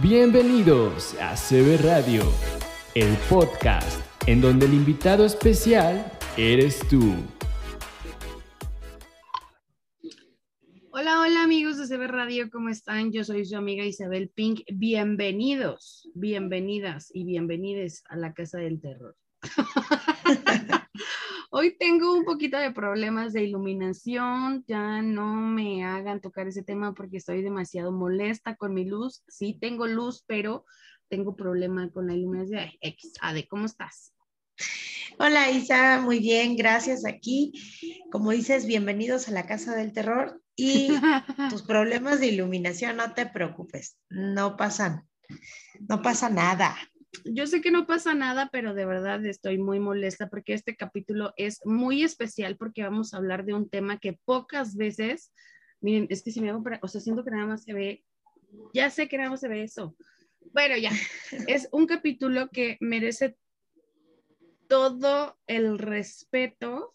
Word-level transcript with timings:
Bienvenidos 0.00 1.16
a 1.20 1.34
CB 1.34 1.82
Radio, 1.82 2.22
el 2.94 3.16
podcast 3.28 4.00
en 4.28 4.40
donde 4.40 4.66
el 4.66 4.74
invitado 4.74 5.24
especial 5.24 6.12
eres 6.36 6.86
tú. 6.88 7.16
Hola, 10.92 11.20
hola 11.20 11.42
amigos 11.42 11.78
de 11.78 11.88
CB 11.88 12.06
Radio, 12.06 12.48
¿cómo 12.48 12.68
están? 12.68 13.10
Yo 13.10 13.24
soy 13.24 13.44
su 13.44 13.56
amiga 13.56 13.84
Isabel 13.84 14.30
Pink. 14.32 14.60
Bienvenidos, 14.72 16.08
bienvenidas 16.14 17.10
y 17.12 17.24
bienvenides 17.24 18.04
a 18.08 18.16
la 18.16 18.32
Casa 18.34 18.58
del 18.58 18.80
Terror. 18.80 19.16
Hoy 21.50 21.78
tengo 21.78 22.12
un 22.12 22.26
poquito 22.26 22.58
de 22.58 22.72
problemas 22.72 23.32
de 23.32 23.42
iluminación, 23.42 24.64
ya 24.68 25.00
no 25.00 25.34
me 25.34 25.82
hagan 25.82 26.20
tocar 26.20 26.46
ese 26.46 26.62
tema 26.62 26.92
porque 26.92 27.16
estoy 27.16 27.40
demasiado 27.40 27.90
molesta 27.90 28.54
con 28.56 28.74
mi 28.74 28.84
luz. 28.84 29.22
Sí 29.28 29.56
tengo 29.58 29.86
luz, 29.86 30.24
pero 30.26 30.66
tengo 31.08 31.36
problema 31.36 31.90
con 31.90 32.06
la 32.06 32.12
iluminación. 32.12 32.70
X, 32.82 33.14
Ade, 33.22 33.48
¿cómo 33.48 33.64
estás? 33.64 34.12
Hola 35.18 35.50
Isa, 35.50 36.02
muy 36.02 36.18
bien, 36.18 36.54
gracias 36.54 37.06
aquí. 37.06 37.54
Como 38.12 38.32
dices, 38.32 38.66
bienvenidos 38.66 39.28
a 39.28 39.32
la 39.32 39.46
Casa 39.46 39.74
del 39.74 39.94
Terror 39.94 40.42
y 40.54 40.88
tus 41.48 41.62
problemas 41.62 42.20
de 42.20 42.26
iluminación, 42.26 42.98
no 42.98 43.14
te 43.14 43.24
preocupes, 43.24 43.96
no 44.10 44.58
pasan, 44.58 45.08
no 45.88 46.02
pasa 46.02 46.28
nada 46.28 46.76
yo 47.24 47.46
sé 47.46 47.60
que 47.60 47.70
no 47.70 47.86
pasa 47.86 48.14
nada, 48.14 48.48
pero 48.52 48.74
de 48.74 48.84
verdad 48.84 49.24
estoy 49.26 49.58
muy 49.58 49.80
molesta 49.80 50.28
porque 50.28 50.54
este 50.54 50.76
capítulo 50.76 51.32
es 51.36 51.64
muy 51.64 52.02
especial 52.02 52.56
porque 52.56 52.82
vamos 52.82 53.12
a 53.12 53.18
hablar 53.18 53.44
de 53.44 53.54
un 53.54 53.68
tema 53.68 53.98
que 53.98 54.18
pocas 54.24 54.76
veces, 54.76 55.32
miren, 55.80 56.06
es 56.10 56.22
que 56.22 56.30
si 56.30 56.40
me 56.40 56.50
hago, 56.50 56.62
para, 56.62 56.78
o 56.82 56.88
sea, 56.88 57.00
siento 57.00 57.24
que 57.24 57.30
nada 57.30 57.46
más 57.46 57.64
se 57.64 57.72
ve, 57.72 58.04
ya 58.74 58.90
sé 58.90 59.08
que 59.08 59.18
nada 59.18 59.30
más 59.30 59.40
se 59.40 59.48
ve 59.48 59.62
eso. 59.62 59.96
Bueno, 60.52 60.76
ya, 60.76 60.90
es 61.48 61.68
un 61.72 61.86
capítulo 61.86 62.48
que 62.50 62.76
merece 62.80 63.36
todo 64.68 65.38
el 65.46 65.78
respeto, 65.78 66.94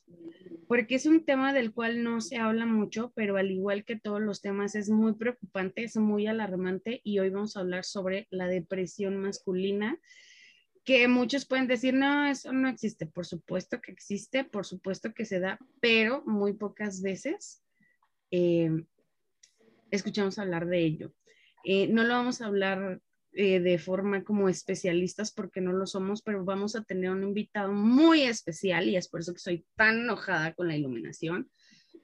porque 0.68 0.96
es 0.96 1.06
un 1.06 1.26
tema 1.26 1.54
del 1.54 1.74
cual 1.74 2.04
no 2.04 2.22
se 2.22 2.38
habla 2.38 2.66
mucho, 2.66 3.12
pero 3.16 3.36
al 3.36 3.52
igual 3.52 3.84
que 3.84 4.00
todos 4.00 4.22
los 4.22 4.42
temas 4.42 4.76
es 4.76 4.90
muy 4.90 5.14
preocupante, 5.14 5.84
es 5.84 5.98
muy 5.98 6.28
alarmante 6.28 7.02
y 7.04 7.20
hoy 7.20 7.30
vamos 7.30 7.58
a 7.58 7.62
hablar 7.62 7.84
sobre 7.84 8.28
la 8.30 8.48
depresión 8.48 9.18
masculina, 9.18 10.00
que 10.86 11.08
muchos 11.08 11.46
pueden 11.46 11.68
decir, 11.68 11.94
no, 11.94 12.26
eso 12.28 12.54
no 12.54 12.70
existe, 12.70 13.06
por 13.06 13.26
supuesto 13.26 13.82
que 13.82 13.92
existe, 13.92 14.44
por 14.44 14.66
supuesto 14.66 15.14
que 15.14 15.26
se 15.26 15.40
da, 15.40 15.58
pero 15.82 16.24
muy 16.26 16.54
pocas 16.54 17.02
veces 17.02 17.64
eh, 18.32 18.70
escuchamos 19.92 20.38
hablar 20.38 20.68
de 20.68 20.80
ello. 20.80 21.14
Eh, 21.64 21.88
no 21.88 22.04
lo 22.04 22.14
vamos 22.14 22.42
a 22.42 22.48
hablar 22.48 23.02
eh, 23.36 23.60
de 23.60 23.80
forma 23.80 24.24
como 24.24 24.48
especialistas 24.48 25.32
porque 25.32 25.60
no 25.60 25.74
lo 25.74 25.88
somos, 25.88 26.22
pero 26.22 26.46
vamos 26.46 26.76
a 26.76 26.84
tener 26.84 27.10
un 27.10 27.24
invitado 27.24 27.74
muy 27.74 28.22
especial 28.22 28.88
y 28.88 28.96
es 28.96 29.08
por 29.08 29.22
eso 29.22 29.34
que 29.34 29.40
soy 29.40 29.66
tan 29.76 30.02
enojada 30.02 30.54
con 30.54 30.68
la 30.68 30.78
iluminación, 30.78 31.50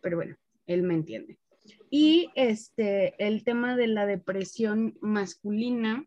pero 0.01 0.17
bueno, 0.17 0.35
él 0.65 0.81
me 0.81 0.95
entiende. 0.95 1.37
Y 1.91 2.31
este, 2.33 3.13
el 3.23 3.43
tema 3.43 3.77
de 3.77 3.85
la 3.85 4.07
depresión 4.07 4.97
masculina, 5.01 6.03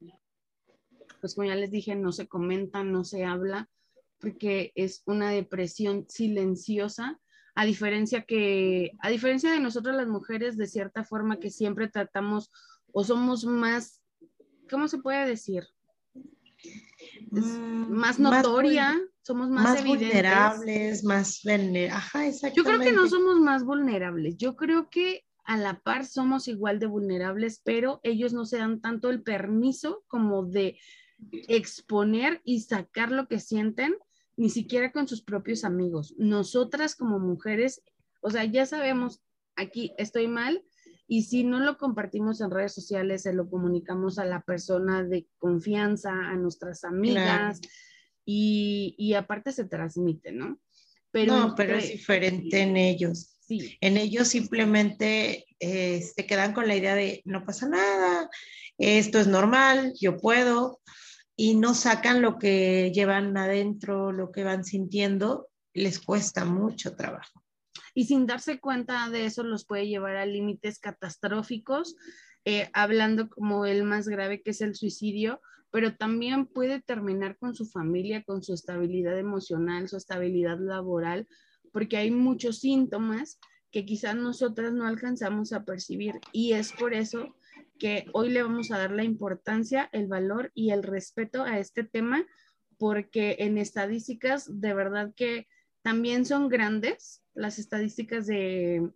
pues 1.21 1.37
como 1.37 1.47
ya 1.47 1.55
les 1.55 1.71
dije, 1.71 1.95
no 1.95 2.11
se 2.11 2.27
comenta, 2.27 2.83
no 2.83 3.05
se 3.05 3.25
habla, 3.25 3.69
porque 4.19 4.73
es 4.75 5.05
una 5.07 5.31
depresión 5.31 6.07
silenciosa, 6.09 7.21
a 7.55 7.65
diferencia 7.65 8.23
que, 8.23 8.93
a 8.99 9.09
diferencia 9.09 9.53
de 9.53 9.61
nosotros 9.61 9.95
las 9.95 10.09
mujeres, 10.09 10.57
de 10.57 10.67
cierta 10.67 11.05
forma 11.05 11.39
que 11.39 11.51
siempre 11.51 11.87
tratamos 11.87 12.51
o 12.93 13.05
somos 13.05 13.45
más 13.45 14.02
¿cómo 14.73 14.89
se 14.89 14.99
puede 14.99 15.27
decir? 15.27 15.65
Mm, 17.31 17.93
más 17.93 18.19
notoria, 18.19 18.99
somos 19.21 19.51
más, 19.51 19.65
más 19.65 19.85
vulnerables, 19.85 21.05
más 21.05 21.43
Ajá, 21.91 22.29
Yo 22.55 22.65
creo 22.65 22.81
que 22.81 22.93
no 22.93 23.07
somos 23.07 23.39
más 23.39 23.65
vulnerables. 23.65 24.37
Yo 24.39 24.57
creo 24.57 24.89
que 24.89 25.25
a 25.45 25.57
la 25.57 25.81
par 25.81 26.07
somos 26.07 26.49
igual 26.49 26.79
de 26.79 26.87
vulnerables, 26.87 27.61
pero 27.63 28.01
ellos 28.03 28.33
no 28.33 28.47
se 28.47 28.59
dan 28.59 28.81
tanto 28.81 29.11
el 29.11 29.23
permiso 29.23 30.05
como 30.09 30.45
de 30.45 30.79
exponer 31.49 32.41
y 32.45 32.61
sacar 32.61 33.13
lo 33.13 33.29
que 33.29 33.39
sienten, 33.39 33.95
ni 34.37 34.49
siquiera 34.49 34.91
con 34.91 35.07
sus 35.07 35.23
propios 35.23 35.65
amigos. 35.65 36.15
Nosotras 36.17 36.97
como 36.97 37.19
mujeres, 37.19 37.83
o 38.23 38.31
sea, 38.31 38.45
ya 38.45 38.65
sabemos, 38.67 39.21
aquí 39.55 39.93
estoy 39.99 40.29
mal, 40.29 40.65
y 41.07 41.25
si 41.25 41.45
no 41.45 41.61
lo 41.61 41.79
compartimos 41.79 42.41
en 42.41 42.51
redes 42.51 42.75
sociales, 42.75 43.23
se 43.23 43.33
lo 43.33 43.49
comunicamos 43.49 44.19
a 44.19 44.25
la 44.25 44.43
persona 44.43 45.03
de 45.03 45.27
confianza, 45.39 46.11
a 46.11 46.37
nuestras 46.37 46.85
amigas 46.85 47.61
y, 48.25 48.95
y, 48.97 49.15
aparte 49.15 49.53
se 49.53 49.65
transmite, 49.65 50.33
¿no? 50.33 50.61
Pero 51.11 51.37
no, 51.37 51.55
pero 51.55 51.77
es 51.77 51.89
diferente 51.89 52.61
en 52.61 52.77
ellos. 52.77 53.37
Sí. 53.41 53.77
En 53.81 53.97
ellos 53.97 54.29
simplemente 54.29 55.45
eh, 55.59 56.01
se 56.01 56.27
quedan 56.27 56.55
con 56.55 56.69
la 56.69 56.77
idea 56.77 56.95
de 56.95 57.21
no 57.25 57.45
pasa 57.45 57.69
nada, 57.69 58.31
esto 58.79 59.19
es 59.19 59.27
normal, 59.27 59.93
yo 60.01 60.17
puedo, 60.17 60.81
y 61.37 61.57
no 61.57 61.75
sacan 61.75 62.23
lo 62.23 62.39
que 62.39 62.93
llevan 62.95 63.37
adentro, 63.37 64.13
lo 64.13 64.31
que 64.31 64.45
van 64.45 64.65
sintiendo, 64.65 65.49
les 65.75 65.99
cuesta 65.99 66.45
mucho 66.45 66.95
trabajo 66.97 67.42
y 67.95 68.05
sin 68.05 68.27
darse 68.27 68.59
cuenta 68.61 69.09
de 69.11 69.27
eso 69.27 69.43
los 69.43 69.65
puede 69.65 69.87
llevar 69.87 70.17
a 70.17 70.27
límites 70.27 70.79
catastróficos, 70.79 71.97
eh, 72.45 72.71
hablando 72.73 73.29
como 73.29 73.67
el 73.67 73.85
más 73.85 74.09
grave 74.09 74.43
que 74.43 74.51
es 74.51 74.61
el 74.61 74.75
suicidio, 74.75 75.41
pero 75.71 75.97
también 75.97 76.47
puede 76.47 76.81
terminar 76.81 77.37
con 77.39 77.55
su 77.55 77.67
familia, 77.67 78.23
con 78.25 78.43
su 78.43 78.53
estabilidad 78.53 79.19
emocional, 79.19 79.89
su 79.89 79.97
estabilidad 79.97 80.59
laboral, 80.59 81.27
porque 81.73 81.97
hay 81.97 82.11
muchos 82.11 82.59
síntomas 82.59 83.39
que 83.71 83.87
quizás 83.87 84.15
nosotras 84.15 84.73
no 84.73 84.87
alcanzamos 84.87 85.53
a 85.53 85.65
percibir 85.65 86.21
y 86.31 86.53
es 86.53 86.73
por 86.73 86.93
eso 86.93 87.35
que 87.79 88.05
hoy 88.13 88.29
le 88.29 88.43
vamos 88.43 88.71
a 88.71 88.79
dar 88.79 88.93
la 88.93 89.03
importancia, 89.03 89.89
el 89.93 90.07
valor 90.07 90.53
y 90.55 90.71
el 90.71 90.83
respeto 90.83 91.43
a 91.43 91.59
este 91.59 91.83
tema, 91.83 92.25
porque 92.77 93.37
en 93.39 93.57
estadísticas 93.57 94.61
de 94.61 94.75
verdad 94.75 95.13
que 95.17 95.49
también 95.81 96.27
son 96.27 96.49
grandes, 96.49 97.22
las 97.35 97.59
estadísticas 97.59 98.27
de, 98.27 98.91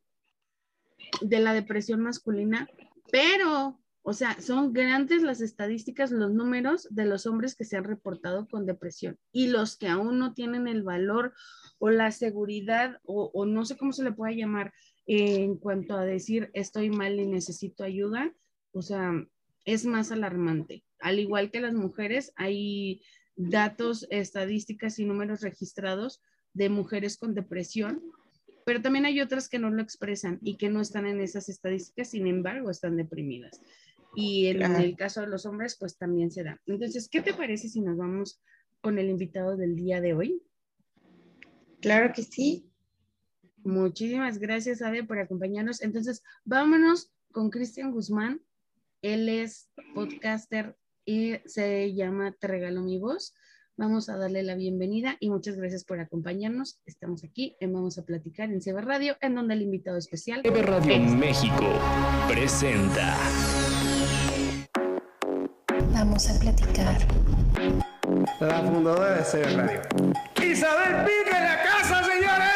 de 1.21 1.41
la 1.41 1.55
depresión 1.55 2.01
masculina, 2.01 2.69
pero, 3.11 3.81
o 4.03 4.13
sea, 4.13 4.41
son 4.41 4.73
grandes 4.73 5.23
las 5.23 5.41
estadísticas, 5.41 6.11
los 6.11 6.33
números 6.33 6.89
de 6.91 7.07
los 7.07 7.27
hombres 7.27 7.55
que 7.55 7.65
se 7.65 7.77
han 7.77 7.85
reportado 7.85 8.49
con 8.49 8.67
depresión 8.67 9.19
y 9.33 9.49
los 9.49 9.77
que 9.77 9.89
aún 9.89 10.19
no 10.19 10.35
tienen 10.35 10.69
el 10.69 10.83
valor 10.83 11.35
o 11.79 11.91
la 11.91 12.11
seguridad 12.11 13.01
o, 13.05 13.45
no 13.47 13.65
sé 13.65 13.77
cómo 13.77 13.93
se 13.93 14.05
le 14.05 14.13
puede 14.13 14.37
llamar 14.37 14.73
en 15.07 15.57
cuanto 15.57 15.97
a 15.97 16.05
decir 16.05 16.51
estoy 16.55 16.91
mal 16.91 17.19
y 17.21 17.27
necesito 17.27 17.85
ayuda, 17.85 18.33
o 18.73 18.83
sea, 18.83 19.13
es 19.65 19.85
más 19.85 20.11
alarmante. 20.11 20.85
Al 21.01 21.19
igual 21.19 21.51
que 21.51 21.61
las 21.61 21.75
mujeres, 21.75 22.33
hay 22.37 23.03
datos, 23.37 24.07
estadísticas 24.11 24.99
y 24.99 25.05
números 25.05 25.43
registrados 25.43 26.23
de 26.55 26.71
mujeres 26.71 27.19
con 27.19 27.35
depresión 27.35 28.03
pero 28.67 28.83
también 28.83 29.07
hay 29.07 29.21
otras 29.21 29.49
que 29.49 29.61
no 29.61 29.71
lo 29.71 29.81
expresan 29.81 30.41
y 30.43 30.57
que 30.57 30.69
no 30.69 30.81
están 30.81 31.07
en 31.07 31.21
esas 31.21 31.49
estadísticas, 31.49 32.11
sin 32.11 32.27
embargo, 32.27 32.69
están 32.69 32.97
deprimidas. 32.97 33.61
Y 34.17 34.49
en, 34.49 34.61
el 34.61 34.97
caso 34.97 35.21
de 35.21 35.29
los 35.29 35.47
hombres, 35.47 35.77
pues 35.79 35.97
también 35.97 36.33
se 36.33 36.43
da. 36.43 36.61
Entonces, 36.67 37.09
¿qué 37.09 37.23
te 37.23 37.33
parece 37.33 37.69
si 37.69 37.81
nos 37.81 37.97
vamos 37.97 38.43
con 38.81 38.99
el 38.99 39.09
invitado 39.09 39.57
del 39.57 39.77
día 39.77 40.01
de 40.01 40.15
hoy? 40.15 40.43
Claro 41.81 42.13
que 42.13 42.25
sí. 42.25 42.69
Muchísimas 43.63 44.39
gracias, 44.39 44.83
Ade, 44.83 45.05
por 45.05 45.21
acompañarnos. 45.21 45.81
Entonces, 45.81 46.25
vámonos 46.45 47.13
con 47.31 47.51
Cristian 47.51 47.93
Guzmán. 47.93 48.43
Él 49.01 49.29
es 49.29 49.71
podcaster 49.95 50.77
y 51.05 51.37
se 51.45 51.95
llama 51.95 52.33
Te 52.33 52.49
Regalo 52.49 52.83
Mi 52.83 52.99
Voz. 52.99 53.33
Vamos 53.79 54.09
a 54.09 54.17
darle 54.17 54.43
la 54.43 54.55
bienvenida 54.55 55.19
y 55.21 55.29
muchas 55.29 55.59
gracias 55.59 55.85
por 55.85 56.01
acompañarnos. 56.01 56.81
Estamos 56.87 57.25
aquí 57.25 57.59
en 57.61 57.75
Vamos 57.75 57.99
a 57.99 58.07
Platicar 58.07 58.51
en 58.51 58.63
CB 58.63 58.81
Radio, 58.81 59.19
en 59.21 59.35
donde 59.35 59.53
el 59.53 59.61
invitado 59.61 59.99
especial. 59.99 60.41
CB 60.43 60.63
Radio 60.63 60.99
México 60.99 61.79
presenta. 62.27 63.19
Vamos 65.93 66.31
a 66.31 66.41
platicar. 66.41 66.97
La 68.41 68.63
fundadora 68.63 69.17
de 69.17 69.25
CB 69.25 69.57
Radio. 69.57 69.83
Isabel 70.43 71.05
Pica 71.05 71.37
en 71.37 71.45
la 71.45 71.63
casa, 71.63 72.03
señores. 72.03 72.49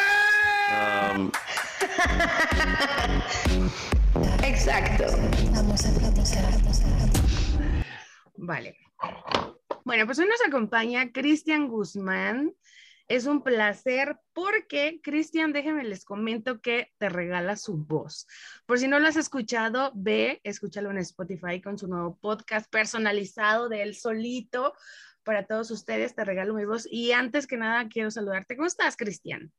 Exacto. 4.43 5.05
Vamos 5.53 5.85
a 5.85 5.91
platicar. 5.99 6.51
Vale. 8.37 8.75
Bueno, 9.83 10.05
pues 10.05 10.19
hoy 10.19 10.27
nos 10.27 10.41
acompaña 10.45 11.11
Cristian 11.11 11.67
Guzmán. 11.67 12.53
Es 13.07 13.25
un 13.25 13.43
placer 13.43 14.17
porque, 14.31 15.01
Cristian, 15.01 15.51
déjenme 15.53 15.83
les 15.83 16.05
comento 16.05 16.61
que 16.61 16.91
te 16.99 17.09
regala 17.09 17.57
su 17.57 17.77
voz. 17.77 18.27
Por 18.65 18.77
si 18.77 18.87
no 18.87 18.99
lo 18.99 19.07
has 19.07 19.17
escuchado, 19.17 19.91
ve, 19.95 20.39
escúchalo 20.43 20.91
en 20.91 20.99
Spotify 20.99 21.61
con 21.61 21.77
su 21.77 21.87
nuevo 21.87 22.17
podcast 22.21 22.71
personalizado 22.71 23.69
de 23.69 23.81
él 23.81 23.95
solito. 23.95 24.73
Para 25.23 25.45
todos 25.45 25.71
ustedes, 25.71 26.15
te 26.15 26.23
regalo 26.23 26.53
mi 26.53 26.65
voz. 26.65 26.87
Y 26.89 27.11
antes 27.11 27.47
que 27.47 27.57
nada, 27.57 27.89
quiero 27.89 28.11
saludarte. 28.11 28.55
¿Cómo 28.55 28.67
estás, 28.67 28.95
Cristian? 28.95 29.51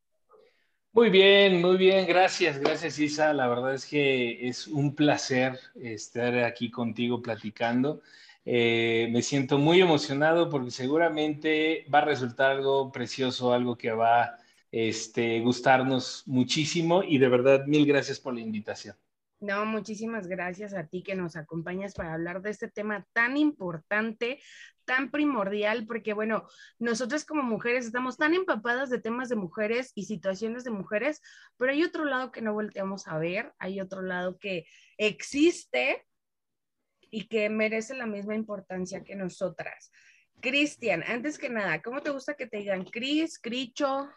Muy 0.93 1.11
bien, 1.11 1.61
muy 1.61 1.79
bien, 1.79 2.07
gracias, 2.07 2.59
gracias 2.59 2.99
Isa. 2.99 3.33
La 3.33 3.49
verdad 3.49 3.75
es 3.75 3.87
que 3.87 4.47
es 4.47 4.67
un 4.67 4.95
placer 4.95 5.59
estar 5.75 6.39
aquí 6.45 6.71
contigo 6.71 7.23
platicando. 7.23 8.03
Eh, 8.44 9.09
me 9.12 9.23
siento 9.23 9.59
muy 9.59 9.81
emocionado 9.81 10.49
porque 10.50 10.71
seguramente 10.71 11.87
va 11.93 12.00
a 12.00 12.06
resultar 12.06 12.50
algo 12.50 12.91
precioso, 12.91 13.53
algo 13.53 13.77
que 13.77 13.93
va 13.93 14.37
este, 14.73 15.41
gustarnos 15.41 16.25
muchísimo 16.27 17.03
y 17.05 17.19
de 17.19 17.29
verdad 17.29 17.67
mil 17.67 17.87
gracias 17.87 18.19
por 18.19 18.35
la 18.35 18.41
invitación. 18.41 18.97
No, 19.39 19.67
muchísimas 19.67 20.29
gracias 20.29 20.73
a 20.73 20.87
ti 20.87 21.03
que 21.03 21.17
nos 21.17 21.35
acompañas 21.35 21.94
para 21.94 22.15
hablar 22.15 22.43
de 22.43 22.50
este 22.50 22.69
tema 22.69 23.05
tan 23.12 23.37
importante, 23.37 24.41
tan 24.85 25.11
primordial, 25.11 25.85
porque 25.85 26.12
bueno, 26.12 26.47
nosotras 26.79 27.25
como 27.25 27.43
mujeres 27.43 27.85
estamos 27.85 28.17
tan 28.17 28.35
empapadas 28.35 28.89
de 28.89 29.00
temas 29.00 29.29
de 29.29 29.35
mujeres 29.35 29.91
y 29.97 30.05
situaciones 30.05 30.62
de 30.62 30.71
mujeres, 30.71 31.21
pero 31.56 31.73
hay 31.73 31.83
otro 31.83 32.05
lado 32.05 32.31
que 32.31 32.41
no 32.41 32.53
volteamos 32.53 33.09
a 33.09 33.19
ver, 33.19 33.53
hay 33.59 33.81
otro 33.81 34.03
lado 34.03 34.39
que 34.39 34.65
existe 34.97 36.06
y 37.12 37.26
que 37.26 37.49
merece 37.50 37.94
la 37.94 38.06
misma 38.06 38.35
importancia 38.35 39.05
que 39.05 39.14
nosotras. 39.14 39.93
Cristian, 40.41 41.05
antes 41.06 41.38
que 41.38 41.50
nada, 41.50 41.81
¿cómo 41.82 42.00
te 42.00 42.11
gusta 42.11 42.35
que 42.35 42.47
te 42.47 42.56
digan 42.56 42.85
Cris, 42.85 43.38
Cricho? 43.38 44.09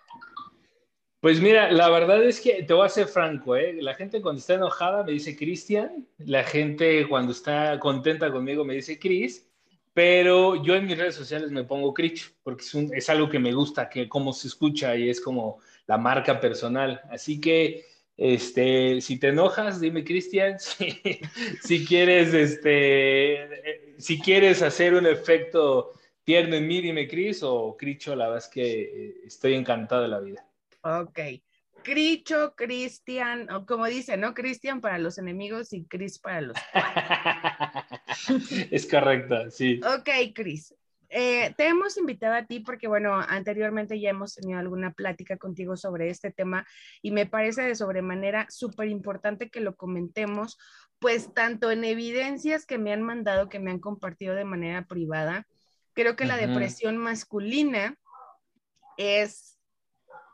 Pues 1.20 1.42
mira, 1.42 1.72
la 1.72 1.90
verdad 1.90 2.24
es 2.24 2.40
que 2.40 2.64
te 2.64 2.74
voy 2.74 2.86
a 2.86 2.90
ser 2.90 3.08
franco, 3.08 3.56
¿eh? 3.56 3.74
la 3.82 3.96
gente 3.96 4.22
cuando 4.22 4.40
está 4.40 4.54
enojada 4.54 5.04
me 5.04 5.12
dice 5.12 5.36
Cristian, 5.36 6.08
la 6.20 6.44
gente 6.44 7.06
cuando 7.08 7.34
está 7.34 7.78
contenta 7.80 8.32
conmigo 8.32 8.64
me 8.64 8.76
dice 8.76 8.98
Cris, 8.98 9.46
pero 9.94 10.64
yo 10.64 10.76
en 10.76 10.86
mis 10.86 10.98
redes 10.98 11.16
sociales 11.16 11.52
me 11.52 11.66
pongo 11.66 11.94
Cricho, 11.94 12.32
porque 12.44 12.64
es, 12.64 12.76
es 12.76 13.10
algo 13.10 13.30
que 13.30 13.40
me 13.40 13.54
gusta, 13.54 13.90
que 13.90 14.08
cómo 14.08 14.32
se 14.32 14.48
escucha 14.48 14.96
y 14.96 15.10
es 15.10 15.20
como 15.20 15.60
la 15.86 15.98
marca 15.98 16.40
personal. 16.40 17.02
Así 17.10 17.42
que 17.42 17.86
este, 18.18 19.02
si 19.02 19.20
te 19.20 19.30
enojas, 19.30 19.80
dime 19.82 20.04
Cristian, 20.04 20.58
si, 21.62 21.86
quieres, 21.86 22.34
este, 22.34 23.96
si 23.98 24.20
quieres 24.20 24.62
hacer 24.62 24.94
un 24.94 25.06
efecto 25.06 25.92
tierno 26.24 26.56
en 26.56 26.68
mí, 26.68 26.82
dime 26.82 27.08
Cris 27.08 27.44
o 27.44 27.76
Cricho, 27.78 28.16
la 28.16 28.26
verdad 28.28 28.44
es 28.46 28.50
que 28.50 28.82
eh, 28.82 29.16
estoy 29.26 29.54
encantado 29.54 30.04
de 30.04 30.08
la 30.08 30.20
vida. 30.20 30.46
Ok. 30.82 31.20
Cricho, 31.84 32.56
Cristian, 32.56 33.52
o 33.52 33.66
como 33.66 33.86
dice, 33.86 34.18
¿no? 34.18 34.34
Cristian 34.34 34.82
para 34.82 34.98
los 34.98 35.20
enemigos 35.20 35.72
y 35.72 35.86
Cris 35.86 36.18
para 36.18 36.42
los. 36.42 36.58
es 38.72 38.88
correcto, 38.88 39.52
sí. 39.52 39.80
Ok, 39.84 40.10
Cris. 40.34 40.74
Eh, 41.18 41.54
te 41.56 41.66
hemos 41.70 41.96
invitado 41.96 42.34
a 42.34 42.46
ti 42.46 42.60
porque, 42.60 42.90
bueno, 42.90 43.16
anteriormente 43.16 44.02
ya 44.02 44.10
hemos 44.10 44.36
tenido 44.36 44.60
alguna 44.60 44.92
plática 44.92 45.38
contigo 45.38 45.78
sobre 45.78 46.10
este 46.10 46.30
tema 46.30 46.68
y 47.02 47.12
me 47.12 47.26
parece 47.26 47.62
de 47.62 47.74
sobremanera 47.74 48.48
súper 48.50 48.90
importante 48.90 49.50
que 49.50 49.62
lo 49.62 49.78
comentemos, 49.78 50.58
pues 51.00 51.34
tanto 51.34 51.72
en 51.72 51.86
evidencias 51.86 52.66
que 52.66 52.78
me 52.78 52.92
han 52.92 53.02
mandado, 53.02 53.48
que 53.48 53.60
me 53.60 53.72
han 53.72 53.80
compartido 53.80 54.36
de 54.36 54.44
manera 54.44 54.88
privada, 54.88 55.48
creo 55.94 56.18
que 56.18 56.26
la 56.26 56.36
depresión 56.36 56.98
masculina 56.98 57.98
es 58.98 59.58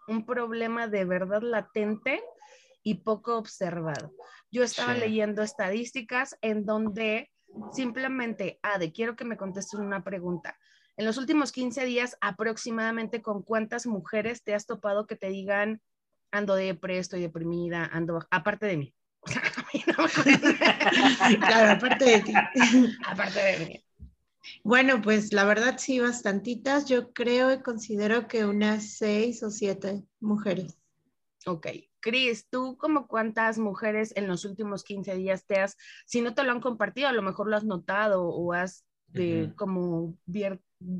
un 0.08 0.26
problema 0.26 0.88
de 0.88 1.06
verdad 1.06 1.44
latente 1.44 2.24
y 2.82 3.04
poco 3.04 3.38
observado. 3.38 4.16
Yo 4.50 4.64
estaba 4.64 4.96
leyendo 4.96 5.44
estadísticas 5.44 6.36
en 6.42 6.66
donde 6.66 7.30
simplemente, 7.72 8.60
Ade, 8.64 8.92
quiero 8.92 9.16
que 9.16 9.26
me 9.26 9.38
contestes 9.38 9.80
una 9.80 10.04
pregunta. 10.04 10.58
En 11.02 11.08
los 11.08 11.18
últimos 11.18 11.52
15 11.52 11.84
días, 11.84 12.16
aproximadamente, 12.22 13.24
¿con 13.24 13.42
cuántas 13.42 13.88
mujeres 13.88 14.44
te 14.44 14.54
has 14.54 14.68
topado 14.68 15.08
que 15.08 15.16
te 15.16 15.30
digan, 15.30 15.82
ando 16.30 16.54
de 16.54 16.78
estoy 16.90 17.22
deprimida, 17.22 17.90
ando, 17.92 18.20
aparte 18.30 18.68
de 18.68 18.78
mí? 18.78 18.94
claro, 21.40 21.72
aparte 21.72 22.06
de 22.06 22.22
ti. 22.22 22.34
aparte 23.08 23.40
de 23.40 23.66
mí. 23.66 23.84
Bueno, 24.64 25.02
pues 25.02 25.34
la 25.34 25.44
verdad 25.44 25.80
sí, 25.80 26.00
bastantitas. 26.00 26.86
Yo 26.86 27.12
creo 27.14 27.52
y 27.52 27.64
considero 27.64 28.28
que 28.28 28.46
unas 28.46 28.96
seis 28.96 29.42
o 29.42 29.50
siete 29.50 30.04
mujeres. 30.20 30.78
Ok. 31.48 31.66
Cris, 32.00 32.48
¿tú 32.48 32.78
como 32.78 33.08
cuántas 33.08 33.58
mujeres 33.58 34.14
en 34.16 34.28
los 34.28 34.46
últimos 34.46 34.84
15 34.84 35.16
días 35.16 35.48
te 35.48 35.62
has, 35.62 35.78
si 36.06 36.22
no 36.22 36.36
te 36.36 36.44
lo 36.44 36.52
han 36.52 36.62
compartido, 36.62 37.08
a 37.08 37.12
lo 37.12 37.24
mejor 37.24 37.50
lo 37.50 37.58
has 37.58 37.64
notado 37.64 38.28
o 38.28 38.54
has 38.54 38.86
de, 39.08 39.52
como 39.58 40.16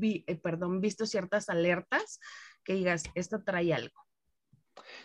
eh, 0.02 0.36
perdón, 0.36 0.80
visto 0.80 1.06
ciertas 1.06 1.48
alertas 1.48 2.20
que 2.64 2.74
digas, 2.74 3.04
esto 3.14 3.42
trae 3.42 3.72
algo? 3.72 3.94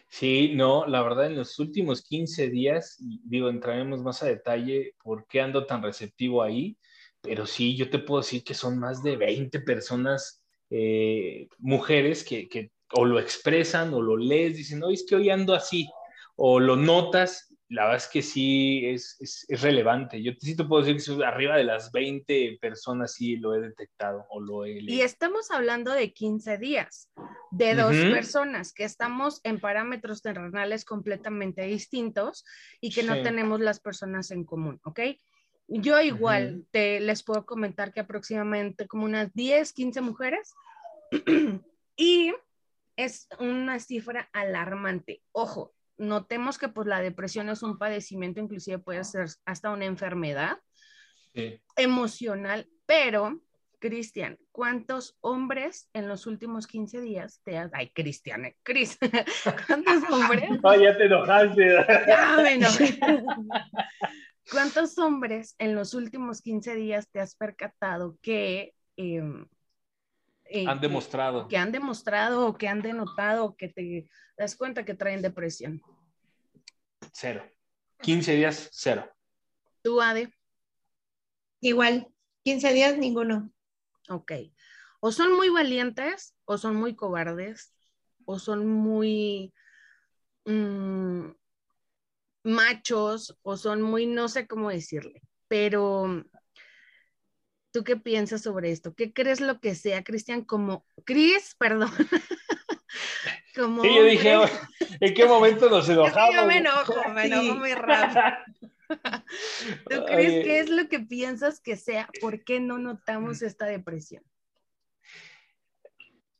Sí, 0.10 0.54
no, 0.56 0.86
la 0.88 1.02
verdad 1.02 1.28
en 1.28 1.36
los 1.36 1.60
últimos 1.60 2.02
15 2.02 2.50
días, 2.50 2.98
digo, 3.00 3.50
entraremos 3.50 4.02
más 4.02 4.24
a 4.24 4.28
detalle 4.28 4.96
por 5.04 5.28
qué 5.28 5.42
ando 5.42 5.66
tan 5.66 5.84
receptivo 5.84 6.42
ahí, 6.42 6.78
pero 7.22 7.46
sí, 7.46 7.76
yo 7.76 7.90
te 7.90 8.00
puedo 8.00 8.22
decir 8.22 8.44
que 8.44 8.54
son 8.54 8.80
más 8.80 9.04
de 9.04 9.18
20 9.18 9.60
personas, 9.62 10.44
eh, 10.70 11.48
mujeres 11.60 12.24
que, 12.24 12.48
que, 12.48 12.72
o 12.94 13.06
lo 13.06 13.20
expresan 13.20 13.94
o 13.94 14.02
lo 14.02 14.16
lees, 14.16 14.56
dicen, 14.56 14.80
no, 14.80 14.90
es 14.90 15.06
que 15.08 15.16
hoy 15.16 15.30
ando 15.30 15.54
así, 15.54 15.90
o 16.36 16.60
lo 16.60 16.76
notas 16.76 17.47
la 17.70 17.84
verdad 17.84 17.98
es 17.98 18.08
que 18.08 18.22
sí 18.22 18.86
es, 18.86 19.18
es, 19.20 19.62
relevante. 19.62 20.22
Yo 20.24 20.32
sí 20.40 20.56
te 20.56 20.64
puedo 20.64 20.84
decir 20.84 21.18
que 21.18 21.26
arriba 21.26 21.58
de 21.58 21.66
las 21.66 21.92
20 21.92 22.58
personas 22.62 23.14
sí 23.14 23.36
lo 23.36 23.56
he 23.56 23.60
detectado 23.60 24.26
o 24.30 24.40
lo 24.40 24.64
he 24.64 24.76
leído. 24.76 24.94
Y 24.94 25.02
estamos 25.02 25.52
hablando 25.52 25.92
de 25.92 26.14
15 26.14 26.58
días, 26.58 27.12
de 27.52 27.76
dos 27.76 27.96
personas 27.96 28.74
que 28.74 28.86
estamos 28.86 29.42
en 29.44 29.60
parámetros 29.60 30.22
terrenales 30.22 30.86
completamente 30.86 31.64
distintos 31.64 32.46
y 32.80 32.92
que 32.92 33.04
no 33.04 33.22
tenemos 33.22 33.60
las 33.60 33.80
personas 33.80 34.32
en 34.32 34.46
común, 34.46 34.80
¿ok? 34.84 35.00
Yo 35.68 36.00
igual 36.00 36.66
te 36.72 37.02
les 37.02 37.24
puedo 37.24 37.46
comentar 37.46 37.92
que 37.92 38.00
aproximadamente 38.00 38.88
como 38.88 39.04
unas 39.04 39.34
10, 39.34 39.74
15 39.74 40.00
mujeres 40.00 40.54
y 41.98 42.34
es 42.96 43.28
una 43.40 43.80
cifra 43.80 44.30
alarmante. 44.32 45.22
Ojo, 45.34 45.74
notemos 45.98 46.58
que 46.58 46.70
pues 46.70 46.88
la 46.88 47.02
depresión 47.02 47.50
es 47.50 47.64
un 47.64 47.78
padecimiento, 47.78 48.40
inclusive 48.40 48.80
puede 48.80 49.04
ser 49.04 49.28
hasta 49.46 49.72
una 49.72 49.86
enfermedad 49.86 50.60
emocional, 51.76 52.68
pero 52.88 53.42
Cristian, 53.80 54.40
¿cuántos 54.52 55.18
hombres 55.22 55.90
en 55.94 56.08
los 56.08 56.26
últimos 56.26 56.66
15 56.66 57.02
días 57.02 57.42
te 57.44 57.58
has... 57.58 57.72
Ay, 57.74 57.92
Cristian, 57.94 58.46
eh, 58.46 58.58
Cris, 58.64 58.98
¿cuántos 59.68 60.10
hombres? 60.10 60.50
Ya 60.82 60.98
te 60.98 61.06
enojaste. 61.06 61.86
Ya 62.08 62.38
me 62.38 62.60
¿Cuántos 64.50 64.98
hombres 64.98 65.56
en 65.60 65.76
los 65.76 65.94
últimos 65.94 66.42
15 66.42 66.76
días 66.76 67.10
te 67.12 67.20
has 67.20 67.36
percatado 67.36 68.18
que... 68.22 68.74
Em, 68.96 69.46
eh, 70.50 70.66
han 70.68 70.80
demostrado. 70.80 71.48
Que, 71.48 71.58
han 71.58 71.72
demostrado 71.72 72.48
o 72.48 72.58
que 72.58 72.68
han 72.68 72.82
denotado 72.82 73.56
que 73.56 73.70
te 73.70 74.10
das 74.38 74.56
cuenta 74.56 74.86
que 74.86 74.94
traen 74.94 75.22
depresión. 75.22 75.82
Cero. 77.12 77.44
15 78.02 78.36
días, 78.36 78.70
cero. 78.72 79.10
¿Tú, 79.82 80.02
Ade? 80.02 80.32
Igual, 81.62 82.08
15 82.44 82.74
días, 82.74 82.98
ninguno. 82.98 83.52
Ok. 84.10 84.34
O 85.00 85.12
son 85.12 85.36
muy 85.36 85.50
valientes, 85.50 86.36
o 86.46 86.58
son 86.58 86.76
muy 86.76 86.96
cobardes, 86.96 87.74
o 88.26 88.40
son 88.40 88.68
muy 88.68 89.54
mm, 90.46 91.30
machos, 92.44 93.38
o 93.42 93.58
son 93.58 93.82
muy, 93.82 94.06
no 94.06 94.28
sé 94.28 94.48
cómo 94.48 94.70
decirle, 94.70 95.22
pero 95.48 96.24
¿Tú 97.78 97.84
qué 97.84 97.96
piensas 97.96 98.42
sobre 98.42 98.72
esto? 98.72 98.96
¿Qué 98.96 99.14
crees 99.14 99.40
lo 99.40 99.60
que 99.60 99.76
sea, 99.76 100.04
Cristian? 100.04 100.44
Como, 100.44 100.84
Cris, 101.06 101.56
perdón. 101.60 101.92
Como 103.56 103.84
sí, 103.84 103.96
yo 103.96 104.04
dije, 104.04 104.34
¿en 105.00 105.14
qué 105.14 105.26
momento 105.28 105.70
nos 105.70 105.88
enojamos? 105.90 106.34
Yo 106.34 106.48
me 106.48 106.58
enojo, 106.58 106.96
me 107.14 107.26
enojo 107.28 107.54
muy 107.60 107.76
rápido. 107.76 108.72
¿Tú 109.92 110.06
crees 110.08 110.44
que 110.44 110.60
es 110.60 110.72
lo 110.72 110.90
que 110.90 111.02
piensas 111.02 111.62
que 111.62 111.76
sea? 111.76 112.10
¿Por 112.20 112.44
qué 112.44 112.60
no 112.60 112.80
notamos 112.80 113.44
esta 113.44 113.68
depresión? 113.68 114.24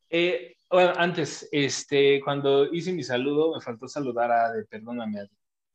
Eh, 0.10 0.58
bueno, 0.72 0.94
antes, 0.98 1.48
este, 1.52 2.20
cuando 2.24 2.74
hice 2.74 2.94
mi 2.94 3.04
saludo, 3.04 3.54
me 3.54 3.62
faltó 3.62 3.88
saludar 3.88 4.32
a 4.32 4.54
de 4.54 4.66
perdóname, 4.66 5.30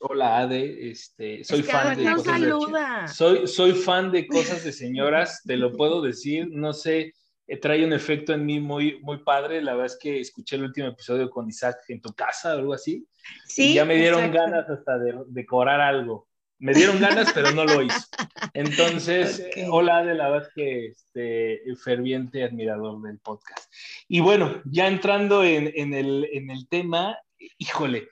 Hola 0.04 0.38
Ade, 0.38 0.90
este, 0.90 1.44
soy 1.44 1.62
fan 1.62 1.96
de 1.96 2.12
cosas 2.12 2.40
de, 2.40 3.08
soy, 3.08 3.46
soy 3.46 3.72
fan 3.72 4.10
de 4.10 4.26
cosas 4.26 4.64
de 4.64 4.72
señoras, 4.72 5.42
te 5.44 5.56
lo 5.56 5.72
puedo 5.72 6.02
decir, 6.02 6.48
no 6.50 6.72
sé 6.72 7.14
eh, 7.46 7.58
trae 7.58 7.84
un 7.84 7.92
efecto 7.92 8.32
en 8.32 8.46
mí 8.46 8.60
muy, 8.60 8.98
muy 9.00 9.18
padre. 9.18 9.60
La 9.60 9.72
verdad 9.72 9.86
es 9.86 9.98
que 10.00 10.20
escuché 10.20 10.56
el 10.56 10.64
último 10.64 10.88
episodio 10.88 11.28
con 11.28 11.48
Isaac 11.48 11.78
en 11.88 12.00
tu 12.00 12.12
casa 12.14 12.54
o 12.54 12.58
algo 12.58 12.72
así. 12.72 13.06
Sí. 13.46 13.70
Y 13.70 13.74
ya 13.74 13.84
me 13.84 13.96
dieron 13.96 14.30
ganas 14.32 14.68
hasta 14.68 14.98
de 14.98 15.14
decorar 15.28 15.80
algo. 15.80 16.28
Me 16.58 16.72
dieron 16.72 17.00
ganas, 17.00 17.32
pero 17.34 17.50
no 17.50 17.64
lo 17.64 17.82
hizo. 17.82 18.06
Entonces, 18.54 19.44
hola 19.70 20.04
de 20.04 20.14
la 20.14 20.30
verdad 20.30 20.48
que 20.54 20.86
este, 20.86 21.60
ferviente 21.82 22.44
admirador 22.44 23.02
del 23.02 23.18
podcast. 23.18 23.72
Y 24.06 24.20
bueno, 24.20 24.62
ya 24.64 24.86
entrando 24.86 25.42
en, 25.44 25.72
en, 25.74 25.92
el, 25.92 26.28
en 26.32 26.50
el 26.50 26.68
tema, 26.68 27.18
híjole, 27.58 28.08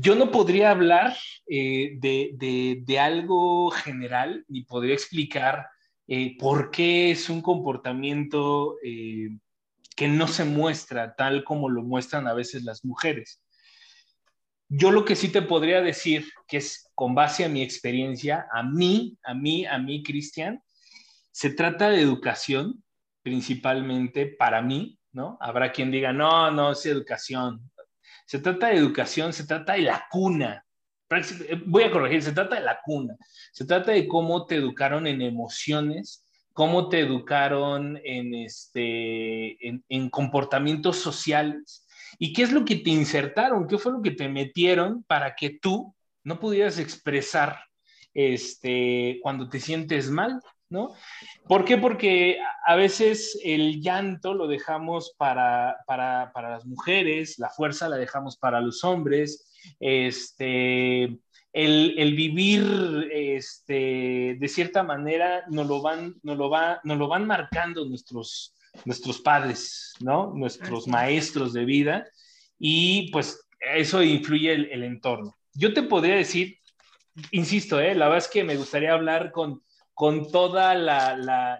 yo 0.00 0.14
no 0.14 0.30
podría 0.30 0.70
hablar 0.70 1.16
eh, 1.46 1.96
de, 1.98 2.80
de, 2.84 2.98
algo 2.98 3.70
general 3.70 4.44
ni 4.48 4.64
podría 4.64 4.94
explicar 4.94 5.66
eh, 6.06 6.36
por 6.38 6.70
qué 6.70 7.10
es 7.10 7.28
un 7.28 7.42
comportamiento 7.42 8.76
eh, 8.82 9.30
que 9.96 10.08
no 10.08 10.28
se 10.28 10.44
muestra 10.44 11.14
tal 11.14 11.44
como 11.44 11.68
lo 11.68 11.82
muestran 11.82 12.26
a 12.26 12.34
veces 12.34 12.64
las 12.64 12.84
mujeres. 12.84 13.42
Yo 14.68 14.90
lo 14.90 15.04
que 15.04 15.16
sí 15.16 15.28
te 15.28 15.42
podría 15.42 15.82
decir, 15.82 16.26
que 16.48 16.56
es 16.56 16.90
con 16.94 17.14
base 17.14 17.44
a 17.44 17.48
mi 17.48 17.62
experiencia, 17.62 18.46
a 18.52 18.62
mí, 18.62 19.18
a 19.22 19.34
mí, 19.34 19.66
a 19.66 19.78
mí, 19.78 20.02
Cristian, 20.02 20.62
se 21.30 21.50
trata 21.50 21.90
de 21.90 22.00
educación, 22.00 22.82
principalmente 23.22 24.26
para 24.26 24.62
mí, 24.62 24.98
¿no? 25.12 25.36
Habrá 25.40 25.72
quien 25.72 25.90
diga, 25.90 26.12
no, 26.12 26.50
no 26.50 26.72
es 26.72 26.86
educación. 26.86 27.70
Se 28.32 28.38
trata 28.38 28.68
de 28.68 28.76
educación, 28.76 29.34
se 29.34 29.44
trata 29.44 29.74
de 29.74 29.82
la 29.82 30.06
cuna, 30.10 30.64
voy 31.66 31.82
a 31.82 31.90
corregir, 31.90 32.22
se 32.22 32.32
trata 32.32 32.54
de 32.54 32.62
la 32.62 32.80
cuna, 32.82 33.14
se 33.52 33.66
trata 33.66 33.92
de 33.92 34.08
cómo 34.08 34.46
te 34.46 34.54
educaron 34.54 35.06
en 35.06 35.20
emociones, 35.20 36.24
cómo 36.54 36.88
te 36.88 37.00
educaron 37.00 38.00
en, 38.02 38.34
este, 38.34 39.58
en, 39.86 40.08
comportamientos 40.08 40.96
sociales. 40.96 41.86
Y 42.18 42.32
qué 42.32 42.44
es 42.44 42.52
lo 42.52 42.64
que 42.64 42.76
te 42.76 42.88
insertaron, 42.88 43.66
qué 43.66 43.76
fue 43.76 43.92
lo 43.92 44.00
que 44.00 44.12
te 44.12 44.30
metieron 44.30 45.02
para 45.02 45.34
que 45.34 45.58
tú 45.60 45.94
no 46.24 46.40
pudieras 46.40 46.78
expresar 46.78 47.58
este, 48.14 49.18
cuando 49.22 49.50
te 49.50 49.60
sientes 49.60 50.08
mal, 50.08 50.40
¿no? 50.72 50.94
¿Por 51.46 51.64
qué? 51.64 51.78
Porque 51.78 52.38
a 52.66 52.74
veces 52.74 53.38
el 53.44 53.80
llanto 53.80 54.34
lo 54.34 54.48
dejamos 54.48 55.14
para, 55.16 55.76
para, 55.86 56.32
para 56.32 56.50
las 56.50 56.66
mujeres, 56.66 57.38
la 57.38 57.50
fuerza 57.50 57.88
la 57.88 57.96
dejamos 57.96 58.36
para 58.36 58.60
los 58.60 58.82
hombres, 58.82 59.48
este, 59.78 61.04
el, 61.52 62.14
vivir 62.16 63.08
este, 63.12 64.36
de 64.38 64.48
cierta 64.48 64.82
manera 64.82 65.44
nos 65.48 65.66
lo 65.66 65.82
van, 65.82 66.16
nos 66.22 66.38
lo 66.38 66.48
va, 66.48 66.80
nos 66.84 66.98
lo 66.98 67.08
van 67.08 67.26
marcando 67.26 67.84
nuestros, 67.84 68.54
nuestros 68.84 69.20
padres, 69.20 69.94
¿no? 70.00 70.32
Nuestros 70.34 70.88
maestros 70.88 71.52
de 71.52 71.64
vida 71.64 72.06
y 72.58 73.10
pues 73.10 73.48
eso 73.74 74.02
influye 74.02 74.52
el, 74.52 74.82
entorno. 74.82 75.36
Yo 75.52 75.74
te 75.74 75.82
podría 75.82 76.14
decir, 76.14 76.58
insisto, 77.30 77.80
¿eh? 77.80 77.94
la 77.94 78.06
verdad 78.06 78.24
es 78.24 78.32
que 78.32 78.44
me 78.44 78.56
gustaría 78.56 78.92
hablar 78.92 79.30
con, 79.32 79.62
con 79.94 80.30
toda 80.30 80.74
la, 80.74 81.58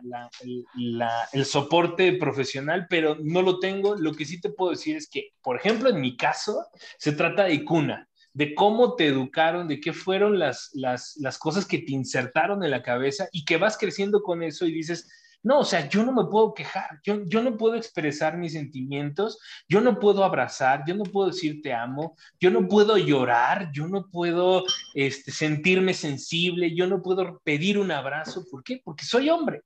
el 1.32 1.44
soporte 1.44 2.14
profesional, 2.14 2.86
pero 2.88 3.16
no 3.22 3.42
lo 3.42 3.58
tengo. 3.58 3.94
Lo 3.96 4.14
que 4.14 4.24
sí 4.24 4.40
te 4.40 4.50
puedo 4.50 4.70
decir 4.72 4.96
es 4.96 5.08
que, 5.08 5.30
por 5.42 5.56
ejemplo, 5.56 5.90
en 5.90 6.00
mi 6.00 6.16
caso, 6.16 6.66
se 6.98 7.12
trata 7.12 7.44
de 7.44 7.64
cuna, 7.64 8.08
de 8.32 8.54
cómo 8.54 8.94
te 8.94 9.06
educaron, 9.06 9.68
de 9.68 9.80
qué 9.80 9.92
fueron 9.92 10.38
las, 10.38 10.70
las, 10.72 11.16
las 11.18 11.38
cosas 11.38 11.66
que 11.66 11.78
te 11.78 11.92
insertaron 11.92 12.64
en 12.64 12.70
la 12.70 12.82
cabeza 12.82 13.28
y 13.32 13.44
que 13.44 13.58
vas 13.58 13.76
creciendo 13.76 14.22
con 14.22 14.42
eso 14.42 14.66
y 14.66 14.72
dices, 14.72 15.10
no, 15.44 15.60
o 15.60 15.64
sea, 15.64 15.88
yo 15.88 16.04
no 16.04 16.12
me 16.12 16.24
puedo 16.30 16.54
quejar, 16.54 17.00
yo, 17.02 17.24
yo 17.26 17.42
no 17.42 17.56
puedo 17.56 17.74
expresar 17.74 18.36
mis 18.36 18.52
sentimientos, 18.52 19.40
yo 19.68 19.80
no 19.80 19.98
puedo 19.98 20.22
abrazar, 20.22 20.84
yo 20.86 20.94
no 20.94 21.02
puedo 21.02 21.30
decir 21.30 21.60
te 21.62 21.72
amo, 21.72 22.16
yo 22.38 22.50
no 22.50 22.68
puedo 22.68 22.96
llorar, 22.96 23.72
yo 23.72 23.88
no 23.88 24.08
puedo 24.08 24.64
este, 24.94 25.32
sentirme 25.32 25.94
sensible, 25.94 26.74
yo 26.76 26.86
no 26.86 27.02
puedo 27.02 27.40
pedir 27.44 27.78
un 27.78 27.90
abrazo. 27.90 28.44
¿Por 28.50 28.62
qué? 28.62 28.80
Porque 28.84 29.04
soy 29.04 29.30
hombre. 29.30 29.62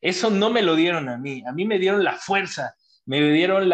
Eso 0.00 0.28
no 0.30 0.50
me 0.50 0.62
lo 0.62 0.74
dieron 0.74 1.08
a 1.08 1.16
mí, 1.16 1.44
a 1.46 1.52
mí 1.52 1.64
me 1.64 1.78
dieron 1.78 2.02
la 2.02 2.14
fuerza, 2.14 2.74
me 3.06 3.20
dieron 3.30 3.70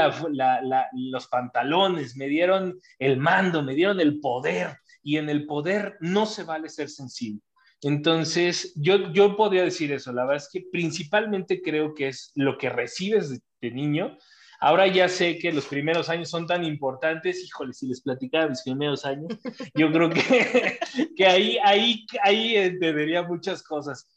los 0.93 1.27
pantalones, 1.29 2.17
me 2.17 2.27
dieron 2.27 2.79
el 2.99 3.17
mando, 3.17 3.63
me 3.63 3.75
dieron 3.75 4.01
el 4.01 4.21
poder. 4.21 4.77
Y 5.03 5.17
en 5.17 5.31
el 5.31 5.47
poder 5.47 5.97
no 6.01 6.27
se 6.27 6.45
vale 6.45 6.69
ser 6.69 6.91
sensible. 6.91 7.41
Entonces, 7.83 8.73
yo, 8.77 9.13
yo 9.13 9.37
podría 9.37 9.63
decir 9.63 9.93
eso. 9.93 10.13
La 10.13 10.25
verdad 10.25 10.45
es 10.45 10.51
que 10.53 10.67
principalmente 10.71 11.63
creo 11.63 11.95
que 11.95 12.09
es 12.09 12.33
lo 12.35 12.59
que 12.59 12.71
recibes 12.71 13.41
de, 13.61 13.71
niño. 13.71 14.17
Ahora 14.61 14.87
ya 14.89 15.09
sé 15.09 15.39
que 15.39 15.53
los 15.53 15.67
primeros 15.67 16.09
años 16.09 16.31
son 16.31 16.47
tan 16.47 16.65
importantes. 16.65 17.45
Híjole, 17.45 17.73
si 17.73 17.87
les 17.87 18.01
platicaba 18.01 18.49
mis 18.49 18.63
primeros 18.63 19.05
años, 19.05 19.39
yo 19.75 19.93
creo 19.93 20.11
que, 20.11 20.79
que 21.17 21.27
ahí, 21.27 21.59
ahí, 21.63 22.07
ahí 22.23 22.57
entendería 22.57 23.23
muchas 23.23 23.63
cosas. 23.63 24.09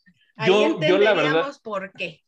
Yo, 0.46 0.80
yo 0.82 0.98
la 0.98 1.13
verdad. 1.13 1.53
por 1.63 1.91
qué. 1.94 2.24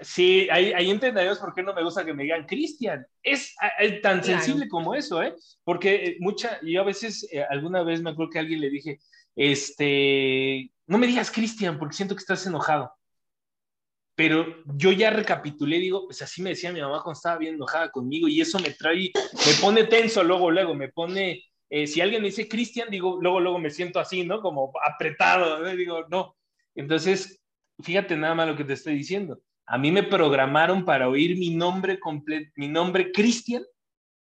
Sí, 0.00 0.48
ahí, 0.50 0.72
ahí 0.72 0.90
entenderíamos 0.90 1.38
por 1.38 1.54
qué 1.54 1.62
no 1.62 1.74
me 1.74 1.84
gusta 1.84 2.04
que 2.04 2.14
me 2.14 2.24
digan 2.24 2.46
Cristian. 2.46 3.06
Es, 3.22 3.54
tan 4.02 4.24
sensible 4.24 4.66
como 4.68 4.94
eso, 4.94 5.22
¿eh? 5.22 5.34
Porque 5.62 5.94
eh, 5.94 6.16
mucha, 6.20 6.58
yo 6.62 6.80
a 6.80 6.84
veces, 6.84 7.28
eh, 7.30 7.44
alguna 7.48 7.82
vez 7.82 8.02
me 8.02 8.10
acuerdo 8.10 8.30
que 8.30 8.38
a 8.38 8.40
alguien 8.40 8.60
le 8.60 8.70
dije, 8.70 8.98
este, 9.36 10.70
no 10.86 10.98
me 10.98 11.06
digas 11.06 11.30
Cristian, 11.30 11.78
porque 11.78 11.96
siento 11.96 12.14
que 12.14 12.20
estás 12.20 12.46
enojado. 12.46 12.92
Pero 14.16 14.62
yo 14.76 14.92
ya 14.92 15.10
recapitulé, 15.10 15.78
digo, 15.78 16.06
pues 16.06 16.22
así 16.22 16.40
me 16.40 16.50
decía 16.50 16.72
mi 16.72 16.80
mamá 16.80 17.02
cuando 17.02 17.16
estaba 17.16 17.38
bien 17.38 17.54
enojada 17.54 17.90
conmigo 17.90 18.28
y 18.28 18.40
eso 18.40 18.60
me 18.60 18.70
trae, 18.70 19.10
me 19.14 19.52
pone 19.60 19.84
tenso 19.84 20.22
luego, 20.22 20.52
luego, 20.52 20.74
me 20.74 20.88
pone, 20.88 21.42
eh, 21.68 21.86
si 21.88 22.00
alguien 22.00 22.22
me 22.22 22.28
dice 22.28 22.48
Cristian, 22.48 22.88
digo, 22.90 23.18
luego, 23.20 23.40
luego 23.40 23.58
me 23.58 23.70
siento 23.70 23.98
así, 23.98 24.24
¿no? 24.24 24.40
Como 24.40 24.72
apretado, 24.86 25.64
digo, 25.74 26.06
no. 26.10 26.36
Entonces, 26.76 27.40
fíjate 27.82 28.16
nada 28.16 28.36
más 28.36 28.46
lo 28.46 28.56
que 28.56 28.64
te 28.64 28.74
estoy 28.74 28.94
diciendo. 28.94 29.40
A 29.66 29.78
mí 29.78 29.90
me 29.90 30.04
programaron 30.04 30.84
para 30.84 31.08
oír 31.08 31.36
mi 31.36 31.50
nombre 31.50 31.98
completo, 31.98 32.52
mi 32.56 32.68
nombre 32.68 33.10
Cristian, 33.10 33.64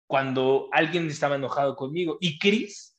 cuando 0.08 0.70
alguien 0.72 1.08
estaba 1.08 1.36
enojado 1.36 1.76
conmigo. 1.76 2.18
Y 2.20 2.40
Cris 2.40 2.97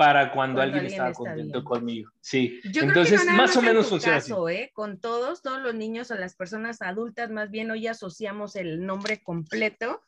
para 0.00 0.32
cuando, 0.32 0.62
alguien, 0.62 0.86
estaba 0.86 1.12
contento 1.12 1.62
conmigo. 1.62 2.10
Sí, 2.22 2.58
entonces 2.64 3.22
más 3.26 3.54
o 3.54 3.60
menos 3.60 3.90
funciona 3.90 4.16
así. 4.16 4.32
¿eh? 4.48 4.70
Con 4.72 4.98
todos, 4.98 5.42
todos 5.42 5.60
los 5.60 5.74
niños 5.74 6.10
o 6.10 6.14
las 6.14 6.34
personas 6.34 6.80
adultas, 6.80 7.28
más 7.28 7.50
bien 7.50 7.70
hoy 7.70 7.86
asociamos 7.86 8.56
el 8.56 8.86
nombre 8.86 9.22
completo 9.22 10.00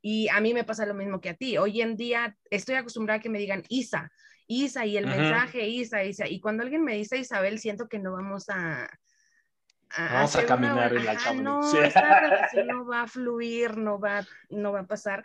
y 0.00 0.28
a 0.28 0.40
mí 0.40 0.54
me 0.54 0.62
pasa 0.62 0.86
lo 0.86 0.94
mismo 0.94 1.20
que 1.20 1.30
a 1.30 1.34
ti. 1.34 1.58
Hoy 1.58 1.80
en 1.80 1.96
día 1.96 2.36
estoy 2.52 2.76
acostumbrada 2.76 3.18
a 3.18 3.20
que 3.20 3.30
me 3.30 3.40
digan 3.40 3.64
Isa, 3.68 4.12
Isa 4.46 4.86
y 4.86 4.96
el 4.96 5.08
mensaje 5.08 5.66
Isa, 5.66 6.04
Isa. 6.04 6.28
Y 6.28 6.38
cuando 6.38 6.62
alguien 6.62 6.84
me 6.84 6.94
dice 6.94 7.18
Isabel, 7.18 7.58
siento 7.58 7.88
que 7.88 7.98
no 7.98 8.12
vamos 8.12 8.48
a... 8.48 8.88
vamos 9.98 10.36
a 10.36 10.46
caminar 10.46 10.94
en 10.94 11.04
la 11.04 11.16
cama. 11.16 11.42
No, 11.42 11.82
esta 11.82 12.20
relación 12.20 12.66
no 12.68 12.86
va 12.86 13.02
a 13.02 13.06
fluir, 13.08 13.76
no 13.76 13.98
va, 13.98 14.24
no 14.50 14.70
va 14.70 14.82
a 14.82 14.86
pasar 14.86 15.24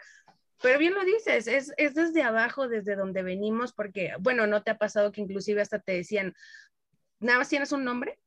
pero 0.62 0.80
bien 0.80 0.94
lo 0.94 1.04
dices, 1.04 1.48
es, 1.48 1.74
es, 1.78 1.94
desde 1.94 2.24
abajo, 2.24 2.68
desde 2.68 2.96
donde 2.96 3.22
venimos, 3.22 3.74
porque, 3.74 4.14
bueno, 4.20 4.48
¿no 4.48 4.64
te 4.64 4.72
ha 4.72 4.78
pasado 4.78 5.12
que 5.12 5.22
inclusive 5.22 5.62
hasta 5.62 5.80
te 5.80 5.94
decían, 5.94 6.36
nada 7.20 7.40
más 7.40 7.50
tienes 7.50 7.72
un 7.72 7.84
nombre? 7.84 8.20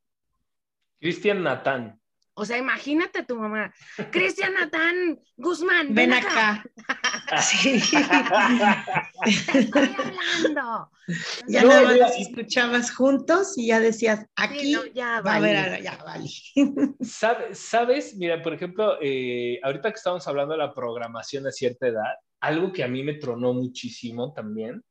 Cristian 1.00 1.42
Natán. 1.42 2.00
O 2.34 2.44
sea, 2.44 2.56
imagínate 2.56 3.24
tu 3.24 3.36
mamá, 3.36 3.74
Cristian 4.10 4.54
Natán 4.54 5.20
Guzmán, 5.36 5.94
ven, 5.94 6.12
acá. 6.12 6.64
Sí. 7.42 7.80
Estoy 9.24 9.70
hablando. 9.72 10.90
Ya 11.48 11.64
nada 11.64 11.82
más 11.82 11.96
los 11.98 12.16
escuchabas 12.20 12.94
juntos 12.94 13.58
y 13.58 13.66
ya 13.66 13.80
decías, 13.80 14.26
aquí 14.36 14.76
ya 14.94 15.20
va 15.22 15.32
a 15.32 15.36
haber, 15.36 15.82
ya 15.82 15.96
vale. 16.04 16.28
¿Sabes? 17.00 18.14
Mira, 18.14 18.40
por 18.40 18.54
ejemplo, 18.54 18.96
eh, 19.02 19.58
ahorita 19.64 19.90
que 19.90 19.96
estamos 19.96 20.28
hablando 20.28 20.52
de 20.52 20.58
la 20.58 20.72
programación 20.72 21.48
a 21.48 21.50
cierta 21.50 21.88
edad, 21.88 22.14
algo 22.38 22.72
que 22.72 22.84
a 22.84 22.88
mí 22.88 23.02
me 23.02 23.14
tronó 23.14 23.52
muchísimo 23.52 24.32
también 24.32 24.84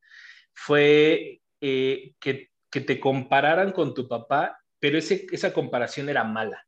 fue 0.53 1.39
eh, 1.61 2.15
que, 2.19 2.49
que, 2.69 2.81
te 2.81 2.99
compararan 2.99 3.71
con 3.71 3.93
tu 3.93 4.05
papá, 4.09 4.59
pero 4.77 4.97
ese, 4.97 5.25
esa 5.31 5.53
comparación 5.53 6.09
era 6.09 6.25
mala. 6.25 6.67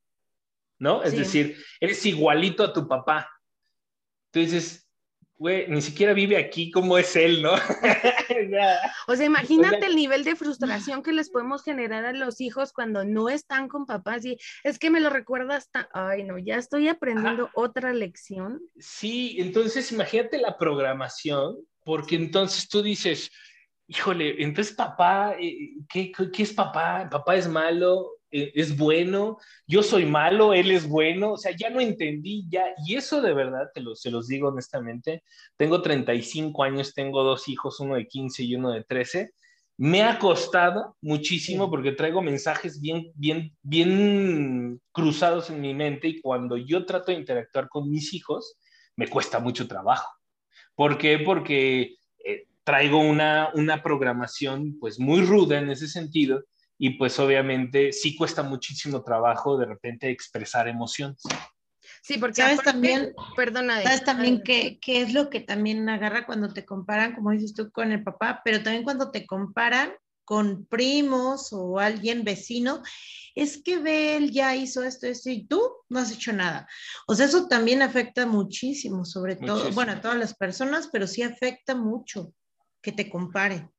¿no? 0.82 1.04
Es 1.04 1.16
decir, 1.16 1.64
eres 1.80 2.04
igualito 2.08 2.64
a 2.64 2.74
tu 2.74 2.88
papá. 2.88 3.30
Entonces, 4.34 4.81
güey, 5.42 5.68
ni 5.68 5.82
siquiera 5.82 6.14
vive 6.14 6.38
aquí 6.38 6.70
como 6.70 7.00
es 7.00 7.16
él, 7.16 7.42
¿no? 7.42 7.54
o 9.08 9.16
sea, 9.16 9.26
imagínate 9.26 9.88
el 9.88 9.96
nivel 9.96 10.24
de 10.24 10.36
frustración 10.36 11.02
que 11.02 11.14
les 11.14 11.32
podemos 11.32 11.64
generar 11.64 12.06
a 12.06 12.14
los 12.14 12.40
hijos 12.42 12.72
cuando 12.72 13.06
no 13.06 13.28
están 13.28 13.68
con 13.68 13.88
papás 13.88 14.24
y 14.24 14.38
es 14.64 14.78
que 14.78 14.92
me 14.92 15.00
lo 15.00 15.10
recuerda 15.10 15.56
hasta, 15.56 15.90
ay, 15.94 16.26
no, 16.26 16.38
ya 16.38 16.58
estoy 16.58 16.90
aprendiendo 16.90 17.50
otra 17.56 17.92
lección. 17.92 18.62
Sí, 18.78 19.38
entonces 19.40 19.92
imagínate 19.92 20.38
la 20.38 20.60
programación, 20.60 21.58
porque 21.84 22.18
entonces 22.18 22.70
tú 22.70 22.84
dices, 22.84 23.32
híjole, 23.88 24.44
entonces 24.44 24.76
papá, 24.76 25.38
eh, 25.40 25.72
¿qué, 25.90 26.12
qué 26.12 26.44
es 26.44 26.54
papá? 26.54 27.10
¿Papá 27.10 27.36
es 27.36 27.48
malo? 27.48 28.12
Eh, 28.32 28.52
es 28.56 28.78
bueno, 28.78 29.38
yo 29.68 29.84
soy 29.84 30.06
malo, 30.06 30.54
él 30.54 30.72
es 30.72 30.88
bueno, 30.88 31.34
o 31.34 31.38
sea, 31.38 31.56
ya 31.56 31.70
no 31.70 31.82
entendí, 31.82 32.46
ya, 32.50 32.66
y 32.86 32.96
eso 32.96 33.22
de 33.22 33.34
verdad, 33.34 33.70
te 33.74 33.82
lo, 33.82 33.96
se 33.96 34.10
los 34.10 34.28
digo 34.28 34.48
honestamente, 34.50 35.24
tengo 35.58 35.82
35 35.82 36.64
años, 36.64 36.94
tengo 36.94 37.24
dos 37.24 37.48
hijos, 37.50 37.80
uno 37.80 37.96
de 37.96 38.08
15 38.08 38.44
y 38.44 38.56
uno 38.56 38.72
de 38.72 38.84
13, 38.84 39.32
me 39.78 40.04
ha 40.04 40.20
costado 40.20 40.96
muchísimo 41.02 41.70
porque 41.70 41.92
traigo 41.92 42.22
mensajes 42.22 42.80
bien, 42.80 43.12
bien, 43.16 43.56
bien 43.64 44.80
cruzados 44.92 45.50
en 45.50 45.60
mi 45.60 45.74
mente 45.74 46.08
y 46.08 46.22
cuando 46.22 46.56
yo 46.56 46.86
trato 46.86 47.12
de 47.12 47.18
interactuar 47.18 47.68
con 47.68 47.90
mis 47.90 48.14
hijos, 48.14 48.58
me 48.96 49.08
cuesta 49.08 49.40
mucho 49.40 49.68
trabajo. 49.68 50.08
¿Por 50.76 50.98
qué? 50.98 51.20
Porque 51.20 51.96
eh, 52.24 52.48
traigo 52.64 53.00
una, 53.00 53.50
una 53.56 53.82
programación 53.82 54.78
pues 54.80 55.00
muy 55.00 55.22
ruda 55.22 55.58
en 55.58 55.72
ese 55.72 55.88
sentido 55.88 56.44
y 56.84 56.98
pues 56.98 57.20
obviamente 57.20 57.94
sí 57.94 58.16
cuesta 58.16 58.42
muchísimo 58.42 59.04
trabajo 59.04 59.56
de 59.56 59.68
repente 59.68 60.10
expresar 60.10 60.68
emociones. 60.68 61.22
Sí, 62.02 62.18
porque 62.18 62.38
sabes 62.42 62.64
también, 62.64 63.14
perdona, 63.36 63.84
sabes 63.84 64.04
también 64.04 64.42
qué, 64.42 64.80
qué 64.82 65.04
es 65.04 65.14
lo 65.14 65.30
que 65.30 65.42
también 65.42 65.88
agarra 65.90 66.26
cuando 66.26 66.52
te 66.52 66.66
comparan, 66.66 67.14
como 67.14 67.30
dices 67.30 67.54
tú, 67.54 67.72
con 67.72 67.92
el 67.92 68.04
papá, 68.04 68.42
pero 68.44 68.64
también 68.64 68.84
cuando 68.84 69.12
te 69.12 69.28
comparan 69.28 69.94
con 70.26 70.66
primos 70.66 71.54
o 71.54 71.78
alguien 71.78 72.24
vecino, 72.24 72.82
es 73.36 73.62
que 73.62 73.78
ve, 73.78 74.18
él 74.18 74.32
ya 74.32 74.56
hizo 74.56 74.82
esto, 74.82 75.06
esto 75.06 75.30
y 75.30 75.46
tú 75.46 75.62
no 75.88 76.00
has 76.00 76.12
hecho 76.12 76.34
nada. 76.34 76.68
O 77.06 77.14
sea, 77.14 77.28
eso 77.28 77.48
también 77.48 77.84
afecta 77.84 78.26
muchísimo, 78.26 79.06
sobre 79.06 79.36
todo, 79.36 79.72
bueno, 79.74 79.92
a 79.92 80.02
todas 80.02 80.18
las 80.18 80.34
personas, 80.34 80.90
pero 80.92 81.06
sí 81.06 81.22
afecta 81.22 81.76
mucho 81.76 82.34
que 82.82 82.92
te 82.92 83.08
comparen. 83.08 83.70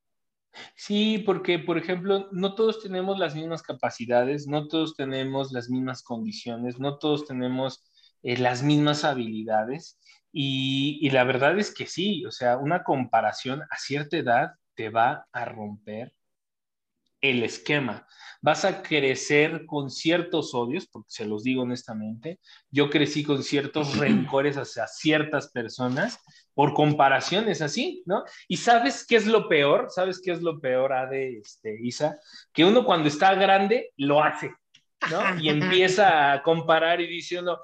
Sí, 0.77 1.19
porque, 1.25 1.59
por 1.59 1.79
ejemplo, 1.79 2.29
no 2.33 2.55
todos 2.55 2.83
tenemos 2.83 3.19
las 3.19 3.35
mismas 3.35 3.63
capacidades, 3.63 4.47
no 4.47 4.69
todos 4.69 4.95
tenemos 4.97 5.53
las 5.53 5.69
mismas 5.71 6.03
condiciones, 6.03 6.79
no 6.79 6.99
todos 6.99 7.27
tenemos 7.27 7.85
eh, 8.23 8.37
las 8.37 8.63
mismas 8.63 9.05
habilidades. 9.05 9.99
Y, 10.33 10.99
y, 11.03 11.11
la 11.11 11.25
verdad 11.25 11.59
es 11.59 11.75
que 11.75 11.87
sí, 11.87 12.25
o 12.27 12.31
sea, 12.31 12.57
una 12.57 12.83
comparación 12.85 13.63
a 13.71 13.77
cierta 13.79 14.17
edad 14.17 14.53
te 14.75 14.89
va 14.91 15.27
a 15.33 15.45
romper 15.45 16.15
el 17.23 17.43
esquema. 17.43 18.07
Vas 18.43 18.65
a 18.65 18.83
crecer 18.83 19.65
con 19.67 19.89
ciertos 19.89 20.53
odios, 20.53 20.89
porque 20.89 21.11
se 21.11 21.25
los 21.25 21.45
digo 21.45 21.63
honestamente, 21.63 22.41
yo 22.71 22.91
crecí 22.91 23.23
con 23.23 23.43
ciertos 23.45 23.97
rencores 23.97 24.57
hacia 24.57 24.89
ciertas 24.89 25.51
personas 25.53 26.19
por 26.53 26.75
comparaciones 26.75 27.63
así, 27.63 28.03
¿no? 28.05 28.25
Y 28.49 28.57
sabes 28.57 29.07
qué 29.07 29.17
es 29.17 29.27
lo 29.27 29.49
peor, 29.49 29.87
sabes 29.91 30.21
qué 30.23 30.33
es 30.33 30.43
lo 30.43 30.61
peor, 30.61 30.93
Ade, 30.93 31.39
este, 31.39 31.79
Isa, 31.83 32.19
que 32.53 32.65
uno 32.65 32.85
cuando 32.85 33.09
está 33.09 33.35
grande 33.35 33.93
lo 33.97 34.23
hace, 34.23 34.53
¿no? 35.11 35.41
Y 35.41 35.49
empieza 35.49 36.33
a 36.33 36.43
comparar 36.43 37.01
y 37.01 37.07
diciendo, 37.07 37.61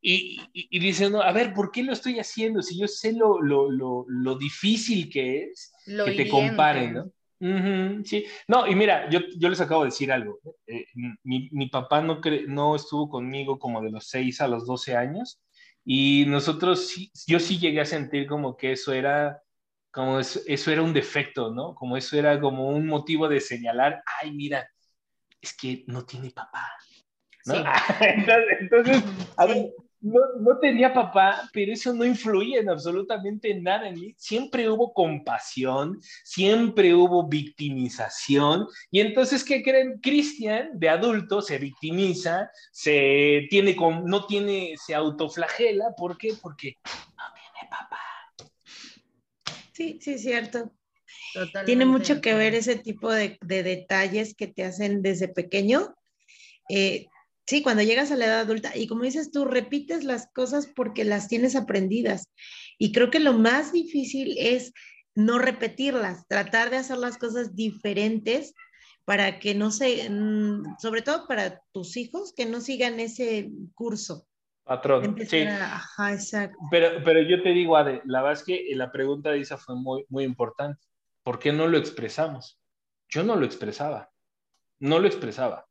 y, 0.00 0.40
y, 0.52 0.78
diciendo, 0.78 1.22
a 1.22 1.32
ver, 1.32 1.52
¿por 1.52 1.72
qué 1.72 1.82
lo 1.82 1.92
estoy 1.92 2.20
haciendo? 2.20 2.62
Si 2.62 2.78
yo 2.78 2.86
sé 2.86 3.12
lo, 3.14 3.42
lo, 3.42 3.68
lo, 3.70 4.04
lo 4.06 4.36
difícil 4.36 5.10
que 5.10 5.44
es 5.44 5.72
que 5.84 6.12
te 6.12 6.28
comparen, 6.28 6.94
¿no? 6.94 7.12
Sí, 7.40 8.24
no, 8.48 8.66
y 8.66 8.74
mira, 8.74 9.08
yo, 9.10 9.20
yo, 9.38 9.48
les 9.48 9.60
acabo 9.60 9.82
de 9.82 9.88
decir 9.88 10.10
algo. 10.10 10.40
Eh, 10.66 10.86
mi, 11.22 11.48
mi, 11.52 11.68
papá 11.68 12.00
no, 12.00 12.20
no 12.48 12.76
estuvo 12.76 13.08
conmigo 13.08 13.58
como 13.58 13.80
de 13.80 13.90
los 13.90 14.08
6 14.08 14.40
a 14.40 14.48
los 14.48 14.66
12 14.66 14.96
años 14.96 15.40
y 15.84 16.24
nosotros, 16.26 16.94
yo 17.26 17.40
sí 17.40 17.58
llegué 17.58 17.80
a 17.80 17.86
sentir 17.86 18.26
como 18.26 18.56
que 18.56 18.72
eso 18.72 18.92
era, 18.92 19.40
como 19.90 20.20
eso, 20.20 20.40
eso, 20.46 20.70
era 20.70 20.82
un 20.82 20.92
defecto, 20.92 21.50
¿no? 21.50 21.74
Como 21.74 21.96
eso 21.96 22.16
era 22.18 22.40
como 22.40 22.68
un 22.68 22.86
motivo 22.86 23.28
de 23.28 23.40
señalar, 23.40 24.02
ay, 24.20 24.32
mira, 24.32 24.68
es 25.40 25.56
que 25.56 25.84
no 25.86 26.04
tiene 26.04 26.30
papá. 26.30 26.68
¿no? 27.46 27.54
entonces, 28.00 28.44
entonces 28.60 29.04
a 29.36 29.46
ver, 29.46 29.72
no, 30.00 30.20
no, 30.38 30.58
tenía 30.58 30.92
papá, 30.92 31.48
pero 31.52 31.72
eso 31.72 31.92
no 31.92 32.04
influía 32.04 32.60
en 32.60 32.70
absolutamente 32.70 33.54
nada 33.54 33.88
en 33.88 33.94
mí. 33.94 34.14
Siempre 34.16 34.68
hubo 34.68 34.92
compasión, 34.92 36.00
siempre 36.24 36.94
hubo 36.94 37.26
victimización. 37.28 38.66
Y 38.90 39.00
entonces, 39.00 39.42
¿qué 39.42 39.62
creen? 39.62 39.98
Cristian, 40.00 40.70
de 40.74 40.88
adulto, 40.88 41.42
se 41.42 41.58
victimiza, 41.58 42.50
se 42.70 43.46
tiene, 43.50 43.76
no 44.04 44.26
tiene, 44.26 44.74
se 44.76 44.94
autoflagela. 44.94 45.94
¿Por 45.96 46.16
qué? 46.16 46.34
Porque 46.40 46.76
no 46.84 47.24
tiene 47.34 47.70
papá. 47.70 47.98
Sí, 49.72 49.98
sí, 50.00 50.12
es 50.12 50.22
cierto. 50.22 50.72
Tiene 51.66 51.86
mucho 51.86 52.20
que 52.20 52.34
ver 52.34 52.54
ese 52.54 52.76
tipo 52.76 53.12
de, 53.12 53.38
de, 53.42 53.62
detalles 53.62 54.34
que 54.34 54.46
te 54.46 54.64
hacen 54.64 55.02
desde 55.02 55.28
pequeño. 55.28 55.94
Eh, 56.68 57.06
Sí, 57.48 57.62
cuando 57.62 57.82
llegas 57.82 58.12
a 58.12 58.16
la 58.16 58.26
edad 58.26 58.40
adulta 58.40 58.76
y 58.76 58.86
como 58.86 59.04
dices 59.04 59.30
tú, 59.30 59.46
repites 59.46 60.04
las 60.04 60.30
cosas 60.34 60.66
porque 60.66 61.06
las 61.06 61.28
tienes 61.28 61.56
aprendidas. 61.56 62.28
Y 62.76 62.92
creo 62.92 63.08
que 63.08 63.20
lo 63.20 63.32
más 63.32 63.72
difícil 63.72 64.36
es 64.36 64.74
no 65.14 65.38
repetirlas, 65.38 66.28
tratar 66.28 66.68
de 66.68 66.76
hacer 66.76 66.98
las 66.98 67.16
cosas 67.16 67.56
diferentes 67.56 68.52
para 69.06 69.38
que 69.38 69.54
no 69.54 69.70
se, 69.70 70.10
mm, 70.10 70.76
sobre 70.78 71.00
todo 71.00 71.26
para 71.26 71.62
tus 71.72 71.96
hijos, 71.96 72.34
que 72.36 72.44
no 72.44 72.60
sigan 72.60 73.00
ese 73.00 73.50
curso. 73.74 74.26
Patrón, 74.64 75.16
sí. 75.26 75.38
Ajá, 75.38 76.12
exacto. 76.12 76.58
Pero, 76.70 77.02
pero 77.02 77.22
yo 77.22 77.42
te 77.42 77.48
digo, 77.48 77.78
Ade, 77.78 78.02
la 78.04 78.20
verdad 78.20 78.38
es 78.40 78.44
que 78.44 78.66
la 78.74 78.92
pregunta 78.92 79.30
de 79.30 79.38
Isa 79.38 79.56
fue 79.56 79.74
muy, 79.74 80.04
muy 80.10 80.24
importante. 80.24 80.84
¿Por 81.22 81.38
qué 81.38 81.50
no 81.50 81.66
lo 81.66 81.78
expresamos? 81.78 82.60
Yo 83.08 83.22
no 83.22 83.36
lo 83.36 83.46
expresaba. 83.46 84.10
No 84.80 84.98
lo 84.98 85.06
expresaba 85.06 85.67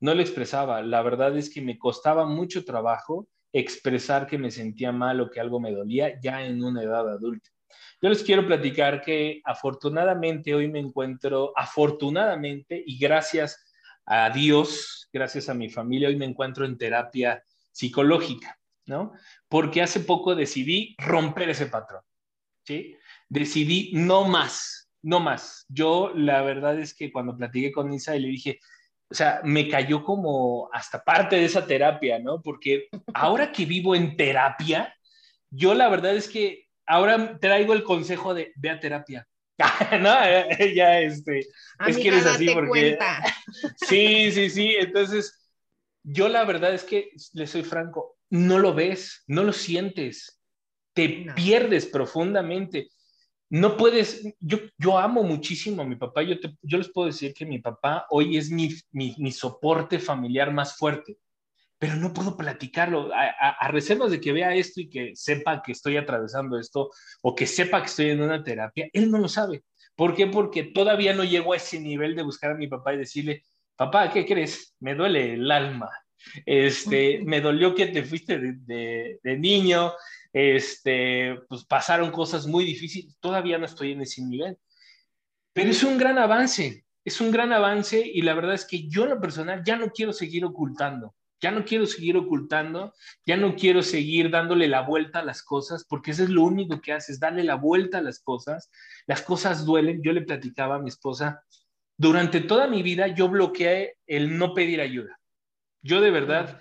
no 0.00 0.14
lo 0.14 0.20
expresaba. 0.20 0.82
La 0.82 1.02
verdad 1.02 1.36
es 1.36 1.50
que 1.50 1.62
me 1.62 1.78
costaba 1.78 2.26
mucho 2.26 2.64
trabajo 2.64 3.28
expresar 3.52 4.26
que 4.26 4.38
me 4.38 4.50
sentía 4.50 4.92
mal 4.92 5.20
o 5.20 5.30
que 5.30 5.40
algo 5.40 5.60
me 5.60 5.72
dolía 5.72 6.20
ya 6.20 6.44
en 6.44 6.62
una 6.62 6.82
edad 6.82 7.08
adulta. 7.08 7.50
Yo 8.02 8.10
les 8.10 8.22
quiero 8.22 8.46
platicar 8.46 9.00
que 9.00 9.40
afortunadamente 9.44 10.54
hoy 10.54 10.68
me 10.68 10.78
encuentro, 10.78 11.52
afortunadamente 11.56 12.82
y 12.86 12.98
gracias 12.98 13.64
a 14.04 14.30
Dios, 14.30 15.08
gracias 15.12 15.48
a 15.48 15.54
mi 15.54 15.70
familia, 15.70 16.08
hoy 16.08 16.16
me 16.16 16.26
encuentro 16.26 16.66
en 16.66 16.76
terapia 16.76 17.42
psicológica, 17.72 18.58
¿no? 18.84 19.12
Porque 19.48 19.82
hace 19.82 20.00
poco 20.00 20.34
decidí 20.34 20.94
romper 20.98 21.48
ese 21.48 21.66
patrón, 21.66 22.02
¿sí? 22.64 22.96
Decidí 23.28 23.92
no 23.94 24.28
más, 24.28 24.90
no 25.02 25.20
más. 25.20 25.64
Yo 25.68 26.12
la 26.14 26.42
verdad 26.42 26.78
es 26.78 26.94
que 26.94 27.10
cuando 27.10 27.36
platiqué 27.36 27.72
con 27.72 27.92
Isa 27.92 28.14
y 28.14 28.20
le 28.20 28.28
dije, 28.28 28.60
o 29.08 29.14
sea, 29.14 29.40
me 29.44 29.68
cayó 29.68 30.02
como 30.04 30.68
hasta 30.72 31.02
parte 31.02 31.36
de 31.36 31.44
esa 31.44 31.66
terapia, 31.66 32.18
¿no? 32.18 32.42
Porque 32.42 32.88
ahora 33.14 33.52
que 33.52 33.64
vivo 33.64 33.94
en 33.94 34.16
terapia, 34.16 34.94
yo 35.50 35.74
la 35.74 35.88
verdad 35.88 36.14
es 36.14 36.28
que 36.28 36.66
ahora 36.86 37.38
traigo 37.38 37.72
el 37.72 37.84
consejo 37.84 38.34
de 38.34 38.52
ve 38.56 38.70
a 38.70 38.80
terapia. 38.80 39.26
no, 40.00 40.14
ya 40.74 41.00
este, 41.00 41.40
es 41.86 41.96
que 41.96 42.08
eres 42.08 42.26
así 42.26 42.50
porque 42.50 42.98
sí, 43.88 44.30
sí, 44.30 44.50
sí, 44.50 44.76
entonces 44.78 45.50
yo 46.02 46.28
la 46.28 46.44
verdad 46.44 46.74
es 46.74 46.84
que 46.84 47.10
le 47.32 47.46
soy 47.46 47.62
franco, 47.62 48.16
no 48.28 48.58
lo 48.58 48.74
ves, 48.74 49.24
no 49.26 49.44
lo 49.44 49.52
sientes, 49.52 50.40
te 50.92 51.26
pierdes 51.34 51.86
profundamente 51.86 52.88
no 53.48 53.76
puedes, 53.76 54.24
yo, 54.40 54.58
yo 54.76 54.98
amo 54.98 55.22
muchísimo 55.22 55.82
a 55.82 55.86
mi 55.86 55.96
papá, 55.96 56.22
yo, 56.22 56.36
yo 56.62 56.78
les 56.78 56.90
puedo 56.90 57.06
decir 57.06 57.32
que 57.32 57.46
mi 57.46 57.60
papá 57.60 58.06
hoy 58.10 58.36
es 58.36 58.50
mi, 58.50 58.74
mi, 58.92 59.32
soporte 59.32 59.98
familiar 59.98 60.52
más 60.52 60.76
fuerte, 60.76 61.18
pero 61.78 61.94
no 61.94 62.12
puedo 62.12 62.36
platicarlo, 62.36 63.10
a, 63.14 63.50
a, 63.50 63.68
reservas 63.68 64.10
de 64.10 64.20
que 64.20 64.32
vea 64.32 64.54
esto 64.54 64.80
y 64.80 64.88
que 64.88 65.12
sepa 65.14 65.62
que 65.62 65.72
estoy 65.72 65.96
atravesando 65.96 66.58
esto 66.58 66.90
o 67.22 67.34
que 67.34 67.46
sepa 67.46 67.80
que 67.80 67.86
estoy 67.86 68.10
en 68.10 68.22
una 68.22 68.42
terapia, 68.42 68.88
él 68.92 69.10
no 69.10 69.18
lo 69.18 69.28
sabe. 69.28 69.62
¿Por 69.94 70.14
qué? 70.14 70.26
Porque 70.26 70.64
todavía 70.64 71.14
no 71.14 71.24
llego 71.24 71.52
a 71.52 71.56
ese 71.56 71.80
nivel 71.80 72.16
de 72.16 72.22
buscar 72.22 72.50
a 72.52 72.56
mi 72.56 72.68
papá 72.68 72.94
y 72.94 72.98
decirle, 72.98 73.44
papá, 73.76 74.10
¿qué 74.10 74.26
crees? 74.26 74.74
Me 74.80 74.94
duele 74.94 75.34
el 75.34 75.50
alma. 75.50 75.90
Este, 76.44 77.20
me 77.24 77.40
dolió 77.40 77.74
que 77.74 77.86
te 77.86 78.02
fuiste 78.02 78.38
de, 78.38 78.54
de, 78.54 79.20
de 79.22 79.38
niño, 79.38 79.92
este, 80.38 81.34
pues 81.48 81.64
pasaron 81.64 82.10
cosas 82.10 82.46
muy 82.46 82.62
difíciles, 82.66 83.16
todavía 83.20 83.56
no 83.56 83.64
estoy 83.64 83.92
en 83.92 84.02
ese 84.02 84.20
nivel, 84.20 84.58
pero 85.54 85.70
es 85.70 85.82
un 85.82 85.96
gran 85.96 86.18
avance, 86.18 86.84
es 87.02 87.22
un 87.22 87.30
gran 87.30 87.54
avance 87.54 88.02
y 88.04 88.20
la 88.20 88.34
verdad 88.34 88.52
es 88.52 88.66
que 88.66 88.86
yo 88.86 89.04
en 89.04 89.10
lo 89.10 89.20
personal 89.20 89.62
ya 89.64 89.76
no 89.76 89.88
quiero 89.88 90.12
seguir 90.12 90.44
ocultando, 90.44 91.14
ya 91.40 91.50
no 91.52 91.64
quiero 91.64 91.86
seguir 91.86 92.18
ocultando, 92.18 92.92
ya 93.24 93.38
no 93.38 93.56
quiero 93.56 93.82
seguir 93.82 94.28
dándole 94.28 94.68
la 94.68 94.82
vuelta 94.82 95.20
a 95.20 95.24
las 95.24 95.42
cosas, 95.42 95.86
porque 95.88 96.10
eso 96.10 96.24
es 96.24 96.28
lo 96.28 96.42
único 96.42 96.82
que 96.82 96.92
haces, 96.92 97.18
darle 97.18 97.42
la 97.42 97.54
vuelta 97.54 97.96
a 97.96 98.02
las 98.02 98.20
cosas, 98.20 98.70
las 99.06 99.22
cosas 99.22 99.64
duelen, 99.64 100.02
yo 100.02 100.12
le 100.12 100.20
platicaba 100.20 100.74
a 100.74 100.80
mi 100.80 100.90
esposa, 100.90 101.42
durante 101.96 102.42
toda 102.42 102.66
mi 102.66 102.82
vida 102.82 103.06
yo 103.06 103.30
bloqueé 103.30 103.96
el 104.06 104.36
no 104.36 104.52
pedir 104.52 104.82
ayuda. 104.82 105.18
Yo 105.80 106.02
de 106.02 106.10
verdad 106.10 106.60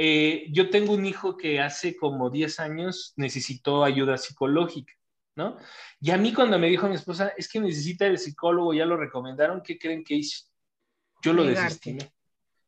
eh, 0.00 0.46
yo 0.52 0.70
tengo 0.70 0.92
un 0.92 1.04
hijo 1.06 1.36
que 1.36 1.58
hace 1.58 1.96
como 1.96 2.30
10 2.30 2.60
años 2.60 3.14
necesitó 3.16 3.82
ayuda 3.82 4.16
psicológica, 4.16 4.92
¿no? 5.34 5.56
Y 6.00 6.12
a 6.12 6.16
mí 6.16 6.32
cuando 6.32 6.56
me 6.56 6.68
dijo 6.68 6.88
mi 6.88 6.94
esposa, 6.94 7.32
es 7.36 7.48
que 7.48 7.58
necesita 7.58 8.06
el 8.06 8.16
psicólogo, 8.16 8.72
ya 8.72 8.86
lo 8.86 8.96
recomendaron, 8.96 9.60
¿qué 9.60 9.76
creen 9.76 10.04
que 10.04 10.14
hice? 10.14 10.44
Yo 11.20 11.32
lo 11.32 11.42
desestimé. 11.42 12.12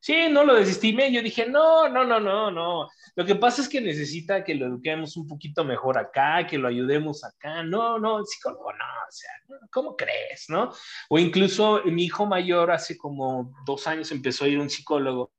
Sí, 0.01 0.29
no 0.29 0.43
lo 0.43 0.57
desestimé. 0.57 1.12
Yo 1.12 1.23
dije, 1.23 1.47
no, 1.47 1.88
no, 1.88 2.05
no, 2.05 2.19
no, 2.19 2.51
no. 2.51 2.88
Lo 3.14 3.25
que 3.25 3.37
pasa 3.37 3.62
es 3.62 3.69
que 3.69 3.81
necesita 3.81 4.43
que 4.43 4.57
lo 4.57 4.66
eduquemos 4.66 5.16
un 5.16 5.29
poquito 5.29 5.62
mejor 5.62 5.99
acá, 5.99 6.45
que 6.49 6.59
lo 6.59 6.66
ayudemos 6.66 7.23
acá. 7.23 7.62
No, 7.62 7.97
no, 8.01 8.25
psicólogo, 8.25 8.73
no, 8.73 8.85
o 9.09 9.12
sea, 9.12 9.31
¿cómo 9.71 9.95
crees, 9.95 10.47
no? 10.49 10.73
O 11.11 11.16
incluso 11.16 11.83
mi 11.85 12.07
hijo 12.07 12.27
mayor 12.27 12.73
hace 12.73 12.99
como 12.99 13.55
dos 13.64 13.87
años 13.87 14.11
empezó 14.11 14.47
a 14.47 14.49
ir 14.49 14.59
a 14.59 14.62
un 14.62 14.71
psicólogo. 14.71 15.33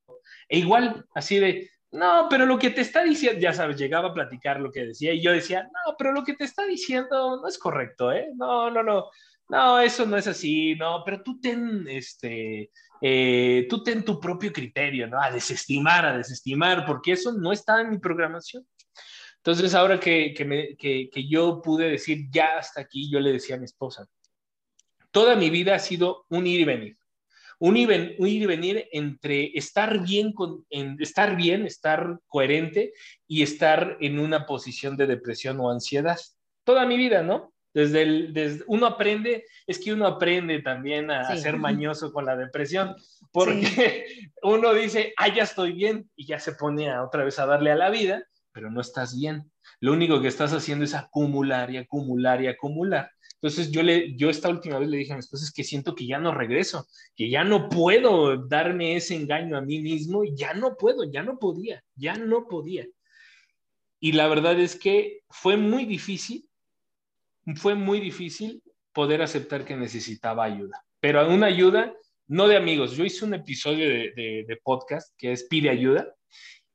E 0.48 0.60
igual, 0.60 1.06
así 1.16 1.38
de, 1.38 1.70
no, 1.92 2.28
pero 2.30 2.46
lo 2.46 2.58
que 2.58 2.70
te 2.70 2.82
está 2.82 3.04
diciendo, 3.04 3.40
ya 3.42 3.54
sabes, 3.54 3.78
llegaba 3.78 4.10
a 4.10 4.14
platicar 4.14 4.60
lo 4.62 4.72
que 4.72 4.86
decía 4.86 5.14
y 5.14 5.22
yo 5.22 5.32
decía, 5.32 5.64
no, 5.64 5.96
pero 5.98 6.14
lo 6.14 6.24
que 6.24 6.34
te 6.36 6.46
está 6.46 6.66
diciendo 6.66 7.42
no 7.42 7.48
es 7.48 7.58
correcto, 7.58 8.12
¿eh? 8.14 8.30
No, 8.36 8.72
no, 8.72 8.82
no. 8.82 9.10
No, 9.50 9.80
eso 9.82 10.06
no 10.06 10.16
es 10.16 10.28
así, 10.28 10.76
no, 10.76 11.04
pero 11.04 11.22
tú 11.22 11.42
ten, 11.42 11.86
este, 11.90 12.72
eh, 13.02 13.68
tú 13.70 13.84
ten 13.84 14.06
tu 14.06 14.18
propio 14.18 14.54
criterio, 14.54 15.08
¿no? 15.08 15.22
A 15.22 15.30
desestimar, 15.30 16.06
a 16.06 16.18
desestimar, 16.18 16.86
porque 16.86 17.12
eso 17.12 17.34
no 17.34 17.52
está 17.52 17.82
en 17.82 17.90
mi 17.90 17.98
programación. 17.98 18.66
Entonces, 19.38 19.76
ahora 19.76 20.00
que, 20.00 20.34
que, 20.34 20.46
me, 20.46 20.78
que, 20.78 21.10
que 21.12 21.28
yo 21.28 21.62
pude 21.62 21.90
decir 21.90 22.28
ya 22.32 22.60
hasta 22.60 22.80
aquí, 22.80 23.12
yo 23.12 23.20
le 23.20 23.34
decía 23.34 23.58
a 23.58 23.60
mi 23.60 23.66
esposa, 23.66 24.08
toda 25.12 25.36
mi 25.36 25.50
vida 25.50 25.76
ha 25.76 25.80
sido 25.80 26.26
un 26.30 26.48
ir 26.48 26.62
y 26.62 26.66
venir. 26.66 26.98
Un 27.64 27.78
ir, 27.78 28.16
y 28.18 28.46
venir 28.48 28.88
entre 28.92 29.56
estar 29.56 30.04
bien, 30.04 30.34
con, 30.34 30.66
en, 30.72 30.98
estar 31.00 31.36
bien, 31.36 31.68
estar 31.68 32.18
coherente 32.26 32.92
y 33.28 33.44
estar 33.44 33.98
en 34.00 34.18
una 34.18 34.48
posición 34.48 34.98
de 34.98 35.06
depresión 35.06 35.60
o 35.60 35.70
ansiedad. 35.70 36.18
Toda 36.64 36.88
mi 36.88 36.98
vida, 36.98 37.22
¿no? 37.22 37.54
Desde, 37.72 38.02
el, 38.02 38.34
desde 38.34 38.64
uno 38.66 38.88
aprende, 38.88 39.46
es 39.68 39.78
que 39.78 39.94
uno 39.94 40.08
aprende 40.08 40.64
también 40.64 41.12
a, 41.12 41.38
ser 41.38 41.58
mañoso 41.58 42.12
con 42.12 42.26
la 42.26 42.36
depresión, 42.36 42.96
porque 43.32 44.06
uno 44.42 44.74
dice, 44.74 45.14
ah, 45.18 45.28
ya 45.28 45.44
estoy 45.44 45.74
bien, 45.74 46.10
y 46.16 46.26
ya 46.26 46.40
se 46.40 46.54
pone 46.54 46.90
a, 46.90 47.04
otra 47.04 47.24
vez 47.24 47.38
a 47.38 47.46
darle 47.46 47.72
a 47.72 47.76
la 47.76 47.92
vida, 47.92 48.26
pero 48.52 48.72
no 48.72 48.82
estás 48.82 49.16
bien. 49.16 49.52
Lo 49.80 49.94
único 49.94 50.20
que 50.20 50.30
estás 50.30 50.52
haciendo 50.52 50.84
es 50.84 50.96
acumular 50.96 51.70
y 51.70 51.78
acumular 51.78 52.42
y 52.42 52.48
acumular. 52.48 53.12
Entonces 53.42 53.72
yo, 53.72 53.82
le, 53.82 54.16
yo 54.16 54.30
esta 54.30 54.50
última 54.50 54.78
vez 54.78 54.88
le 54.88 54.98
dije 54.98 55.14
a 55.14 55.16
mi 55.16 55.22
esposa, 55.22 55.46
es 55.46 55.52
que 55.52 55.64
siento 55.64 55.96
que 55.96 56.06
ya 56.06 56.20
no 56.20 56.34
regreso, 56.34 56.86
que 57.16 57.30
ya 57.30 57.44
no 57.44 57.70
puedo 57.70 58.38
darme 58.48 58.96
ese 58.96 59.16
engaño 59.16 59.58
a 59.58 59.62
mí 59.62 59.82
mismo, 59.82 60.24
ya 60.24 60.54
no 60.54 60.78
puedo, 60.78 61.04
ya 61.12 61.24
no 61.24 61.40
podía, 61.40 61.84
ya 61.96 62.14
no 62.16 62.48
podía. 62.48 62.86
Y 64.00 64.12
la 64.12 64.28
verdad 64.28 64.60
es 64.60 64.76
que 64.76 65.22
fue 65.30 65.58
muy 65.58 65.86
difícil 65.86 66.48
fue 67.56 67.76
muy 67.76 68.00
difícil 68.00 68.62
poder 68.94 69.22
aceptar 69.22 69.66
que 69.66 69.76
necesitaba 69.76 70.44
ayuda, 70.44 70.84
pero 71.00 71.28
una 71.28 71.48
ayuda 71.48 71.94
no 72.28 72.48
de 72.48 72.56
amigos. 72.56 72.96
Yo 72.96 73.04
hice 73.04 73.26
un 73.26 73.34
episodio 73.34 73.90
de, 73.90 74.60
podcast 74.64 75.14
que 75.18 75.32
es 75.34 75.44
Pide 75.44 75.70
ayuda 75.70 76.16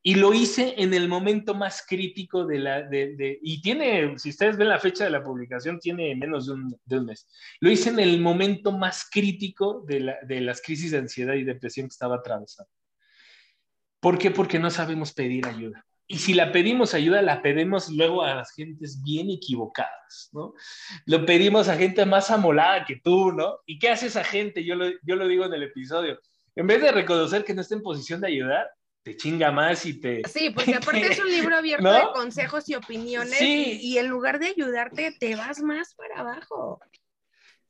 y 0.06 0.14
lo 0.14 0.32
hice 0.32 0.72
en 0.78 0.94
el 0.94 1.08
momento 1.08 1.52
más 1.52 1.84
crítico 1.84 2.46
de 2.46 2.60
la... 2.60 2.82
De, 2.82 3.40
y 3.42 3.60
tiene, 3.60 4.16
si 4.20 4.30
ustedes 4.30 4.56
ven 4.56 4.68
la 4.68 4.78
fecha 4.78 5.02
de 5.02 5.10
la 5.10 5.24
publicación, 5.24 5.80
tiene 5.80 6.14
menos 6.14 6.46
de 6.46 6.52
un, 6.52 6.78
de 6.84 6.98
un 6.98 7.06
mes. 7.06 7.26
Lo 7.58 7.72
hice 7.72 7.90
en 7.90 7.98
el 7.98 8.20
momento 8.20 8.70
más 8.70 9.08
crítico 9.10 9.82
de, 9.84 9.98
la, 9.98 10.16
de 10.22 10.42
las 10.42 10.62
crisis 10.62 10.92
de 10.92 10.98
ansiedad 10.98 11.34
y 11.34 11.42
depresión 11.42 11.88
que 11.88 11.94
estaba 11.94 12.14
atravesando. 12.14 12.70
¿Por 13.98 14.16
qué? 14.16 14.30
Porque 14.30 14.60
no 14.60 14.70
sabemos 14.70 15.12
pedir 15.12 15.44
ayuda. 15.44 15.84
Y 16.06 16.18
si 16.18 16.34
la 16.34 16.52
pedimos 16.52 16.94
ayuda, 16.94 17.20
la 17.20 17.42
pedimos 17.42 17.90
luego 17.90 18.22
a 18.22 18.36
las 18.36 18.52
gentes 18.52 19.02
bien 19.02 19.28
equivocadas, 19.28 20.30
¿no? 20.32 20.54
Lo 21.06 21.26
pedimos 21.26 21.66
a 21.68 21.74
gente 21.74 22.06
más 22.06 22.30
amolada 22.30 22.84
que 22.84 23.00
tú, 23.02 23.32
¿no? 23.32 23.58
¿Y 23.66 23.80
qué 23.80 23.88
hace 23.88 24.06
esa 24.06 24.22
gente? 24.22 24.62
Yo 24.62 24.76
lo, 24.76 24.88
yo 25.02 25.16
lo 25.16 25.26
digo 25.26 25.46
en 25.46 25.54
el 25.54 25.64
episodio. 25.64 26.20
En 26.54 26.68
vez 26.68 26.80
de 26.80 26.92
reconocer 26.92 27.42
que 27.42 27.54
no 27.54 27.62
está 27.62 27.74
en 27.74 27.82
posición 27.82 28.20
de 28.20 28.28
ayudar, 28.28 28.68
te 29.06 29.16
chinga 29.16 29.52
más 29.52 29.86
y 29.86 30.00
te... 30.00 30.22
Sí, 30.28 30.50
porque 30.50 30.74
aparte 30.74 31.12
es 31.12 31.20
un 31.20 31.28
libro 31.30 31.56
abierto 31.56 31.92
de 31.92 32.02
consejos 32.12 32.68
y 32.68 32.74
opiniones 32.74 33.38
sí. 33.38 33.78
y, 33.80 33.98
en 33.98 34.08
lugar 34.08 34.40
de 34.40 34.48
ayudarte, 34.48 35.14
te 35.16 35.36
vas 35.36 35.60
más 35.62 35.94
para 35.94 36.22
abajo. 36.22 36.80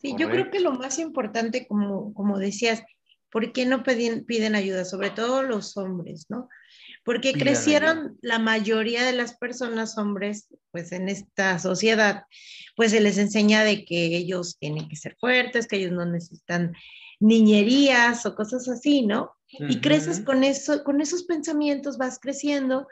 Sí, 0.00 0.14
yo 0.18 0.30
creo 0.30 0.50
que 0.50 0.60
lo 0.60 0.72
más 0.72 0.98
importante, 0.98 1.66
como, 1.66 2.14
como 2.14 2.38
decías, 2.38 2.82
¿por 3.30 3.52
qué 3.52 3.66
no 3.66 3.82
piden, 3.82 4.24
piden 4.24 4.54
ayuda? 4.54 4.86
Sobre 4.86 5.10
todo 5.10 5.42
los 5.42 5.76
hombres, 5.76 6.24
¿no? 6.30 6.48
porque 7.04 7.34
crecieron 7.34 8.18
la 8.20 8.40
mayoría 8.40 9.04
de 9.04 9.12
las 9.12 9.36
personas, 9.36 9.96
hombres, 9.96 10.48
pues 10.72 10.90
en 10.90 11.08
esta 11.08 11.60
sociedad, 11.60 12.24
pues 12.74 12.90
se 12.90 13.00
les 13.00 13.16
enseña 13.16 13.62
de 13.62 13.84
que 13.84 14.06
ellos 14.06 14.56
tienen 14.58 14.88
que 14.88 14.96
ser 14.96 15.16
fuertes, 15.20 15.68
que 15.68 15.76
ellos 15.76 15.92
no 15.92 16.04
necesitan 16.04 16.74
niñerías 17.20 18.26
o 18.26 18.34
cosas 18.34 18.68
así, 18.68 19.06
¿no? 19.06 19.35
Y 19.48 19.80
creces 19.80 20.20
con 20.20 20.42
eso, 20.42 20.82
con 20.82 21.00
esos 21.00 21.22
pensamientos, 21.24 21.98
vas 21.98 22.18
creciendo 22.20 22.88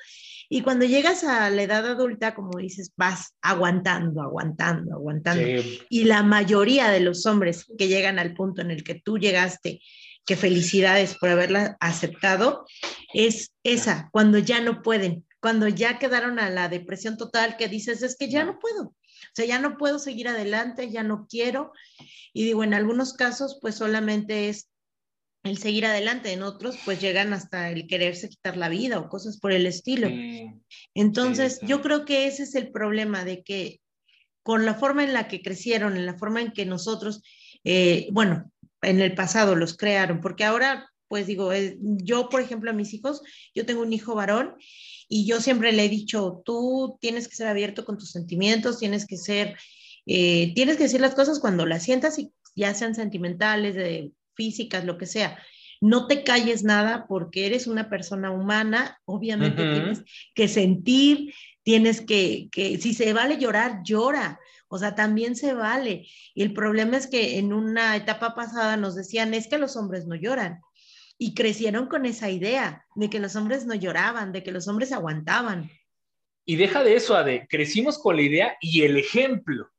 y 0.49 0.61
cuando 0.61 0.85
llegas 0.85 1.25
a 1.25 1.49
la 1.51 1.63
edad 1.63 1.87
adulta, 1.87 2.35
como 2.35 2.59
dices, 2.59 2.93
vas 2.97 3.35
aguantando, 3.43 4.23
aguantando, 4.23 4.95
aguantando. 4.95 5.45
Y 5.89 6.05
la 6.05 6.23
mayoría 6.23 6.91
de 6.91 7.01
los 7.01 7.27
hombres 7.27 7.67
que 7.79 7.89
llegan 7.89 8.19
al 8.19 8.35
punto 8.35 8.63
en 8.63 8.71
el 8.71 8.85
que 8.85 8.95
tú 8.95 9.19
llegaste 9.19 9.81
que 10.27 10.37
felicidades 10.37 11.17
por 11.19 11.29
haberla 11.29 11.77
aceptado, 11.81 12.65
es 13.13 13.53
esa, 13.63 14.09
cuando 14.11 14.39
ya 14.39 14.61
no 14.61 14.83
pueden, 14.83 15.27
cuando 15.41 15.69
ya 15.69 15.99
quedaron 15.99 16.39
a 16.39 16.49
la 16.49 16.69
depresión 16.69 17.17
total, 17.19 17.57
que 17.59 17.69
dices, 17.69 18.03
es 18.03 18.17
que 18.17 18.31
ya 18.31 18.45
no 18.45 18.59
puedo, 18.59 18.85
o 18.85 19.35
sea, 19.35 19.45
ya 19.45 19.59
no 19.59 19.77
puedo 19.77 19.99
seguir 19.99 20.29
adelante, 20.29 20.91
ya 20.91 21.03
no 21.03 21.27
quiero. 21.29 21.73
Y 22.33 22.45
digo, 22.45 22.65
en 22.65 22.75
algunos 22.75 23.13
casos, 23.13 23.59
pues 23.61 23.75
solamente 23.75 24.49
es 24.49 24.71
el 25.45 25.59
seguir 25.59 25.85
adelante, 25.85 26.33
en 26.33 26.43
otros, 26.43 26.79
pues 26.87 27.01
llegan 27.01 27.35
hasta 27.35 27.71
el 27.71 27.87
quererse 27.87 28.31
quitar 28.31 28.57
la 28.57 28.71
vida 28.71 28.99
o 28.99 29.11
cosas 29.11 29.39
por 29.39 29.53
el 29.53 29.67
estilo. 29.67 30.09
Entonces, 30.95 31.61
yo 31.63 31.83
creo 31.83 32.07
que 32.07 32.27
ese 32.27 32.45
es 32.45 32.55
el 32.55 32.73
problema 32.73 33.25
de 33.27 33.43
que 33.43 33.81
con 34.43 34.65
la 34.65 34.75
forma 34.75 35.05
en 35.05 35.13
la 35.13 35.29
que 35.29 35.43
crecieron, 35.43 35.97
en 35.97 36.07
la 36.07 36.17
forma 36.17 36.41
en 36.41 36.53
que 36.53 36.65
nosotros, 36.65 37.23
eh, 37.63 38.09
bueno, 38.11 38.51
en 38.81 39.01
el 39.01 39.15
pasado 39.15 39.55
los 39.55 39.77
crearon, 39.77 40.23
porque 40.23 40.45
ahora, 40.45 40.91
pues 41.09 41.27
digo, 41.27 41.51
yo, 41.79 42.31
por 42.31 42.41
ejemplo, 42.41 42.71
a 42.71 42.75
mis 42.75 42.95
hijos, 42.95 43.21
yo 43.55 43.67
tengo 43.67 43.83
un 43.83 43.93
hijo 43.93 44.15
varón 44.15 44.55
y 45.09 45.27
yo 45.27 45.43
siempre 45.43 45.73
le 45.73 45.85
he 45.85 45.89
dicho, 45.91 46.43
tú 46.47 46.97
tienes 47.03 47.29
que 47.29 47.37
ser 47.37 47.49
abierto 47.49 47.85
con 47.85 47.99
tus 47.99 48.11
sentimientos, 48.11 48.79
tienes 48.79 49.07
que 49.07 49.19
ser, 49.19 49.59
eh, 50.07 50.55
tienes 50.55 50.79
que 50.79 50.85
decir 50.85 51.03
las 51.03 51.15
cosas 51.15 51.39
cuando 51.39 51.67
las 51.67 51.83
sientas 51.83 52.19
y 52.19 52.33
ya 52.57 52.73
sean 52.73 52.95
sentimentales, 52.95 53.75
de 53.75 54.13
físicas, 54.35 54.85
lo 54.85 54.99
que 54.99 55.07
sea. 55.07 55.39
No 55.81 56.07
te 56.07 56.25
calles 56.25 56.65
nada 56.65 57.07
porque 57.07 57.47
eres 57.47 57.67
una 57.67 57.91
persona 57.91 58.31
humana, 58.31 59.01
obviamente 59.05 59.63
tienes 59.63 60.03
que 60.35 60.49
sentir, 60.49 61.35
tienes 61.63 62.01
que, 62.01 62.49
que, 62.51 62.79
si 62.79 62.95
se 62.95 63.13
vale 63.13 63.39
llorar, 63.39 63.81
llora. 63.85 64.41
O 64.69 64.79
sea, 64.79 64.95
también 64.95 65.37
se 65.37 65.55
vale. 65.55 66.07
Y 66.35 66.43
el 66.43 66.53
problema 66.53 66.97
es 66.97 67.07
que 67.07 67.39
en 67.39 67.53
una 67.53 67.97
etapa 67.97 68.35
pasada 68.35 68.77
nos 68.77 68.95
decían, 68.95 69.35
es 69.35 69.47
que 69.47 69.59
los 69.59 69.77
hombres 69.77 70.07
no 70.07 70.15
lloran. 70.15 70.61
Y 71.17 71.35
crecieron 71.35 71.87
con 71.87 72.07
esa 72.07 72.31
idea 72.31 72.85
de 72.97 73.09
que 73.09 73.21
los 73.21 73.37
hombres 73.37 73.67
no 73.67 73.75
lloraban, 73.75 74.33
de 74.33 74.43
que 74.43 74.51
los 74.53 74.67
hombres 74.67 74.91
aguantaban. 74.91 75.71
Y 76.45 76.57
deja 76.57 76.83
de 76.83 76.97
eso, 76.97 77.17
Ade, 77.17 77.47
crecimos 77.49 77.99
con 77.99 78.17
la 78.17 78.23
idea 78.23 78.57
y 78.61 78.83
el 78.83 78.97
ejemplo. 78.97 79.71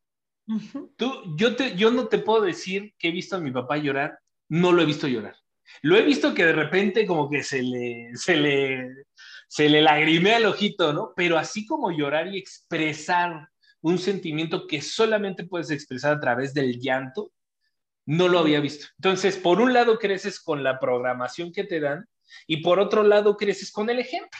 Tú, 0.95 1.35
yo, 1.35 1.55
te, 1.55 1.75
yo 1.75 1.91
no 1.91 2.07
te 2.07 2.19
puedo 2.19 2.41
decir 2.41 2.93
que 2.97 3.09
he 3.09 3.11
visto 3.11 3.35
a 3.35 3.39
mi 3.39 3.51
papá 3.51 3.77
llorar, 3.77 4.17
no 4.49 4.71
lo 4.71 4.81
he 4.81 4.86
visto 4.86 5.08
llorar. 5.08 5.36
Lo 5.81 5.97
he 5.97 6.03
visto 6.03 6.34
que 6.34 6.45
de 6.45 6.53
repente 6.53 7.05
como 7.05 7.29
que 7.29 7.43
se 7.43 7.62
le, 7.62 8.12
se 8.15 8.36
le, 8.36 9.05
se 9.47 9.69
le 9.69 9.81
lagrimea 9.81 10.38
el 10.38 10.45
ojito, 10.45 10.93
¿no? 10.93 11.13
Pero 11.15 11.38
así 11.38 11.65
como 11.65 11.91
llorar 11.91 12.34
y 12.34 12.38
expresar 12.38 13.49
un 13.81 13.99
sentimiento 13.99 14.67
que 14.67 14.81
solamente 14.81 15.45
puedes 15.45 15.69
expresar 15.69 16.13
a 16.13 16.19
través 16.19 16.53
del 16.53 16.79
llanto, 16.79 17.31
no 18.05 18.27
lo 18.27 18.39
había 18.39 18.60
visto. 18.60 18.88
Entonces, 18.97 19.38
por 19.38 19.62
un 19.62 19.73
lado 19.73 19.97
creces 19.97 20.39
con 20.39 20.63
la 20.63 20.79
programación 20.79 21.51
que 21.51 21.63
te 21.63 21.79
dan 21.79 22.08
y 22.47 22.58
por 22.58 22.79
otro 22.79 23.03
lado 23.03 23.38
creces 23.38 23.71
con 23.71 23.89
el 23.89 23.99
ejemplo. 23.99 24.39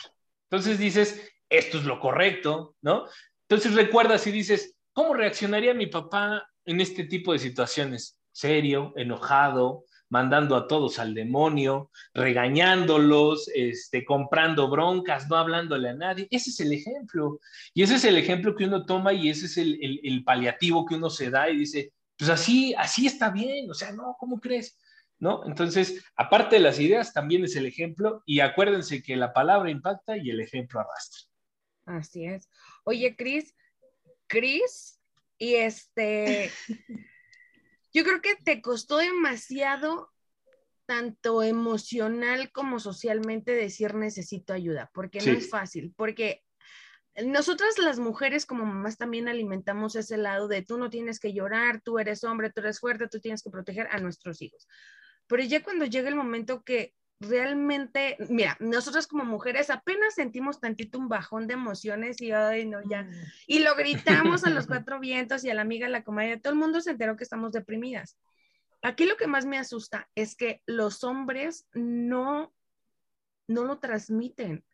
Entonces 0.50 0.78
dices, 0.78 1.32
esto 1.48 1.78
es 1.78 1.84
lo 1.84 2.00
correcto, 2.00 2.76
¿no? 2.82 3.06
Entonces 3.48 3.74
recuerdas 3.74 4.26
y 4.26 4.32
dices, 4.32 4.76
¿cómo 4.92 5.14
reaccionaría 5.14 5.74
mi 5.74 5.86
papá 5.86 6.48
en 6.64 6.80
este 6.80 7.04
tipo 7.04 7.32
de 7.32 7.38
situaciones? 7.38 8.20
Serio, 8.32 8.92
enojado, 8.96 9.85
mandando 10.08 10.56
a 10.56 10.68
todos 10.68 10.98
al 10.98 11.14
demonio, 11.14 11.90
regañándolos, 12.14 13.50
este, 13.54 14.04
comprando 14.04 14.68
broncas, 14.68 15.28
no 15.28 15.36
hablándole 15.36 15.90
a 15.90 15.94
nadie. 15.94 16.28
Ese 16.30 16.50
es 16.50 16.60
el 16.60 16.72
ejemplo. 16.72 17.40
Y 17.74 17.82
ese 17.82 17.96
es 17.96 18.04
el 18.04 18.16
ejemplo 18.16 18.54
que 18.54 18.64
uno 18.64 18.86
toma 18.86 19.12
y 19.12 19.28
ese 19.28 19.46
es 19.46 19.56
el, 19.56 20.00
el, 20.02 20.24
paliativo 20.24 20.86
que 20.86 20.94
uno 20.94 21.10
se 21.10 21.30
da 21.30 21.50
y 21.50 21.58
dice, 21.58 21.92
pues 22.16 22.30
así, 22.30 22.74
así 22.74 23.06
está 23.06 23.30
bien, 23.30 23.70
o 23.70 23.74
sea, 23.74 23.92
no, 23.92 24.16
¿cómo 24.18 24.40
crees? 24.40 24.78
¿No? 25.18 25.46
Entonces, 25.46 26.04
aparte 26.14 26.56
de 26.56 26.62
las 26.62 26.78
ideas, 26.78 27.12
también 27.12 27.44
es 27.44 27.56
el 27.56 27.66
ejemplo 27.66 28.22
y 28.26 28.40
acuérdense 28.40 29.02
que 29.02 29.16
la 29.16 29.32
palabra 29.32 29.70
impacta 29.70 30.16
y 30.16 30.30
el 30.30 30.40
ejemplo 30.40 30.80
arrastra. 30.80 31.20
Así 31.86 32.26
es. 32.26 32.48
Oye, 32.84 33.14
Cris, 33.16 33.54
Cris, 34.26 35.00
y 35.38 35.54
este, 35.54 36.50
yo 37.96 38.04
creo 38.04 38.20
que 38.20 38.36
te 38.36 38.60
costó 38.60 38.98
demasiado 38.98 40.12
tanto 40.84 41.42
emocional 41.42 42.52
como 42.52 42.78
socialmente 42.78 43.52
decir 43.52 43.94
necesito 43.94 44.52
ayuda, 44.52 44.90
porque 44.92 45.18
no 45.22 45.32
es 45.32 45.48
fácil, 45.48 45.94
porque 45.96 46.44
nosotras 47.24 47.78
las 47.78 47.98
mujeres 47.98 48.44
como 48.44 48.66
mamás 48.66 48.98
también 48.98 49.28
alimentamos 49.28 49.96
ese 49.96 50.18
lado 50.18 50.46
de 50.46 50.60
tú 50.60 50.76
no 50.76 50.90
tienes 50.90 51.18
que 51.18 51.32
llorar, 51.32 51.80
tú 51.80 51.98
eres 51.98 52.22
hombre, 52.22 52.52
tú 52.52 52.60
eres 52.60 52.80
fuerte, 52.80 53.08
tú 53.08 53.18
tienes 53.18 53.42
que 53.42 53.48
proteger 53.48 53.88
a 53.90 53.98
nuestros 53.98 54.42
hijos. 54.42 54.68
Pero 55.26 55.42
ya 55.44 55.62
cuando 55.62 55.86
llega 55.86 56.10
el 56.10 56.16
momento 56.16 56.64
que 56.64 56.94
realmente, 57.20 58.16
mira, 58.28 58.56
nosotras 58.60 59.06
como 59.06 59.24
mujeres 59.24 59.70
apenas 59.70 60.14
sentimos 60.14 60.60
tantito 60.60 60.98
un 60.98 61.08
bajón 61.08 61.46
de 61.46 61.54
emociones 61.54 62.20
y 62.20 62.32
ay, 62.32 62.66
no, 62.66 62.80
ya. 62.88 63.04
Mm. 63.04 63.12
Y 63.46 63.58
lo 63.60 63.74
gritamos 63.74 64.44
a 64.44 64.50
los 64.50 64.66
cuatro 64.66 65.00
vientos 65.00 65.44
y 65.44 65.50
a 65.50 65.54
la 65.54 65.62
amiga, 65.62 65.86
a 65.86 65.90
la 65.90 66.04
comadre, 66.04 66.38
todo 66.38 66.52
el 66.52 66.58
mundo 66.58 66.80
se 66.80 66.90
enteró 66.90 67.16
que 67.16 67.24
estamos 67.24 67.52
deprimidas. 67.52 68.16
Aquí 68.82 69.06
lo 69.06 69.16
que 69.16 69.26
más 69.26 69.46
me 69.46 69.58
asusta 69.58 70.08
es 70.14 70.36
que 70.36 70.62
los 70.66 71.02
hombres 71.04 71.66
no, 71.72 72.54
no 73.48 73.64
lo 73.64 73.78
transmiten. 73.78 74.64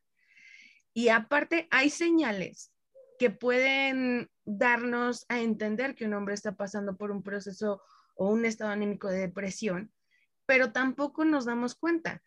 Y 0.92 1.08
aparte, 1.08 1.68
hay 1.70 1.88
señales 1.88 2.72
que 3.18 3.30
pueden 3.30 4.28
darnos 4.44 5.24
a 5.28 5.40
entender 5.40 5.94
que 5.94 6.04
un 6.04 6.14
hombre 6.14 6.34
está 6.34 6.56
pasando 6.56 6.96
por 6.96 7.10
un 7.10 7.22
proceso 7.22 7.80
o 8.16 8.28
un 8.28 8.44
estado 8.44 8.70
anímico 8.70 9.08
de 9.08 9.20
depresión, 9.20 9.92
pero 10.44 10.72
tampoco 10.72 11.24
nos 11.24 11.44
damos 11.44 11.74
cuenta. 11.74 12.22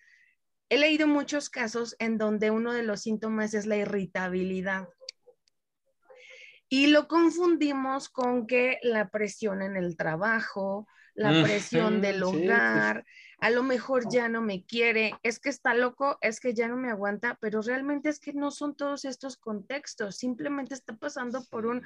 He 0.70 0.78
leído 0.78 1.08
muchos 1.08 1.50
casos 1.50 1.96
en 2.00 2.18
donde 2.18 2.52
uno 2.52 2.74
de 2.74 2.84
los 2.84 3.02
síntomas 3.02 3.54
es 3.54 3.66
la 3.66 3.78
irritabilidad. 3.78 4.88
Y 6.68 6.88
lo 6.88 7.08
confundimos 7.08 8.10
con 8.10 8.48
que 8.48 8.80
la 8.82 9.10
presión 9.10 9.62
en 9.62 9.76
el 9.76 9.96
trabajo, 9.96 10.88
la 11.14 11.44
presión 11.44 12.02
del 12.02 12.24
hogar, 12.24 13.06
a 13.40 13.50
lo 13.50 13.64
mejor 13.64 14.12
ya 14.12 14.28
no 14.28 14.42
me 14.42 14.66
quiere, 14.66 15.14
es 15.24 15.40
que 15.40 15.50
está 15.50 15.74
loco, 15.74 16.18
es 16.22 16.40
que 16.40 16.54
ya 16.54 16.68
no 16.68 16.76
me 16.76 16.90
aguanta, 16.90 17.38
pero 17.40 17.62
realmente 17.62 18.10
es 18.10 18.20
que 18.20 18.34
no 18.34 18.52
son 18.52 18.76
todos 18.76 19.06
estos 19.06 19.38
contextos, 19.38 20.18
simplemente 20.18 20.74
está 20.74 20.96
pasando 20.98 21.44
por 21.50 21.68
un 21.68 21.82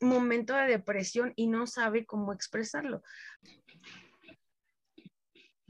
momento 0.00 0.54
de 0.54 0.66
depresión 0.66 1.32
y 1.36 1.46
no 1.46 1.66
sabe 1.66 2.06
cómo 2.06 2.32
expresarlo. 2.32 3.02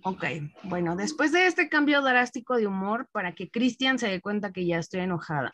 Ok, 0.05 0.25
bueno, 0.64 0.97
después 0.97 1.33
de 1.33 1.47
este 1.47 1.69
cambio 1.69 2.03
drástico 2.03 2.57
de 2.57 2.67
humor, 2.67 3.09
para 3.11 3.35
que 3.35 3.51
Cristian 3.51 3.99
se 3.99 4.09
dé 4.09 4.21
cuenta 4.21 4.53
que 4.53 4.67
ya 4.67 4.79
estoy 4.79 5.01
enojada. 5.01 5.53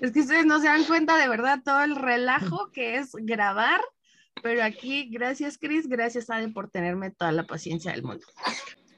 es 0.00 0.12
que 0.12 0.20
ustedes 0.20 0.46
no 0.46 0.60
se 0.60 0.66
dan 0.66 0.84
cuenta 0.84 1.16
de 1.16 1.28
verdad 1.28 1.60
todo 1.64 1.82
el 1.82 1.96
relajo 1.96 2.70
que 2.72 2.96
es 2.98 3.12
grabar 3.14 3.80
pero 4.42 4.64
aquí, 4.64 5.08
gracias 5.10 5.58
Cris, 5.58 5.88
gracias 5.88 6.30
Ade 6.30 6.48
por 6.48 6.70
tenerme 6.70 7.10
toda 7.10 7.32
la 7.32 7.44
paciencia 7.44 7.92
del 7.92 8.02
mundo. 8.02 8.26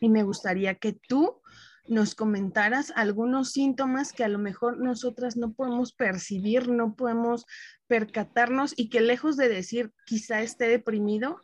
Y 0.00 0.08
me 0.08 0.22
gustaría 0.22 0.74
que 0.76 0.92
tú 0.92 1.40
nos 1.86 2.14
comentaras 2.14 2.92
algunos 2.96 3.52
síntomas 3.52 4.12
que 4.12 4.24
a 4.24 4.28
lo 4.28 4.38
mejor 4.38 4.78
nosotras 4.78 5.36
no 5.36 5.52
podemos 5.52 5.92
percibir, 5.92 6.68
no 6.68 6.94
podemos 6.94 7.44
percatarnos 7.86 8.72
y 8.76 8.88
que 8.88 9.02
lejos 9.02 9.36
de 9.36 9.48
decir 9.50 9.92
quizá 10.06 10.40
esté 10.40 10.66
deprimido, 10.68 11.40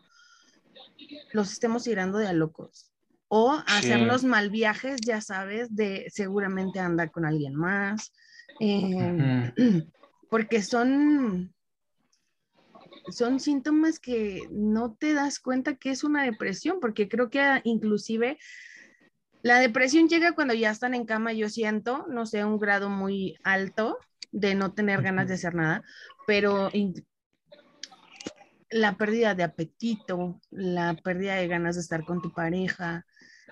los 1.32 1.52
estemos 1.52 1.84
tirando 1.84 2.18
de 2.18 2.28
a 2.28 2.32
locos. 2.32 2.92
O 3.28 3.62
hacernos 3.66 4.24
mal 4.24 4.50
viajes, 4.50 5.00
ya 5.04 5.20
sabes, 5.20 5.74
de 5.74 6.06
seguramente 6.10 6.80
andar 6.80 7.10
con 7.10 7.24
alguien 7.24 7.54
más. 7.54 8.12
Eh, 8.58 9.52
porque 10.30 10.62
son 10.62 11.54
son 13.08 13.40
síntomas 13.40 13.98
que 13.98 14.42
no 14.50 14.94
te 14.94 15.14
das 15.14 15.38
cuenta 15.38 15.76
que 15.76 15.90
es 15.90 16.04
una 16.04 16.22
depresión, 16.24 16.78
porque 16.80 17.08
creo 17.08 17.30
que 17.30 17.40
ah, 17.40 17.60
inclusive 17.64 18.38
la 19.42 19.58
depresión 19.58 20.08
llega 20.08 20.32
cuando 20.32 20.54
ya 20.54 20.70
están 20.70 20.94
en 20.94 21.06
cama, 21.06 21.32
yo 21.32 21.48
siento, 21.48 22.06
no 22.08 22.26
sé, 22.26 22.44
un 22.44 22.58
grado 22.58 22.90
muy 22.90 23.36
alto 23.42 23.98
de 24.32 24.54
no 24.54 24.74
tener 24.74 25.02
ganas 25.02 25.28
de 25.28 25.34
hacer 25.34 25.54
nada, 25.54 25.82
pero 26.26 26.70
la 28.70 28.96
pérdida 28.96 29.34
de 29.34 29.42
apetito, 29.42 30.40
la 30.50 30.94
pérdida 30.94 31.34
de 31.34 31.48
ganas 31.48 31.74
de 31.74 31.82
estar 31.82 32.04
con 32.04 32.22
tu 32.22 32.32
pareja, 32.32 33.04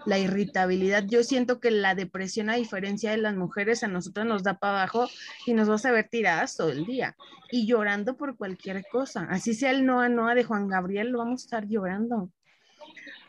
la 0.07 0.19
irritabilidad. 0.19 1.05
Yo 1.07 1.23
siento 1.25 1.61
que 1.61 1.71
la 1.71 1.95
depresión, 1.95 2.51
a 2.51 2.55
diferencia 2.55 3.11
de 3.11 3.19
las 3.19 3.37
mujeres, 3.37 3.83
a 3.83 3.89
nosotros 3.89 4.27
nos 4.27 4.43
da 4.43 4.59
para 4.59 4.83
abajo 4.83 5.09
y 5.47 5.55
nos 5.55 5.69
vas 5.69 5.85
a 5.85 5.93
ver 5.93 6.09
tiradas 6.09 6.57
todo 6.57 6.71
el 6.71 6.87
día 6.87 7.17
y 7.51 7.67
llorando 7.67 8.17
por 8.17 8.37
cualquier 8.37 8.85
cosa. 8.91 9.27
Así 9.31 9.55
sea 9.55 9.71
el 9.71 9.85
Noa 9.85 10.09
Noa 10.09 10.35
de 10.35 10.45
Juan 10.45 10.69
Gabriel, 10.69 11.11
lo 11.11 11.19
vamos 11.19 11.43
a 11.43 11.45
estar 11.45 11.67
llorando. 11.67 12.31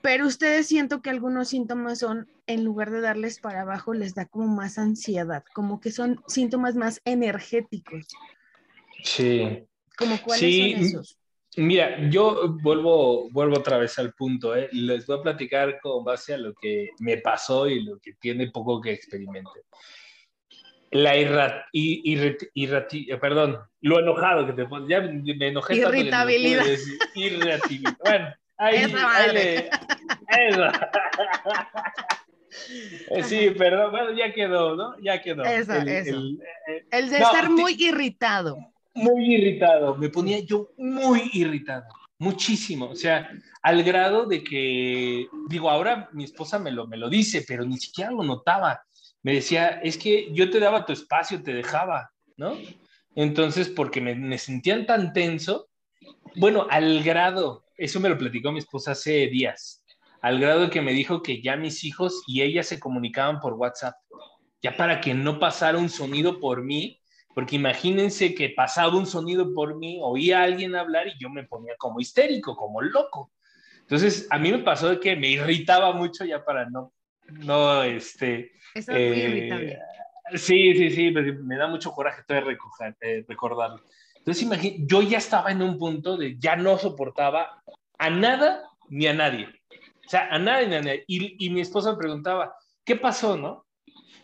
Pero 0.02 0.28
ustedes 0.28 0.68
siento 0.68 1.02
que 1.02 1.10
algunos 1.10 1.50
síntomas 1.50 2.00
son, 2.00 2.30
en 2.48 2.64
lugar 2.64 2.90
de 2.90 3.02
darles 3.02 3.40
para 3.40 3.62
abajo, 3.62 3.94
les 3.94 4.16
da 4.16 4.26
como 4.26 4.48
más 4.48 4.78
ansiedad, 4.78 5.44
como 5.54 5.82
que 5.82 5.92
son 5.92 6.22
síntomas 6.28 6.76
más 6.76 7.02
energéticos. 7.04 8.08
Sí. 9.04 9.66
¿Como 9.98 10.22
cuáles 10.22 10.58
son 10.58 10.86
esos? 10.86 11.19
Mira, 11.58 11.98
yo 12.10 12.58
vuelvo, 12.62 13.30
vuelvo 13.32 13.58
otra 13.58 13.78
vez 13.78 13.98
al 13.98 14.14
punto, 14.14 14.56
¿eh? 14.56 14.70
les 14.72 15.08
voy 15.08 15.18
a 15.18 15.24
platicar 15.24 15.80
con 15.82 16.04
base 16.04 16.36
a 16.36 16.38
lo 16.38 16.54
que 16.54 16.92
me 17.00 17.18
pasó 17.18 17.68
y 17.68 17.84
lo 17.84 17.98
que 17.98 18.14
tiene 18.14 18.52
poco 18.52 18.80
que 18.80 18.92
experimente. 18.92 19.64
La 20.92 21.18
irra, 21.18 21.66
eh, 21.74 22.38
perdón, 23.20 23.60
lo 23.82 24.00
enojado 24.00 24.46
que 24.46 24.54
te 24.54 24.66
pones, 24.66 24.90
ya 24.90 25.02
me 25.02 25.48
enojé. 25.48 25.76
Irritabilidad. 25.76 26.66
irritabilidad. 27.16 27.98
Bueno, 28.04 28.34
ahí, 28.58 28.78
ahí 28.78 29.34
le, 29.34 29.58
eh, 33.10 33.24
sí, 33.24 33.50
perdón, 33.52 33.92
bueno, 33.92 34.12
ya 34.14 34.34
quedó, 34.34 34.76
¿no? 34.76 34.96
Ya 35.02 35.22
quedó. 35.22 35.44
Eso, 35.44 35.74
el, 35.74 35.88
eso. 35.88 36.16
El, 36.16 36.40
el 36.92 37.10
de 37.10 37.18
estar 37.18 37.50
muy 37.50 37.76
irritado 37.78 38.58
muy 39.00 39.34
irritado, 39.34 39.96
me 39.96 40.10
ponía 40.10 40.40
yo 40.40 40.72
muy 40.78 41.30
irritado, 41.34 41.86
muchísimo, 42.18 42.90
o 42.90 42.96
sea, 42.96 43.30
al 43.62 43.84
grado 43.84 44.26
de 44.26 44.44
que, 44.44 45.28
digo, 45.48 45.70
ahora 45.70 46.10
mi 46.14 46.24
esposa 46.24 46.60
me 46.60 46.72
lo, 46.72 46.88
me 46.88 46.98
lo 46.98 47.10
dice, 47.10 47.44
pero 47.48 47.66
ni 47.66 47.78
siquiera 47.78 48.12
lo 48.12 48.24
notaba. 48.24 48.82
Me 49.22 49.34
decía, 49.34 49.82
es 49.84 49.98
que 49.98 50.34
yo 50.34 50.50
te 50.50 50.60
daba 50.60 50.86
tu 50.86 50.94
espacio, 50.94 51.44
te 51.44 51.54
dejaba, 51.54 52.12
¿no? 52.38 52.58
Entonces, 53.16 53.70
porque 53.70 54.00
me, 54.00 54.16
me 54.16 54.38
sentían 54.38 54.86
tan 54.86 55.12
tenso, 55.12 55.70
bueno, 56.36 56.68
al 56.70 57.04
grado, 57.04 57.66
eso 57.76 58.00
me 58.00 58.10
lo 58.10 58.18
platicó 58.18 58.52
mi 58.52 58.60
esposa 58.60 58.92
hace 58.92 59.28
días, 59.28 59.84
al 60.22 60.40
grado 60.40 60.70
que 60.70 60.82
me 60.82 60.94
dijo 60.94 61.22
que 61.22 61.42
ya 61.42 61.56
mis 61.56 61.84
hijos 61.84 62.24
y 62.28 62.42
ella 62.42 62.64
se 62.64 62.80
comunicaban 62.80 63.40
por 63.40 63.54
WhatsApp, 63.54 63.96
ya 64.62 64.76
para 64.76 65.02
que 65.02 65.14
no 65.14 65.40
pasara 65.40 65.78
un 65.78 65.90
sonido 65.90 66.40
por 66.40 66.64
mí 66.64 67.00
porque 67.34 67.56
imagínense 67.56 68.34
que 68.34 68.50
pasaba 68.50 68.98
un 68.98 69.06
sonido 69.06 69.54
por 69.54 69.78
mí, 69.78 70.00
oía 70.02 70.40
a 70.40 70.44
alguien 70.44 70.76
hablar 70.76 71.08
y 71.08 71.18
yo 71.20 71.30
me 71.30 71.44
ponía 71.44 71.76
como 71.78 72.00
histérico, 72.00 72.56
como 72.56 72.82
loco. 72.82 73.32
Entonces, 73.82 74.28
a 74.30 74.38
mí 74.38 74.52
me 74.52 74.60
pasó 74.60 74.90
de 74.90 75.00
que 75.00 75.16
me 75.16 75.30
irritaba 75.30 75.94
mucho 75.94 76.26
ya 76.26 76.44
para 76.44 76.70
no, 76.70 76.94
no, 77.32 77.84
este... 77.84 78.52
Eso 78.74 78.92
es 78.92 78.98
muy 78.98 78.98
eh, 78.98 79.30
irritable. 79.30 79.80
Sí, 80.36 80.74
sí, 80.76 80.92
sí, 80.92 81.12
me 81.12 81.58
da 81.58 81.68
mucho 81.68 81.92
coraje 81.92 82.24
todavía 82.28 82.52
recoger, 82.52 82.96
eh, 83.02 83.26
recordarlo. 83.28 83.82
Entonces, 84.16 84.44
imagínate, 84.44 84.84
yo 84.86 85.02
ya 85.02 85.18
estaba 85.18 85.52
en 85.52 85.62
un 85.62 85.78
punto 85.78 86.18
de 86.18 86.38
ya 86.38 86.56
no 86.56 86.78
soportaba 86.78 87.64
a 87.98 88.10
nada 88.10 88.68
ni 88.90 89.08
a 89.08 89.14
nadie. 89.14 89.48
O 90.06 90.10
sea, 90.10 90.28
a 90.30 90.38
nadie 90.38 90.68
ni 90.68 90.76
a 90.76 90.82
nadie. 90.82 91.04
Y, 91.08 91.46
y 91.46 91.50
mi 91.50 91.62
esposa 91.62 91.92
me 91.92 91.98
preguntaba, 91.98 92.56
¿qué 92.84 92.96
pasó, 92.96 93.38
no? 93.38 93.66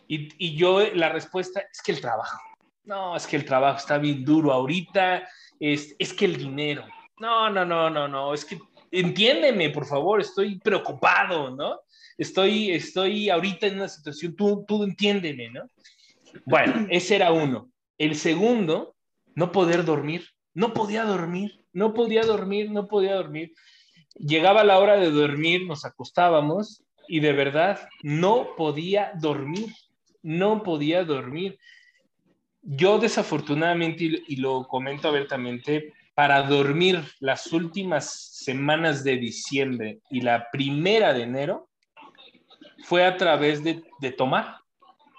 Y, 0.06 0.28
y 0.38 0.56
yo, 0.56 0.80
la 0.94 1.08
respuesta 1.08 1.60
es 1.60 1.82
que 1.82 1.92
el 1.92 2.00
trabajo 2.00 2.38
no, 2.86 3.16
es 3.16 3.26
que 3.26 3.36
el 3.36 3.44
trabajo 3.44 3.78
está 3.78 3.98
bien 3.98 4.24
duro 4.24 4.52
ahorita, 4.52 5.28
es, 5.60 5.94
es 5.98 6.12
que 6.12 6.24
el 6.24 6.36
dinero, 6.36 6.84
no, 7.18 7.50
no, 7.50 7.64
no, 7.64 7.90
no, 7.90 8.08
no, 8.08 8.34
es 8.34 8.44
que 8.44 8.58
entiéndeme, 8.90 9.70
por 9.70 9.86
favor, 9.86 10.20
estoy 10.20 10.58
preocupado, 10.58 11.50
¿no? 11.50 11.80
Estoy, 12.16 12.70
estoy 12.70 13.28
ahorita 13.28 13.66
en 13.66 13.76
una 13.76 13.88
situación, 13.88 14.34
tú, 14.34 14.64
tú 14.66 14.84
entiéndeme, 14.84 15.50
¿no? 15.50 15.68
Bueno, 16.44 16.86
ese 16.90 17.16
era 17.16 17.32
uno. 17.32 17.70
El 17.98 18.16
segundo, 18.16 18.94
no 19.34 19.52
poder 19.52 19.84
dormir. 19.84 20.26
No 20.54 20.72
podía 20.72 21.04
dormir, 21.04 21.64
no 21.72 21.92
podía 21.92 22.22
dormir, 22.22 22.70
no 22.70 22.88
podía 22.88 23.14
dormir. 23.14 23.52
Llegaba 24.14 24.64
la 24.64 24.78
hora 24.78 24.96
de 24.96 25.10
dormir, 25.10 25.66
nos 25.66 25.84
acostábamos 25.84 26.82
y 27.06 27.20
de 27.20 27.32
verdad 27.32 27.88
no 28.02 28.56
podía 28.56 29.12
dormir, 29.20 29.74
no 30.22 30.62
podía 30.62 31.04
dormir. 31.04 31.58
Yo 32.68 32.98
desafortunadamente, 32.98 34.24
y, 34.26 34.36
lo 34.36 34.66
comento 34.66 35.06
abiertamente, 35.06 35.92
para 36.16 36.42
dormir 36.42 37.00
las 37.20 37.52
últimas 37.52 38.10
semanas 38.10 39.04
de 39.04 39.18
diciembre 39.18 40.00
y 40.10 40.20
la 40.20 40.50
primera 40.50 41.14
de 41.14 41.22
enero 41.22 41.68
fue 42.82 43.04
a 43.04 43.16
través 43.16 43.62
de, 43.62 43.84
tomar 44.16 44.56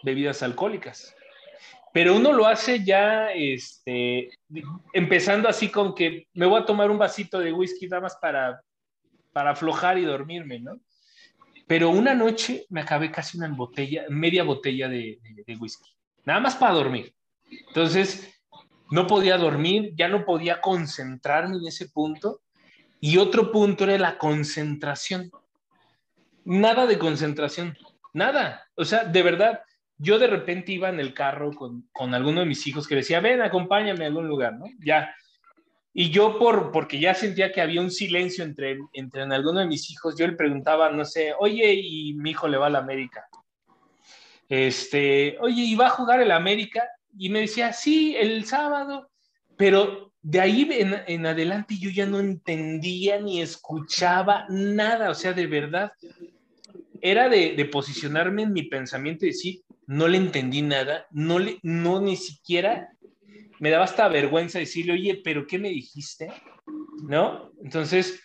bebidas 0.03 0.43
alcohólicas. 0.43 1.15
Pero 1.93 2.17
uno 2.17 2.33
lo 2.33 2.45
hace 2.47 2.83
ya 2.83 3.31
este, 3.31 4.29
empezando 4.91 5.47
así 5.47 5.69
con 5.69 5.95
que 5.95 6.27
me 6.33 6.45
voy 6.45 6.61
a 6.61 6.65
tomar 6.65 6.91
un 6.91 6.97
vasito 6.97 7.39
de 7.39 7.53
whisky 7.53 7.87
nada 7.87 8.01
más 8.01 8.17
para, 8.17 8.61
para 9.31 9.51
aflojar 9.51 9.97
y 9.97 10.03
dormirme, 10.03 10.59
¿no? 10.59 10.81
Pero 11.65 11.91
una 11.91 12.13
noche 12.13 12.65
me 12.69 12.81
acabé 12.81 13.09
casi 13.09 13.37
una 13.37 13.47
botella, 13.47 14.05
media 14.09 14.43
botella 14.43 14.89
de, 14.89 15.19
de 15.45 15.55
whisky, 15.55 15.89
nada 16.25 16.41
más 16.41 16.55
para 16.57 16.73
dormir. 16.73 17.16
Entonces, 17.49 18.33
no 18.89 19.07
podía 19.07 19.37
dormir, 19.37 19.93
ya 19.95 20.07
no 20.07 20.25
podía 20.25 20.61
concentrarme 20.61 21.57
en 21.57 21.67
ese 21.67 21.89
punto. 21.89 22.41
Y 22.99 23.17
otro 23.17 23.51
punto 23.51 23.83
era 23.83 23.97
la 23.97 24.17
concentración. 24.17 25.29
Nada 26.45 26.85
de 26.85 26.97
concentración, 26.97 27.77
nada. 28.13 28.65
O 28.75 28.85
sea, 28.85 29.03
de 29.03 29.21
verdad, 29.21 29.61
yo 29.97 30.17
de 30.17 30.27
repente 30.27 30.71
iba 30.71 30.89
en 30.89 30.99
el 30.99 31.13
carro 31.13 31.51
con, 31.51 31.89
con 31.91 32.13
alguno 32.13 32.39
de 32.39 32.45
mis 32.45 32.65
hijos 32.67 32.87
que 32.87 32.95
decía, 32.95 33.19
ven, 33.19 33.41
acompáñame 33.41 34.05
a 34.05 34.07
algún 34.07 34.27
lugar, 34.27 34.53
¿no? 34.53 34.65
Ya. 34.79 35.13
Y 35.93 36.11
yo, 36.11 36.37
por, 36.37 36.71
porque 36.71 36.99
ya 36.99 37.13
sentía 37.13 37.51
que 37.51 37.59
había 37.59 37.81
un 37.81 37.91
silencio 37.91 38.43
entre, 38.43 38.77
entre 38.93 39.23
alguno 39.23 39.59
de 39.59 39.65
mis 39.65 39.89
hijos, 39.89 40.15
yo 40.17 40.27
le 40.27 40.33
preguntaba, 40.33 40.91
no 40.91 41.03
sé, 41.03 41.33
oye, 41.37 41.73
y 41.73 42.13
mi 42.13 42.31
hijo 42.31 42.47
le 42.47 42.57
va 42.57 42.67
a 42.67 42.69
la 42.69 42.79
América. 42.79 43.25
Este, 44.47 45.37
oye, 45.41 45.63
¿y 45.63 45.75
va 45.75 45.87
a 45.87 45.91
jugar 45.91 46.21
el 46.21 46.31
América? 46.31 46.87
Y 47.17 47.29
me 47.29 47.41
decía, 47.41 47.73
sí, 47.73 48.15
el 48.15 48.45
sábado. 48.45 49.09
Pero 49.57 50.13
de 50.21 50.39
ahí 50.39 50.67
en, 50.71 50.95
en 51.07 51.25
adelante 51.25 51.75
yo 51.79 51.89
ya 51.89 52.05
no 52.05 52.19
entendía 52.19 53.19
ni 53.19 53.41
escuchaba 53.41 54.45
nada. 54.49 55.09
O 55.09 55.15
sea, 55.15 55.33
de 55.33 55.47
verdad, 55.47 55.91
era 57.01 57.29
de, 57.29 57.53
de, 57.55 57.65
posicionarme 57.65 58.43
en 58.43 58.53
mi 58.53 58.63
pensamiento 58.63 59.25
y 59.25 59.29
decir, 59.29 59.61
no 59.87 60.07
le 60.07 60.17
entendí 60.17 60.61
nada, 60.61 61.07
no, 61.11 61.39
le, 61.39 61.59
no 61.63 62.01
ni 62.01 62.17
siquiera 62.17 62.89
me 63.59 63.69
daba 63.69 63.85
hasta 63.85 64.07
vergüenza 64.07 64.59
decirle, 64.59 64.93
oye, 64.93 65.21
pero 65.23 65.47
¿qué 65.47 65.57
me 65.57 65.69
dijiste? 65.69 66.31
¿No? 67.03 67.51
Entonces, 67.63 68.21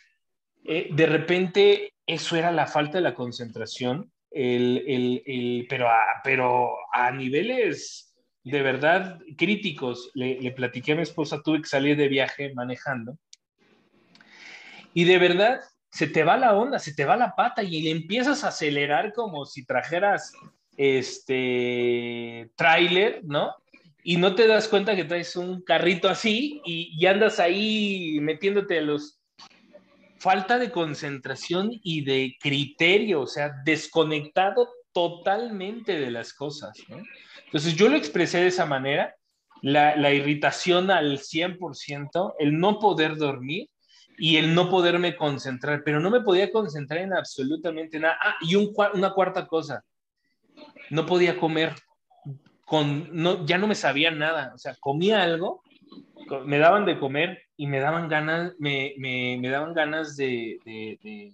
eh, 0.64 0.88
de 0.92 1.06
repente, 1.06 1.94
eso 2.06 2.36
era 2.36 2.52
la 2.52 2.66
falta 2.66 2.98
de 2.98 3.02
la 3.02 3.14
concentración, 3.14 4.12
el, 4.30 4.84
el, 4.86 5.22
el, 5.26 5.66
pero, 5.68 5.88
a, 5.88 6.20
pero 6.22 6.74
a 6.92 7.10
niveles 7.10 8.11
de 8.50 8.62
verdad 8.62 9.20
críticos. 9.36 10.10
Le, 10.14 10.40
le 10.40 10.50
platiqué 10.52 10.92
a 10.92 10.96
mi 10.96 11.02
esposa, 11.02 11.42
tuve 11.42 11.62
que 11.62 11.68
salir 11.68 11.96
de 11.96 12.08
viaje 12.08 12.52
manejando. 12.54 13.16
Y 14.94 15.04
de 15.04 15.18
verdad, 15.18 15.60
se 15.90 16.06
te 16.06 16.24
va 16.24 16.36
la 16.36 16.54
onda, 16.54 16.78
se 16.78 16.94
te 16.94 17.04
va 17.04 17.16
la 17.16 17.34
pata 17.34 17.62
y 17.62 17.88
empiezas 17.88 18.44
a 18.44 18.48
acelerar 18.48 19.12
como 19.12 19.44
si 19.44 19.64
trajeras 19.64 20.32
este 20.76 22.50
tráiler, 22.56 23.20
¿no? 23.24 23.54
Y 24.02 24.16
no 24.16 24.34
te 24.34 24.46
das 24.46 24.68
cuenta 24.68 24.96
que 24.96 25.04
traes 25.04 25.36
un 25.36 25.62
carrito 25.62 26.08
así 26.08 26.60
y, 26.64 26.92
y, 26.98 27.06
andas 27.06 27.38
ahí 27.38 28.18
metiéndote 28.20 28.78
a 28.78 28.82
los... 28.82 29.20
Falta 30.18 30.58
de 30.58 30.70
concentración 30.70 31.70
y 31.82 32.04
de 32.04 32.36
criterio, 32.40 33.22
o 33.22 33.26
sea, 33.26 33.52
desconectado 33.64 34.68
totalmente 34.92 35.98
de 35.98 36.12
las 36.12 36.32
cosas, 36.32 36.72
¿no? 36.88 37.02
Entonces 37.52 37.76
yo 37.76 37.90
lo 37.90 37.96
expresé 37.98 38.38
de 38.38 38.46
esa 38.46 38.64
manera, 38.64 39.14
la, 39.60 39.94
la 39.94 40.10
irritación 40.10 40.90
al 40.90 41.18
100%, 41.18 42.34
el 42.38 42.58
no 42.58 42.78
poder 42.78 43.16
dormir 43.16 43.68
y 44.16 44.38
el 44.38 44.54
no 44.54 44.70
poderme 44.70 45.16
concentrar, 45.16 45.82
pero 45.84 46.00
no 46.00 46.08
me 46.10 46.22
podía 46.22 46.50
concentrar 46.50 47.02
en 47.02 47.12
absolutamente 47.12 48.00
nada. 48.00 48.16
Ah, 48.22 48.36
y 48.40 48.54
un, 48.54 48.72
una 48.94 49.12
cuarta 49.12 49.46
cosa, 49.46 49.84
no 50.88 51.04
podía 51.04 51.38
comer, 51.38 51.74
con, 52.64 53.10
no, 53.12 53.44
ya 53.44 53.58
no 53.58 53.66
me 53.66 53.74
sabía 53.74 54.10
nada, 54.10 54.52
o 54.54 54.58
sea, 54.58 54.74
comía 54.80 55.22
algo, 55.22 55.62
me 56.46 56.58
daban 56.58 56.86
de 56.86 56.98
comer 56.98 57.42
y 57.58 57.66
me 57.66 57.80
daban 57.80 58.08
ganas, 58.08 58.54
me, 58.58 58.94
me, 58.96 59.36
me 59.38 59.50
daban 59.50 59.74
ganas 59.74 60.16
de, 60.16 60.58
de, 60.64 60.98
de, 61.02 61.32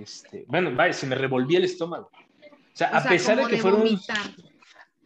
este, 0.00 0.46
bueno, 0.48 0.74
vaya, 0.74 0.94
se 0.94 1.06
me 1.06 1.16
revolvía 1.16 1.58
el 1.58 1.64
estómago. 1.64 2.10
O 2.14 2.76
sea, 2.76 2.90
o 2.92 2.96
a 2.96 3.00
sea, 3.02 3.10
pesar 3.10 3.36
de 3.36 3.46
que 3.46 3.58
fueron... 3.58 3.80
Vomitar. 3.80 4.16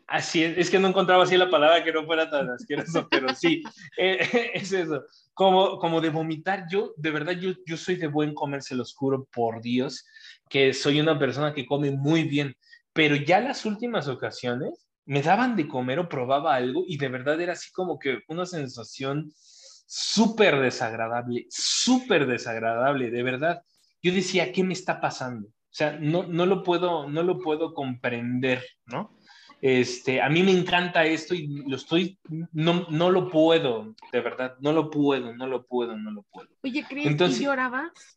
Así 0.09 0.42
es, 0.42 0.57
es 0.57 0.71
que 0.71 0.79
no 0.79 0.88
encontraba 0.88 1.25
así 1.25 1.37
la 1.37 1.51
palabra 1.51 1.85
que 1.85 1.92
no 1.92 2.07
fuera 2.07 2.31
tan 2.31 2.49
asqueroso, 2.49 3.07
pero 3.11 3.35
sí, 3.35 3.62
eh, 3.99 4.51
es 4.55 4.73
eso, 4.73 5.05
como, 5.35 5.79
como 5.79 6.01
de 6.01 6.09
vomitar. 6.09 6.64
Yo, 6.71 6.94
de 6.97 7.11
verdad, 7.11 7.33
yo, 7.33 7.51
yo 7.66 7.77
soy 7.77 7.97
de 7.97 8.07
buen 8.07 8.33
comer, 8.33 8.62
se 8.62 8.75
los 8.75 8.94
juro 8.94 9.29
por 9.31 9.61
Dios, 9.61 10.07
que 10.49 10.73
soy 10.73 10.99
una 10.99 11.18
persona 11.18 11.53
que 11.53 11.66
come 11.66 11.90
muy 11.90 12.23
bien, 12.23 12.57
pero 12.94 13.16
ya 13.16 13.38
las 13.40 13.66
últimas 13.66 14.09
ocasiones 14.09 14.88
me 15.05 15.21
daban 15.21 15.57
de 15.57 15.68
comer 15.68 15.99
o 15.99 16.09
probaba 16.09 16.55
algo 16.55 16.85
y 16.87 16.97
de 16.97 17.09
verdad 17.09 17.38
era 17.40 17.53
así 17.53 17.71
como 17.71 17.99
que 17.99 18.21
una 18.29 18.47
sensación 18.47 19.31
súper 19.37 20.59
desagradable, 20.59 21.47
súper 21.51 22.27
desagradable, 22.27 23.11
de 23.11 23.23
verdad. 23.23 23.62
Yo 24.03 24.12
decía, 24.12 24.53
¿qué 24.53 24.64
me 24.64 24.73
está 24.73 25.01
pasando? 25.01 25.49
O 25.49 25.75
sea, 25.79 25.99
no, 26.01 26.25
no, 26.25 26.47
lo, 26.47 26.62
puedo, 26.62 27.09
no 27.09 27.23
lo 27.23 27.38
puedo 27.38 27.75
comprender, 27.75 28.64
¿no? 28.87 29.18
Este, 29.61 30.23
a 30.23 30.29
mí 30.29 30.42
me 30.42 30.53
encanta 30.53 31.05
esto 31.05 31.35
y 31.35 31.49
lo 31.66 31.77
estoy, 31.77 32.16
no, 32.53 32.87
no 32.90 33.11
lo 33.11 33.29
puedo, 33.29 33.94
de 34.12 34.21
verdad, 34.21 34.57
no 34.61 34.73
lo 34.73 34.88
puedo, 34.88 35.35
no 35.35 35.47
lo 35.49 35.66
puedo, 35.66 35.97
no 35.97 36.12
lo 36.12 36.23
puedo. 36.23 36.49
Oye, 36.62 36.85
¿crees 36.88 37.07
Entonces, 37.09 37.40
que 37.40 37.44
llorabas? 37.47 38.16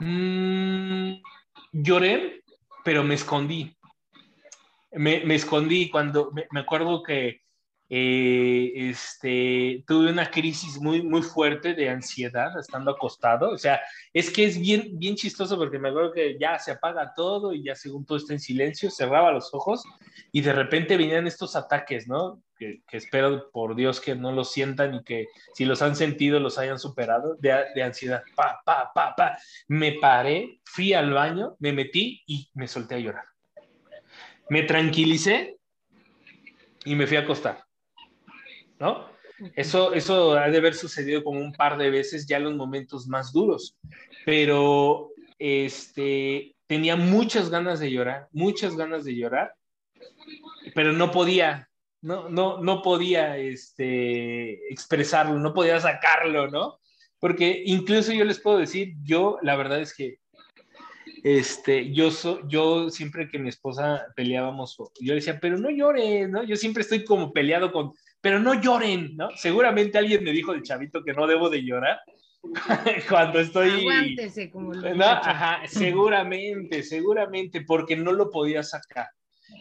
Mmm, 0.00 1.12
lloré, 1.72 2.42
pero 2.84 3.04
me 3.04 3.14
escondí. 3.14 3.76
Me, 4.92 5.24
me 5.24 5.36
escondí 5.36 5.88
cuando, 5.88 6.32
me, 6.32 6.48
me 6.50 6.60
acuerdo 6.60 7.04
que 7.04 7.42
eh, 7.92 8.70
este, 8.76 9.82
tuve 9.84 10.12
una 10.12 10.30
crisis 10.30 10.80
muy, 10.80 11.02
muy 11.02 11.22
fuerte 11.22 11.74
de 11.74 11.88
ansiedad 11.88 12.56
estando 12.56 12.92
acostado. 12.92 13.50
O 13.50 13.58
sea, 13.58 13.80
es 14.12 14.30
que 14.30 14.44
es 14.44 14.60
bien, 14.60 14.96
bien 14.96 15.16
chistoso 15.16 15.56
porque 15.56 15.80
me 15.80 15.88
acuerdo 15.88 16.12
que 16.12 16.38
ya 16.38 16.56
se 16.60 16.70
apaga 16.70 17.12
todo 17.16 17.52
y 17.52 17.64
ya 17.64 17.74
según 17.74 18.06
todo 18.06 18.18
está 18.18 18.32
en 18.32 18.38
silencio, 18.38 18.92
cerraba 18.92 19.32
los 19.32 19.52
ojos 19.52 19.82
y 20.30 20.40
de 20.40 20.52
repente 20.52 20.96
venían 20.96 21.26
estos 21.26 21.56
ataques, 21.56 22.06
¿no? 22.06 22.40
Que, 22.56 22.80
que 22.86 22.98
espero 22.98 23.50
por 23.50 23.74
Dios 23.74 24.00
que 24.00 24.14
no 24.14 24.30
los 24.30 24.52
sientan 24.52 24.94
y 24.94 25.02
que 25.02 25.26
si 25.54 25.64
los 25.64 25.82
han 25.82 25.96
sentido 25.96 26.38
los 26.38 26.58
hayan 26.58 26.78
superado 26.78 27.34
de, 27.40 27.64
de 27.74 27.82
ansiedad. 27.82 28.22
Pa, 28.36 28.60
pa, 28.64 28.92
pa, 28.94 29.16
pa. 29.16 29.36
Me 29.66 29.92
paré, 29.94 30.60
fui 30.64 30.92
al 30.92 31.12
baño, 31.12 31.56
me 31.58 31.72
metí 31.72 32.22
y 32.24 32.48
me 32.54 32.68
solté 32.68 32.94
a 32.94 32.98
llorar. 32.98 33.24
Me 34.48 34.62
tranquilicé 34.62 35.58
y 36.84 36.94
me 36.94 37.08
fui 37.08 37.16
a 37.16 37.20
acostar. 37.20 37.64
¿No? 38.80 39.10
Eso, 39.54 39.94
eso 39.94 40.32
ha 40.32 40.50
de 40.50 40.58
haber 40.58 40.74
sucedido 40.74 41.22
como 41.22 41.40
un 41.40 41.52
par 41.52 41.78
de 41.78 41.90
veces 41.90 42.26
ya 42.26 42.38
en 42.38 42.44
los 42.44 42.56
momentos 42.56 43.06
más 43.06 43.32
duros, 43.32 43.76
pero 44.26 45.12
este, 45.38 46.54
tenía 46.66 46.96
muchas 46.96 47.48
ganas 47.48 47.80
de 47.80 47.90
llorar, 47.90 48.28
muchas 48.32 48.76
ganas 48.76 49.04
de 49.04 49.16
llorar, 49.16 49.54
pero 50.74 50.92
no 50.92 51.10
podía, 51.10 51.68
no, 52.02 52.28
no, 52.28 52.58
no 52.62 52.82
podía 52.82 53.38
este, 53.38 54.72
expresarlo, 54.72 55.38
no 55.38 55.54
podía 55.54 55.80
sacarlo, 55.80 56.48
¿no? 56.48 56.78
Porque 57.18 57.62
incluso 57.64 58.12
yo 58.12 58.24
les 58.24 58.40
puedo 58.40 58.58
decir, 58.58 58.94
yo 59.02 59.38
la 59.42 59.56
verdad 59.56 59.80
es 59.80 59.94
que 59.94 60.18
este, 61.22 61.92
yo, 61.92 62.10
so, 62.10 62.46
yo 62.48 62.88
siempre 62.90 63.28
que 63.28 63.38
mi 63.38 63.48
esposa 63.48 64.06
peleábamos, 64.16 64.76
yo 65.00 65.14
decía, 65.14 65.38
pero 65.40 65.58
no 65.58 65.70
llores, 65.70 66.28
¿no? 66.28 66.42
Yo 66.44 66.56
siempre 66.56 66.82
estoy 66.82 67.04
como 67.04 67.32
peleado 67.32 67.72
con, 67.72 67.92
pero 68.20 68.38
no 68.38 68.60
lloren, 68.60 69.16
¿no? 69.16 69.30
Seguramente 69.36 69.98
alguien 69.98 70.24
me 70.24 70.32
dijo 70.32 70.52
el 70.52 70.62
chavito 70.62 71.02
que 71.02 71.12
no 71.12 71.26
debo 71.26 71.48
de 71.48 71.64
llorar 71.64 72.00
cuando 73.08 73.40
estoy... 73.40 73.70
Aguántese, 73.80 74.50
como 74.50 74.74
lo 74.74 74.94
¿no? 74.94 75.04
Ajá, 75.04 75.62
seguramente, 75.66 76.82
seguramente, 76.82 77.62
porque 77.62 77.96
no 77.96 78.12
lo 78.12 78.30
podía 78.30 78.62
sacar. 78.62 79.08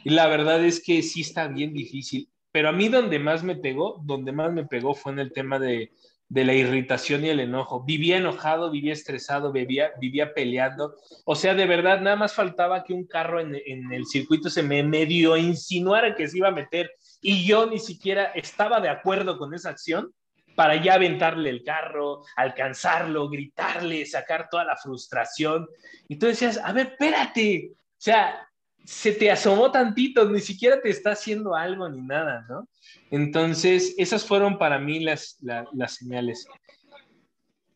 Y 0.03 0.11
la 0.11 0.27
verdad 0.27 0.63
es 0.63 0.83
que 0.83 1.01
sí 1.01 1.21
está 1.21 1.47
bien 1.47 1.73
difícil. 1.73 2.29
Pero 2.51 2.69
a 2.69 2.71
mí 2.71 2.89
donde 2.89 3.19
más 3.19 3.43
me 3.43 3.55
pegó, 3.55 4.01
donde 4.03 4.31
más 4.31 4.51
me 4.51 4.65
pegó 4.65 4.93
fue 4.93 5.11
en 5.11 5.19
el 5.19 5.31
tema 5.31 5.59
de, 5.59 5.91
de 6.29 6.45
la 6.45 6.53
irritación 6.53 7.25
y 7.25 7.29
el 7.29 7.39
enojo. 7.39 7.83
Vivía 7.83 8.17
enojado, 8.17 8.71
vivía 8.71 8.93
estresado, 8.93 9.51
vivía, 9.51 9.91
vivía 9.99 10.33
peleando. 10.33 10.95
O 11.25 11.35
sea, 11.35 11.53
de 11.53 11.65
verdad, 11.65 12.01
nada 12.01 12.15
más 12.15 12.33
faltaba 12.33 12.83
que 12.83 12.93
un 12.93 13.05
carro 13.05 13.39
en, 13.39 13.55
en 13.65 13.91
el 13.91 14.05
circuito 14.05 14.49
se 14.49 14.63
me 14.63 14.83
medio 14.83 15.37
insinuara 15.37 16.15
que 16.15 16.27
se 16.27 16.37
iba 16.37 16.47
a 16.47 16.51
meter 16.51 16.91
y 17.21 17.45
yo 17.45 17.65
ni 17.65 17.79
siquiera 17.79 18.25
estaba 18.36 18.79
de 18.79 18.89
acuerdo 18.89 19.38
con 19.38 19.53
esa 19.53 19.69
acción 19.69 20.13
para 20.55 20.82
ya 20.82 20.95
aventarle 20.95 21.49
el 21.49 21.63
carro, 21.63 22.23
alcanzarlo, 22.35 23.29
gritarle, 23.29 24.06
sacar 24.06 24.50
toda 24.50 24.65
la 24.65 24.75
frustración. 24.75 25.67
Y 26.08 26.17
tú 26.17 26.25
decías, 26.25 26.58
a 26.58 26.73
ver, 26.73 26.87
espérate, 26.87 27.71
o 27.73 27.77
sea, 27.98 28.46
se 28.83 29.13
te 29.13 29.31
asomó 29.31 29.71
tantito, 29.71 30.25
ni 30.29 30.39
siquiera 30.39 30.81
te 30.81 30.89
está 30.89 31.12
haciendo 31.12 31.56
algo 31.56 31.87
ni 31.87 32.02
nada, 32.02 32.46
¿no? 32.50 32.67
Entonces, 33.12 33.96
esas 33.98 34.25
fueron 34.25 34.58
para 34.58 34.79
mí 34.79 35.00
las, 35.00 35.37
las, 35.41 35.67
las 35.73 35.93
señales. 35.93 36.48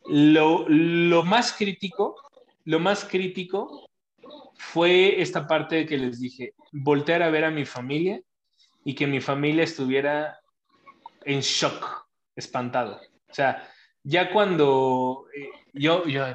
Lo, 0.06 0.66
lo 0.68 1.24
más 1.24 1.54
crítico, 1.54 2.16
lo 2.66 2.80
más 2.80 3.06
crítico 3.06 3.90
fue 4.56 5.22
esta 5.22 5.48
parte 5.48 5.76
de 5.78 5.86
que 5.86 5.98
les 5.98 6.20
dije, 6.20 6.54
voltear 6.72 7.22
a 7.22 7.30
ver 7.30 7.46
a 7.46 7.52
mi 7.52 7.64
familia 7.64 8.22
y 8.84 8.96
que 8.96 9.08
mi 9.08 9.22
familia 9.22 9.64
estuviera 9.64 10.40
en 11.26 11.42
shock, 11.42 12.08
espantado. 12.36 13.00
O 13.30 13.34
sea, 13.34 13.68
ya 14.04 14.32
cuando 14.32 15.26
eh, 15.36 15.50
yo, 15.74 16.06
yo 16.06 16.26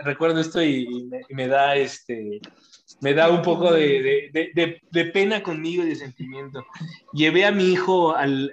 recuerdo 0.00 0.40
esto 0.40 0.62
y, 0.62 1.08
me, 1.30 1.48
da 1.48 1.74
este, 1.76 2.40
me 3.00 3.14
da 3.14 3.30
un 3.30 3.42
poco 3.42 3.72
de, 3.72 4.30
de, 4.32 4.80
de, 4.90 5.04
pena 5.06 5.42
conmigo 5.42 5.82
y 5.82 5.88
de 5.88 5.96
sentimiento. 5.96 6.64
Llevé 7.12 7.46
a 7.46 7.52
mi 7.52 7.72
hijo 7.72 8.14
al, 8.14 8.52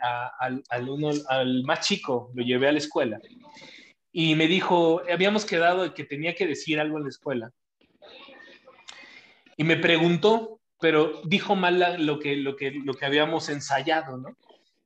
al, 0.00 0.62
al, 0.68 0.88
uno, 0.88 1.10
al 1.28 1.62
más 1.64 1.86
chico, 1.86 2.30
lo 2.34 2.42
llevé 2.42 2.68
a 2.68 2.72
la 2.72 2.78
escuela 2.78 3.20
y 4.18 4.34
me 4.34 4.48
dijo, 4.48 5.02
habíamos 5.12 5.44
quedado 5.44 5.92
que 5.92 6.02
tenía 6.02 6.34
que 6.34 6.46
decir 6.46 6.80
algo 6.80 6.96
en 6.96 7.02
la 7.02 7.10
escuela. 7.10 7.52
Y 9.58 9.64
me 9.64 9.76
preguntó, 9.76 10.58
pero 10.80 11.22
dijo 11.24 11.56
mal 11.56 12.04
lo 12.04 12.18
que, 12.18 12.36
lo 12.36 12.56
que, 12.56 12.70
lo 12.70 12.94
que 12.94 13.06
habíamos 13.06 13.48
ensayado, 13.48 14.18
¿no? 14.18 14.36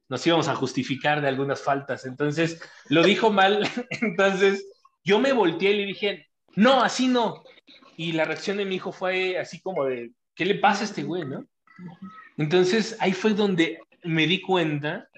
Nos 0.08 0.26
íbamos 0.26 0.48
a 0.48 0.54
justificar 0.54 1.20
de 1.20 1.28
algunas 1.28 1.62
faltas. 1.62 2.04
Entonces, 2.04 2.60
lo 2.88 3.02
dijo 3.02 3.30
mal. 3.30 3.68
Entonces, 4.02 4.66
yo 5.04 5.20
me 5.20 5.32
volteé 5.32 5.72
y 5.72 5.76
le 5.76 5.86
dije, 5.86 6.26
no, 6.56 6.82
así 6.82 7.06
no. 7.06 7.44
Y 7.96 8.12
la 8.12 8.24
reacción 8.24 8.56
de 8.56 8.64
mi 8.64 8.76
hijo 8.76 8.92
fue 8.92 9.38
así 9.38 9.60
como 9.60 9.84
de, 9.84 10.12
¿qué 10.34 10.44
le 10.44 10.56
pasa 10.56 10.82
a 10.82 10.86
este 10.86 11.02
güey, 11.02 11.24
no? 11.24 11.46
Entonces, 12.36 12.96
ahí 13.00 13.12
fue 13.12 13.34
donde 13.34 13.78
me 14.02 14.26
di 14.26 14.40
cuenta 14.40 15.08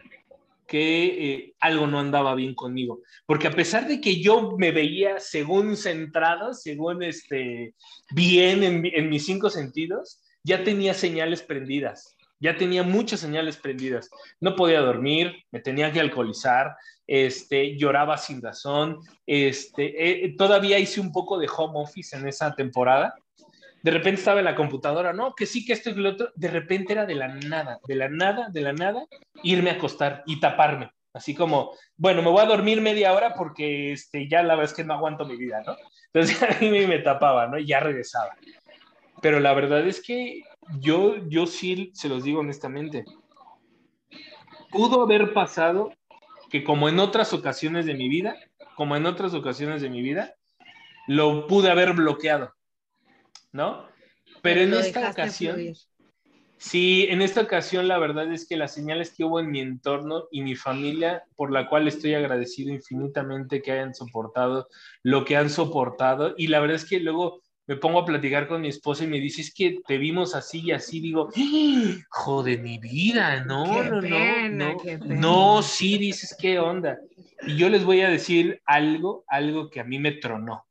que 0.67 1.05
eh, 1.05 1.55
algo 1.61 1.87
no 1.87 2.01
andaba 2.01 2.35
bien 2.35 2.55
conmigo. 2.55 3.03
Porque 3.27 3.47
a 3.47 3.53
pesar 3.53 3.87
de 3.87 4.01
que 4.01 4.23
yo 4.23 4.57
me 4.57 4.73
veía 4.73 5.21
según 5.21 5.77
centrado, 5.77 6.55
según 6.55 7.03
este, 7.03 7.75
bien 8.11 8.63
en, 8.63 8.87
en 8.87 9.11
mis 9.11 9.27
cinco 9.27 9.51
sentidos, 9.51 10.22
ya 10.45 10.65
tenía 10.65 10.95
señales 10.95 11.43
prendidas, 11.43 12.17
ya 12.41 12.57
tenía 12.57 12.83
muchas 12.83 13.21
señales 13.21 13.57
prendidas. 13.57 14.11
No 14.41 14.57
podía 14.57 14.81
dormir, 14.81 15.45
me 15.53 15.61
tenía 15.61 15.93
que 15.93 16.01
alcoholizar, 16.01 16.75
este, 17.07 17.77
lloraba 17.77 18.19
sin 18.19 18.43
razón, 18.43 18.99
este, 19.27 20.25
eh, 20.25 20.35
todavía 20.37 20.79
hice 20.79 21.01
un 21.01 21.13
poco 21.13 21.39
de 21.39 21.49
home 21.55 21.81
office 21.81 22.17
en 22.17 22.27
esa 22.27 22.53
temporada. 22.55 23.15
De 23.83 23.91
repente 23.91 24.21
estaba 24.21 24.41
en 24.41 24.45
la 24.47 24.55
computadora, 24.55 25.13
no, 25.13 25.35
que 25.35 25.47
sí, 25.47 25.65
que 25.65 25.73
esto 25.73 25.91
y 25.91 25.95
lo 25.95 26.11
otro. 26.11 26.31
De 26.35 26.49
repente 26.49 26.93
era 26.93 27.07
de 27.07 27.15
la 27.15 27.29
nada, 27.29 27.79
de 27.87 27.95
la 27.95 28.09
nada, 28.09 28.49
de 28.51 28.61
la 28.61 28.73
nada, 28.73 29.07
irme 29.43 29.71
a 29.71 29.75
acostar 29.75 30.23
y 30.27 30.41
taparme. 30.41 30.91
Así 31.13 31.35
como, 31.35 31.73
bueno, 31.97 32.23
me 32.23 32.31
voy 32.31 32.41
a 32.41 32.47
dormir 32.47 32.81
media 32.81 33.13
hora 33.13 33.35
porque 33.35 33.93
este, 33.93 34.29
ya 34.29 34.43
la 34.43 34.55
verdad 34.55 34.71
es 34.71 34.77
que 34.77 34.85
no 34.85 34.95
aguanto 34.95 35.27
mi 35.27 35.37
vida, 35.37 35.63
¿no? 35.67 35.77
Entonces 36.13 36.43
a 36.43 36.59
mí 36.61 36.87
me 36.87 36.99
tapaba, 37.01 37.47
¿no? 37.47 37.59
Y 37.59 37.67
ya 37.67 37.81
regresaba. 37.81 38.35
Pero 39.23 39.41
la 39.41 39.55
verdad 39.55 39.87
es 39.87 40.03
que 40.03 40.43
yo, 40.81 41.17
yo 41.29 41.47
sí 41.47 41.93
se 41.95 42.09
los 42.09 42.25
digo 42.25 42.41
honestamente. 42.41 43.05
Pudo 44.71 45.03
haber 45.03 45.33
pasado 45.33 45.93
que 46.51 46.65
como 46.65 46.89
en 46.89 46.99
otras 46.99 47.33
ocasiones 47.33 47.87
de 47.87 47.95
mi 47.95 48.09
vida, 48.09 48.37
como 48.77 48.97
en 48.97 49.07
otras 49.07 49.33
ocasiones 49.33 49.81
de 49.81 49.91
mi 49.91 50.03
vida, 50.03 50.35
lo 51.07 51.47
pude 51.47 51.71
haber 51.71 51.93
bloqueado, 51.93 52.53
¿no? 53.53 53.87
Pero 54.43 54.61
en 54.61 54.75
esta 54.75 55.11
ocasión, 55.11 55.73
sí, 56.59 57.07
en 57.09 57.23
esta 57.23 57.43
ocasión 57.43 57.87
la 57.87 57.99
verdad 57.99 58.33
es 58.33 58.47
que 58.47 58.57
las 58.57 58.75
señales 58.75 59.15
que 59.17 59.25
hubo 59.25 59.39
en 59.39 59.51
mi 59.51 59.61
entorno 59.61 60.25
y 60.33 60.43
mi 60.43 60.57
familia, 60.57 61.25
por 61.37 61.53
la 61.53 61.69
cual 61.69 61.87
estoy 61.87 62.15
agradecido 62.15 62.73
infinitamente 62.73 63.63
que 63.63 63.73
hayan 63.73 63.95
soportado 63.95 64.69
lo 65.05 65.25
que 65.25 65.37
han 65.37 65.49
soportado, 65.49 66.35
y 66.37 66.49
la 66.49 66.59
verdad 66.59 66.77
es 66.77 66.85
que 66.85 66.99
luego 66.99 67.41
me 67.67 67.77
pongo 67.77 68.01
a 68.01 68.05
platicar 68.05 68.49
con 68.49 68.61
mi 68.61 68.69
esposa 68.69 69.05
y 69.05 69.07
me 69.07 69.21
dice, 69.21 69.43
es 69.43 69.55
que 69.55 69.79
te 69.87 69.97
vimos 69.97 70.35
así 70.35 70.63
y 70.63 70.73
así, 70.73 71.01
digo, 71.01 71.29
joder, 72.11 72.61
mi 72.61 72.79
vida, 72.79 73.45
no, 73.45 73.83
no, 73.85 74.01
no, 74.01 74.49
no, 74.51 74.77
no, 75.05 75.63
sí, 75.63 75.97
dices, 75.97 76.37
¿qué 76.39 76.59
onda? 76.59 76.99
Y 77.47 77.57
yo 77.57 77.69
les 77.69 77.85
voy 77.85 78.01
a 78.01 78.09
decir 78.09 78.61
algo, 78.67 79.25
algo 79.29 79.71
que 79.71 79.81
a 79.81 79.85
mí 79.85 79.99
me 79.99 80.13
tronó. 80.13 80.67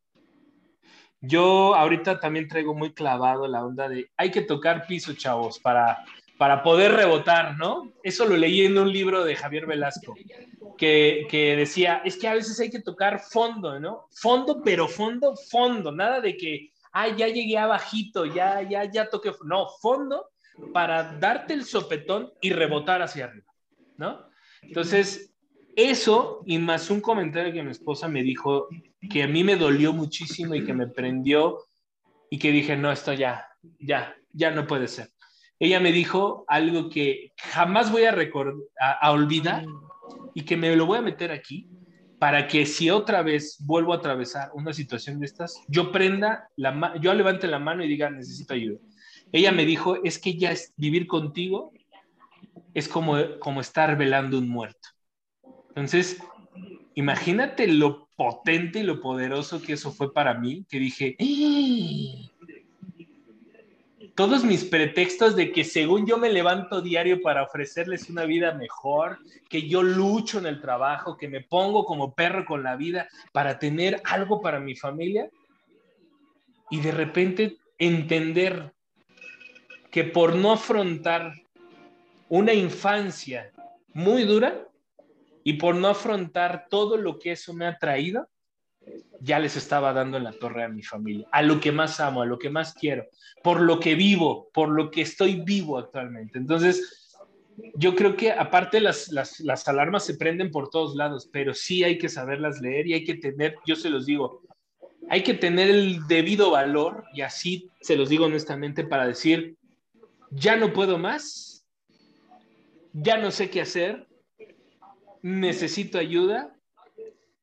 Yo 1.21 1.75
ahorita 1.75 2.19
también 2.19 2.47
traigo 2.47 2.73
muy 2.73 2.93
clavado 2.93 3.47
la 3.47 3.63
onda 3.63 3.87
de, 3.87 4.09
hay 4.17 4.31
que 4.31 4.41
tocar 4.41 4.87
piso, 4.87 5.13
chavos, 5.13 5.59
para, 5.59 6.03
para 6.37 6.63
poder 6.63 6.93
rebotar, 6.93 7.57
¿no? 7.57 7.93
Eso 8.03 8.25
lo 8.25 8.35
leí 8.35 8.65
en 8.65 8.77
un 8.77 8.91
libro 8.91 9.23
de 9.23 9.35
Javier 9.35 9.67
Velasco, 9.67 10.15
que, 10.77 11.27
que 11.29 11.55
decía, 11.55 12.01
es 12.03 12.17
que 12.17 12.27
a 12.27 12.33
veces 12.33 12.59
hay 12.59 12.71
que 12.71 12.81
tocar 12.81 13.19
fondo, 13.19 13.79
¿no? 13.79 14.07
Fondo, 14.09 14.61
pero 14.63 14.87
fondo, 14.87 15.35
fondo, 15.35 15.91
nada 15.91 16.19
de 16.19 16.35
que 16.35 16.71
ay, 16.91 17.15
ya 17.17 17.27
llegué 17.27 17.57
a 17.57 17.67
bajito, 17.67 18.25
ya, 18.25 18.61
ya, 18.61 18.83
ya 18.85 19.09
toqué, 19.09 19.31
no, 19.45 19.67
fondo 19.81 20.29
para 20.73 21.17
darte 21.17 21.53
el 21.53 21.65
sopetón 21.65 22.31
y 22.41 22.51
rebotar 22.51 23.01
hacia 23.01 23.25
arriba, 23.25 23.51
¿no? 23.97 24.25
Entonces, 24.61 25.33
eso 25.75 26.43
y 26.45 26.57
más 26.57 26.89
un 26.89 27.01
comentario 27.01 27.53
que 27.53 27.63
mi 27.63 27.71
esposa 27.71 28.07
me 28.07 28.23
dijo 28.23 28.67
que 29.09 29.23
a 29.23 29.27
mí 29.27 29.43
me 29.43 29.55
dolió 29.55 29.93
muchísimo 29.93 30.53
y 30.53 30.65
que 30.65 30.73
me 30.73 30.87
prendió 30.87 31.59
y 32.29 32.37
que 32.37 32.51
dije, 32.51 32.75
no, 32.75 32.91
esto 32.91 33.13
ya, 33.13 33.47
ya, 33.79 34.15
ya 34.33 34.51
no 34.51 34.67
puede 34.67 34.87
ser. 34.87 35.09
Ella 35.59 35.79
me 35.79 35.91
dijo 35.91 36.43
algo 36.47 36.89
que 36.89 37.33
jamás 37.37 37.91
voy 37.91 38.03
a, 38.03 38.15
a, 38.79 38.91
a 38.91 39.11
olvidar 39.11 39.65
y 40.33 40.43
que 40.43 40.57
me 40.57 40.75
lo 40.75 40.85
voy 40.85 40.97
a 40.97 41.03
meter 41.03 41.31
aquí 41.31 41.69
para 42.22 42.47
que 42.47 42.67
si 42.67 42.91
otra 42.91 43.24
vez 43.24 43.57
vuelvo 43.65 43.93
a 43.93 43.95
atravesar 43.95 44.51
una 44.53 44.74
situación 44.74 45.19
de 45.19 45.26
estas, 45.26 45.59
yo 45.67 45.91
prenda 45.91 46.49
la 46.55 46.93
yo 47.01 47.15
levante 47.15 47.47
la 47.47 47.57
mano 47.57 47.84
y 47.84 47.88
diga, 47.88 48.11
necesito 48.11 48.53
ayuda. 48.53 48.78
Ella 49.32 49.51
me 49.51 49.65
dijo, 49.65 49.95
es 50.03 50.19
que 50.19 50.38
ya 50.38 50.51
es, 50.51 50.72
vivir 50.78 51.07
contigo 51.07 51.74
es 52.76 52.88
como, 52.88 53.17
como 53.39 53.59
estar 53.59 53.97
velando 53.97 54.38
un 54.38 54.49
muerto. 54.49 54.89
Entonces, 55.69 56.22
imagínate 56.93 57.65
lo 57.65 58.07
potente 58.15 58.82
y 58.82 58.84
lo 58.84 59.01
poderoso 59.01 59.59
que 59.59 59.74
eso 59.74 59.91
fue 59.91 60.13
para 60.13 60.36
mí, 60.36 60.63
que 60.69 60.78
dije, 60.78 61.15
¡Ah! 61.19 62.30
Todos 64.22 64.43
mis 64.43 64.63
pretextos 64.63 65.36
de 65.36 65.51
que 65.51 65.63
según 65.63 66.05
yo 66.05 66.15
me 66.15 66.32
levanto 66.32 66.80
diario 66.80 67.24
para 67.24 67.41
ofrecerles 67.41 68.07
una 68.07 68.24
vida 68.24 68.53
mejor, 68.53 69.17
que 69.49 69.67
yo 69.67 69.82
lucho 69.82 70.38
en 70.38 70.45
el 70.45 70.61
trabajo, 70.61 71.17
que 71.17 71.28
me 71.28 71.41
pongo 71.41 71.86
como 71.86 72.13
perro 72.13 72.45
con 72.45 72.61
la 72.61 72.76
vida 72.76 73.07
para 73.32 73.57
tener 73.57 73.99
algo 74.05 74.39
para 74.39 74.59
mi 74.59 74.76
familia, 74.76 75.28
y 76.69 76.82
de 76.82 76.91
repente 76.91 77.57
entender 77.80 78.72
que 79.89 80.03
por 80.03 80.36
no 80.36 80.51
afrontar 80.51 81.34
una 82.30 82.53
infancia 82.53 83.51
muy 83.91 84.24
dura 84.26 84.67
y 85.43 85.53
por 85.53 85.74
no 85.74 85.88
afrontar 85.88 86.67
todo 86.69 86.95
lo 86.95 87.17
que 87.17 87.32
eso 87.32 87.55
me 87.55 87.65
ha 87.65 87.76
traído, 87.80 88.30
ya 89.22 89.39
les 89.39 89.55
estaba 89.55 89.93
dando 89.93 90.17
en 90.17 90.24
la 90.24 90.34
torre 90.34 90.63
a 90.63 90.69
mi 90.69 90.84
familia, 90.84 91.28
a 91.32 91.41
lo 91.41 91.59
que 91.59 91.72
más 91.72 91.99
amo, 91.99 92.22
a 92.22 92.26
lo 92.26 92.39
que 92.39 92.49
más 92.49 92.74
quiero, 92.74 93.05
por 93.43 93.61
lo 93.61 93.80
que 93.80 93.95
vivo, 93.95 94.49
por 94.53 94.69
lo 94.69 94.89
que 94.89 95.01
estoy 95.01 95.41
vivo 95.41 95.78
actualmente. 95.78 96.39
Entonces, 96.39 97.01
yo 97.76 97.95
creo 97.95 98.15
que 98.15 98.32
aparte 98.32 98.80
las, 98.80 99.09
las, 99.09 99.67
alarmas 99.67 100.05
se 100.05 100.15
prenden 100.15 100.51
por 100.51 100.69
todos 100.69 100.95
lados, 100.95 101.30
pero 101.32 101.53
sí 101.53 101.84
hay 101.84 101.97
que 101.97 102.09
saberlas 102.09 102.61
leer 102.61 102.88
y 102.88 102.93
hay 102.93 103.03
que 103.03 103.15
tener, 103.15 103.55
yo 103.65 103.76
se 103.76 103.89
los 103.89 104.05
digo, 104.05 104.41
hay 105.09 105.24
que 105.24 105.34
tener 105.34 105.69
el 105.69 106.07
debido 106.07 106.51
valor 106.51 107.03
y 107.13 107.22
así 107.22 107.69
se 107.82 107.95
los 107.95 108.09
digo 108.09 108.26
honestamente 108.26 108.84
para 108.84 109.05
decir, 109.05 109.55
ya 110.32 110.55
no 110.55 110.74
puedo 110.74 110.97
más, 110.97 111.65
ya 112.93 113.17
no 113.17 113.30
sé 113.30 113.49
qué 113.49 113.61
hacer, 113.61 114.07
necesito 115.22 115.99
ayuda 115.99 116.55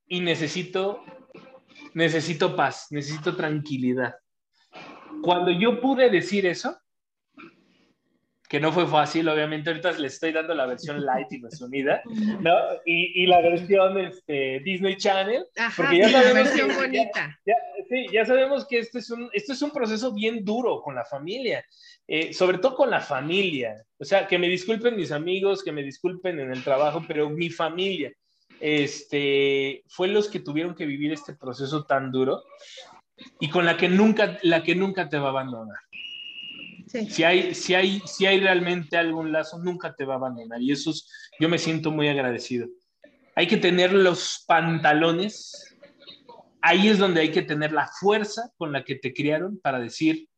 y 0.09 0.20
necesito 0.20 1.05
necesito 1.95 2.55
paz, 2.57 2.89
necesito 2.91 3.36
tranquilidad. 3.36 4.14
Cuando 5.22 5.51
yo 5.51 5.80
pude 5.80 6.11
decir 6.11 6.47
eso, 6.47 6.78
que 8.49 8.61
no 8.61 8.72
fue 8.72 8.86
fácil, 8.86 9.28
obviamente 9.28 9.68
ahorita 9.68 9.93
le 9.93 10.07
estoy 10.07 10.32
dando 10.32 10.55
la 10.55 10.64
versión 10.64 11.05
light 11.05 11.30
y 11.30 11.43
resumida, 11.43 12.01
¿no? 12.41 12.55
Y, 12.86 13.22
y 13.22 13.26
la 13.26 13.43
versión 13.43 13.99
este, 13.99 14.61
Disney 14.61 14.97
Channel, 14.97 15.45
porque 15.76 15.99
ya 15.99 16.09
sabemos 16.09 16.34
la 16.34 16.43
versión 16.43 16.74
bonita. 16.74 17.39
sí, 17.91 18.07
ya 18.11 18.24
sabemos 18.24 18.66
que 18.66 18.78
este 18.78 19.01
es 19.01 19.11
un, 19.11 19.28
este 19.34 19.53
es 19.53 19.61
un 19.61 19.70
proceso 19.70 20.14
bien 20.14 20.45
duro 20.45 20.80
con 20.80 20.95
la 20.95 21.05
familia, 21.05 21.62
eh, 22.07 22.32
sobre 22.32 22.57
todo 22.57 22.74
con 22.74 22.91
la 22.91 23.01
familia. 23.01 23.84
O 23.99 24.05
sea, 24.05 24.26
que 24.26 24.39
me 24.39 24.49
disculpen 24.49 24.97
mis 24.97 25.12
amigos, 25.12 25.62
que 25.62 25.72
me 25.72 25.82
disculpen 25.82 26.41
en 26.41 26.51
el 26.51 26.64
trabajo, 26.64 27.05
pero 27.07 27.28
mi 27.28 27.51
familia 27.51 28.11
este, 28.61 29.85
fue 29.89 30.09
los 30.09 30.29
que 30.29 30.41
tuvieron 30.41 30.75
que 30.75 30.87
vivir 30.87 31.13
este 31.13 31.35
proceso 31.35 31.85
tan 31.85 32.11
duro 32.11 32.43
y 33.41 33.49
con 33.51 33.65
la 33.65 33.77
que 33.77 33.89
nunca, 33.89 34.39
la 34.43 34.63
que 34.63 34.75
nunca 34.75 35.09
te 35.09 35.19
va 35.19 35.27
a 35.27 35.31
abandonar. 35.31 35.79
Si, 36.87 37.23
hay, 37.23 37.55
si, 37.55 37.75
hay, 37.75 38.01
si 38.07 38.25
hay 38.25 38.41
realmente 38.41 38.97
algún 38.97 39.31
lazo, 39.31 39.59
nunca 39.59 39.95
te 39.95 40.07
va 40.07 40.15
a 40.15 40.17
abandonar. 40.17 40.63
Y 40.63 40.73
eso 40.73 40.91
yo 41.39 41.49
me 41.49 41.59
siento 41.59 41.91
muy 41.91 42.09
agradecido. 42.09 42.67
Hay 43.35 43.47
que 43.47 43.59
tener 43.59 43.93
los 43.93 44.45
pantalones. 44.47 45.77
Ahí 46.63 46.89
es 46.89 46.99
donde 46.99 47.21
hay 47.21 47.31
que 47.31 47.43
tener 47.43 47.73
la 47.73 47.89
fuerza 48.01 48.51
con 48.57 48.73
la 48.73 48.85
que 48.85 48.95
te 48.95 49.13
criaron 49.13 49.61
para 49.61 49.79
decir, 49.79 50.29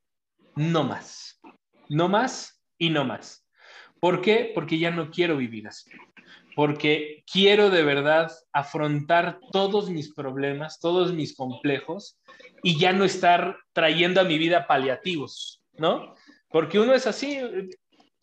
no 0.57 0.83
más, 0.83 1.41
no 1.89 2.09
más 2.09 2.61
y 2.77 2.91
no 2.91 3.05
más. 3.05 3.47
¿Por 4.01 4.21
qué? 4.21 4.51
Porque 4.55 4.79
ya 4.79 4.91
no 4.91 5.11
quiero 5.11 5.37
vivir 5.37 5.69
así 5.69 5.91
porque 6.57 7.25
quiero 7.31 7.71
de 7.71 7.83
verdad 7.83 8.31
afrontar 8.53 9.39
todos 9.53 9.91
mis 9.91 10.13
problemas, 10.13 10.81
todos 10.81 11.13
mis 11.13 11.35
complejos 11.35 12.19
y 12.63 12.79
ya 12.79 12.93
no 12.93 13.05
estar 13.05 13.57
trayendo 13.73 14.21
a 14.21 14.25
mi 14.25 14.39
vida 14.39 14.67
paliativos, 14.67 15.63
¿no? 15.75 16.15
Porque 16.49 16.81
uno 16.81 16.95
es 16.95 17.07
así, 17.07 17.39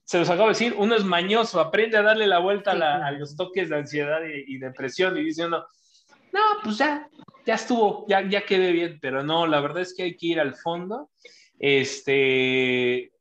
se 0.03 0.19
los 0.19 0.30
acabo 0.30 0.47
de 0.47 0.53
decir, 0.53 0.75
uno 0.78 0.95
es 0.95 1.03
mañoso, 1.03 1.59
aprende 1.59 1.97
a 1.97 2.01
darle 2.01 2.28
la 2.28 2.39
vuelta 2.39 2.71
a, 2.71 3.11
los 3.11 3.36
toques 3.36 3.69
de 3.69 3.78
ansiedad 3.78 4.21
y, 4.25 4.57
depresión 4.57 5.17
y 5.17 5.23
dice 5.23 5.45
uno, 5.45 5.65
no, 6.32 6.41
pues 6.63 6.78
ya, 6.78 7.09
ya 7.45 7.55
estuvo, 7.55 8.05
ya, 8.07 8.45
quedé 8.45 8.71
bien, 8.71 8.99
pero 9.01 9.23
no, 9.23 9.47
la 9.47 9.59
verdad 9.59 9.82
es 9.82 9.93
que 9.93 10.03
hay 10.03 10.17
que 10.17 10.28
ir 10.28 10.39
al 10.39 10.55
fondo. 10.55 11.09
Este, 11.59 13.11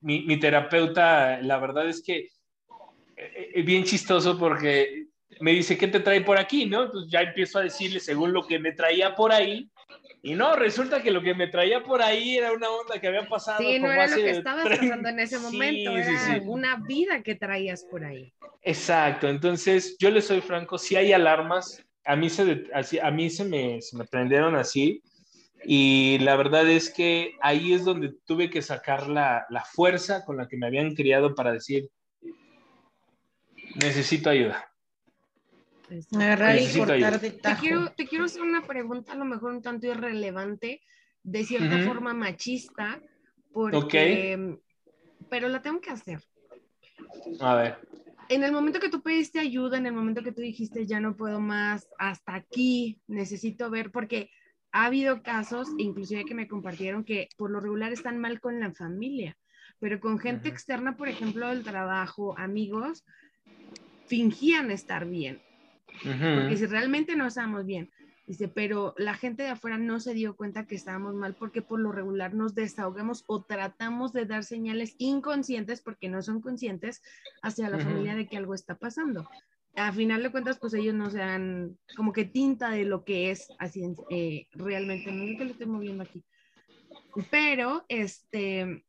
mi, 0.00 0.40
terapeuta, 0.40 1.40
la 1.42 1.58
verdad 1.58 1.88
es 1.88 2.02
que 2.02 2.30
bien 3.64 3.84
chistoso 3.84 4.38
porque 4.38 5.06
me 5.40 5.52
dice, 5.52 5.76
¿qué 5.76 5.88
te 5.88 6.00
trae 6.00 6.20
por 6.20 6.38
aquí? 6.38 6.66
¿no? 6.66 6.84
Entonces 6.84 7.10
ya 7.10 7.20
empiezo 7.20 7.58
a 7.58 7.62
decirle 7.62 8.00
según 8.00 8.32
lo 8.32 8.46
que 8.46 8.58
me 8.58 8.72
traía 8.72 9.14
por 9.14 9.32
ahí. 9.32 9.68
Y 10.24 10.34
no, 10.34 10.54
resulta 10.54 11.02
que 11.02 11.10
lo 11.10 11.20
que 11.20 11.34
me 11.34 11.48
traía 11.48 11.82
por 11.82 12.00
ahí 12.00 12.38
era 12.38 12.52
una 12.52 12.70
onda 12.70 13.00
que 13.00 13.08
había 13.08 13.28
pasado. 13.28 13.58
Sí, 13.58 13.80
no 13.80 13.90
era 13.90 14.06
lo 14.06 14.16
que 14.16 14.30
estabas 14.30 14.68
pasando 14.68 15.08
en 15.08 15.18
ese 15.18 15.38
momento, 15.40 15.96
era 15.96 16.40
una 16.44 16.76
vida 16.76 17.22
que 17.24 17.34
traías 17.34 17.84
por 17.84 18.04
ahí. 18.04 18.32
Exacto, 18.62 19.28
entonces 19.28 19.96
yo 19.98 20.10
le 20.10 20.22
soy 20.22 20.40
franco, 20.40 20.78
si 20.78 20.94
hay 20.94 21.12
alarmas, 21.12 21.82
a 22.04 22.14
mí 22.14 22.30
se, 22.30 22.64
a 22.72 23.10
mí 23.10 23.30
se, 23.30 23.44
me, 23.44 23.82
se 23.82 23.96
me 23.96 24.04
prendieron 24.04 24.54
así, 24.54 25.02
y 25.64 26.18
la 26.20 26.36
verdad 26.36 26.70
es 26.70 26.88
que 26.88 27.34
ahí 27.40 27.72
es 27.72 27.84
donde 27.84 28.14
tuve 28.24 28.48
que 28.48 28.62
sacar 28.62 29.08
la, 29.08 29.44
la 29.50 29.64
fuerza 29.64 30.24
con 30.24 30.36
la 30.36 30.46
que 30.46 30.56
me 30.56 30.66
habían 30.66 30.94
criado 30.94 31.34
para 31.34 31.52
decir, 31.52 31.88
Necesito 33.74 34.30
ayuda. 34.30 34.68
Agarrar 36.14 36.58
y 36.58 36.78
cortar 36.78 37.20
de 37.20 37.30
Te 37.32 37.54
quiero, 37.60 37.92
te 37.92 38.06
quiero 38.06 38.24
hacer 38.24 38.42
una 38.42 38.62
pregunta, 38.66 39.12
a 39.12 39.16
lo 39.16 39.24
mejor 39.24 39.52
un 39.52 39.62
tanto 39.62 39.86
irrelevante, 39.86 40.80
de 41.22 41.44
cierta 41.44 41.78
forma 41.86 42.14
machista, 42.14 43.00
porque, 43.52 44.56
pero 45.28 45.48
la 45.48 45.60
tengo 45.60 45.80
que 45.80 45.90
hacer. 45.90 46.20
A 47.40 47.54
ver. 47.54 47.78
En 48.28 48.42
el 48.44 48.52
momento 48.52 48.80
que 48.80 48.88
tú 48.88 49.02
pediste 49.02 49.40
ayuda, 49.40 49.76
en 49.76 49.86
el 49.86 49.92
momento 49.92 50.22
que 50.22 50.32
tú 50.32 50.40
dijiste 50.40 50.86
ya 50.86 51.00
no 51.00 51.16
puedo 51.16 51.40
más, 51.40 51.88
hasta 51.98 52.34
aquí 52.34 53.02
necesito 53.06 53.68
ver, 53.68 53.90
porque 53.90 54.30
ha 54.72 54.86
habido 54.86 55.22
casos, 55.22 55.68
inclusive 55.76 56.24
que 56.24 56.34
me 56.34 56.48
compartieron, 56.48 57.04
que 57.04 57.28
por 57.36 57.50
lo 57.50 57.60
regular 57.60 57.92
están 57.92 58.18
mal 58.18 58.40
con 58.40 58.58
la 58.58 58.72
familia, 58.72 59.36
pero 59.78 60.00
con 60.00 60.18
gente 60.18 60.48
externa, 60.48 60.96
por 60.96 61.08
ejemplo, 61.08 61.48
del 61.48 61.62
trabajo, 61.62 62.38
amigos, 62.38 63.04
fingían 64.06 64.70
estar 64.70 65.06
bien. 65.06 65.40
Porque 66.02 66.56
si 66.56 66.66
realmente 66.66 67.16
no 67.16 67.26
estábamos 67.26 67.66
bien, 67.66 67.90
dice, 68.26 68.48
pero 68.48 68.94
la 68.96 69.14
gente 69.14 69.42
de 69.42 69.50
afuera 69.50 69.78
no 69.78 70.00
se 70.00 70.14
dio 70.14 70.36
cuenta 70.36 70.66
que 70.66 70.74
estábamos 70.74 71.14
mal 71.14 71.34
porque 71.34 71.60
por 71.60 71.80
lo 71.80 71.92
regular 71.92 72.34
nos 72.34 72.54
desahogamos 72.54 73.24
o 73.26 73.42
tratamos 73.42 74.12
de 74.12 74.24
dar 74.24 74.44
señales 74.44 74.94
inconscientes 74.98 75.82
porque 75.82 76.08
no 76.08 76.22
son 76.22 76.40
conscientes 76.40 77.02
hacia 77.42 77.68
la 77.68 77.78
familia 77.78 78.14
de 78.14 78.26
que 78.26 78.36
algo 78.36 78.54
está 78.54 78.76
pasando. 78.76 79.28
A 79.74 79.92
final 79.92 80.22
de 80.22 80.30
cuentas, 80.30 80.58
pues 80.58 80.74
ellos 80.74 80.94
no 80.94 81.10
se 81.10 81.18
dan 81.18 81.78
como 81.96 82.12
que 82.12 82.24
tinta 82.24 82.70
de 82.70 82.84
lo 82.84 83.04
que 83.04 83.30
es 83.30 83.48
así 83.58 83.82
eh, 84.10 84.46
realmente. 84.52 85.10
No 85.12 85.26
sé 85.26 85.36
que 85.36 85.44
lo 85.44 85.50
estoy 85.52 85.66
moviendo 85.66 86.02
aquí. 86.02 86.22
Pero, 87.30 87.84
este, 87.88 88.84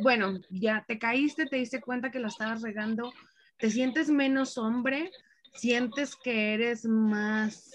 bueno, 0.00 0.40
ya 0.50 0.84
te 0.86 0.98
caíste, 0.98 1.46
te 1.46 1.56
diste 1.56 1.80
cuenta 1.80 2.10
que 2.10 2.20
la 2.20 2.28
estabas 2.28 2.62
regando, 2.62 3.12
te 3.58 3.70
sientes 3.70 4.10
menos 4.10 4.58
hombre, 4.58 5.10
sientes 5.54 6.16
que 6.16 6.54
eres 6.54 6.84
más, 6.84 7.72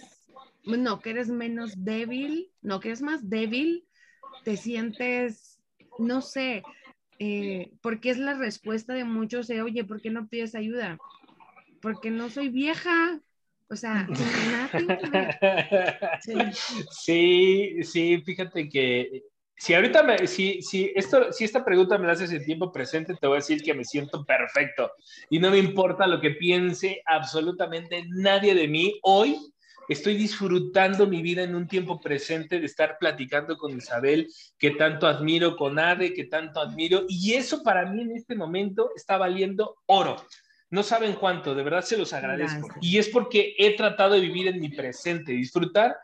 no, 0.63 0.99
que 0.99 1.11
eres 1.11 1.29
menos 1.29 1.83
débil, 1.83 2.51
no, 2.61 2.79
que 2.79 2.89
eres 2.89 3.01
más 3.01 3.29
débil, 3.29 3.85
te 4.43 4.57
sientes, 4.57 5.61
no 5.99 6.21
sé, 6.21 6.63
eh, 7.19 7.71
porque 7.81 8.09
es 8.09 8.17
la 8.17 8.33
respuesta 8.33 8.93
de 8.93 9.03
muchos 9.03 9.47
de, 9.47 9.61
oye, 9.61 9.83
¿por 9.83 10.01
qué 10.01 10.09
no 10.09 10.27
pides 10.27 10.55
ayuda? 10.55 10.97
Porque 11.81 12.11
no 12.11 12.29
soy 12.29 12.49
vieja, 12.49 13.21
o 13.69 13.75
sea, 13.75 14.07
sí, 16.91 17.83
sí, 17.83 18.21
fíjate 18.25 18.69
que 18.69 19.23
si 19.57 19.73
ahorita 19.73 20.03
me, 20.03 20.27
si, 20.27 20.61
si, 20.61 20.91
esto, 20.95 21.33
si 21.33 21.43
esta 21.43 21.65
pregunta 21.65 21.97
me 21.97 22.05
la 22.05 22.13
haces 22.13 22.31
en 22.31 22.45
tiempo 22.45 22.71
presente, 22.71 23.15
te 23.15 23.25
voy 23.25 23.37
a 23.37 23.39
decir 23.39 23.63
que 23.63 23.73
me 23.73 23.83
siento 23.83 24.23
perfecto 24.23 24.91
y 25.31 25.39
no 25.39 25.49
me 25.49 25.57
importa 25.57 26.05
lo 26.05 26.21
que 26.21 26.31
piense 26.31 27.01
absolutamente 27.05 28.05
nadie 28.07 28.53
de 28.53 28.67
mí. 28.67 28.99
Hoy 29.01 29.35
estoy 29.89 30.15
disfrutando 30.15 31.07
mi 31.07 31.23
vida 31.23 31.41
en 31.41 31.55
un 31.55 31.67
tiempo 31.67 31.99
presente 31.99 32.59
de 32.59 32.67
estar 32.67 32.97
platicando 32.99 33.57
con 33.57 33.75
Isabel, 33.75 34.27
que 34.59 34.71
tanto 34.71 35.07
admiro, 35.07 35.55
con 35.55 35.79
Ade, 35.79 36.13
que 36.13 36.25
tanto 36.25 36.59
admiro, 36.59 37.05
y 37.09 37.33
eso 37.33 37.63
para 37.63 37.85
mí 37.85 38.01
en 38.01 38.11
este 38.11 38.35
momento 38.35 38.91
está 38.95 39.17
valiendo 39.17 39.77
oro. 39.87 40.17
No 40.69 40.83
saben 40.83 41.13
cuánto, 41.13 41.55
de 41.55 41.63
verdad 41.63 41.81
se 41.81 41.97
los 41.97 42.13
agradezco. 42.13 42.67
Y 42.81 42.97
es 42.97 43.07
porque 43.07 43.55
he 43.57 43.75
tratado 43.75 44.13
de 44.15 44.19
vivir 44.19 44.49
en 44.49 44.59
mi 44.59 44.69
presente, 44.69 45.31
disfrutar 45.31 45.95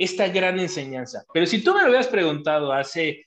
esta 0.00 0.28
gran 0.28 0.58
enseñanza. 0.58 1.26
Pero 1.32 1.44
si 1.44 1.62
tú 1.62 1.74
me 1.74 1.82
lo 1.82 1.88
hubieras 1.88 2.08
preguntado 2.08 2.72
hace 2.72 3.26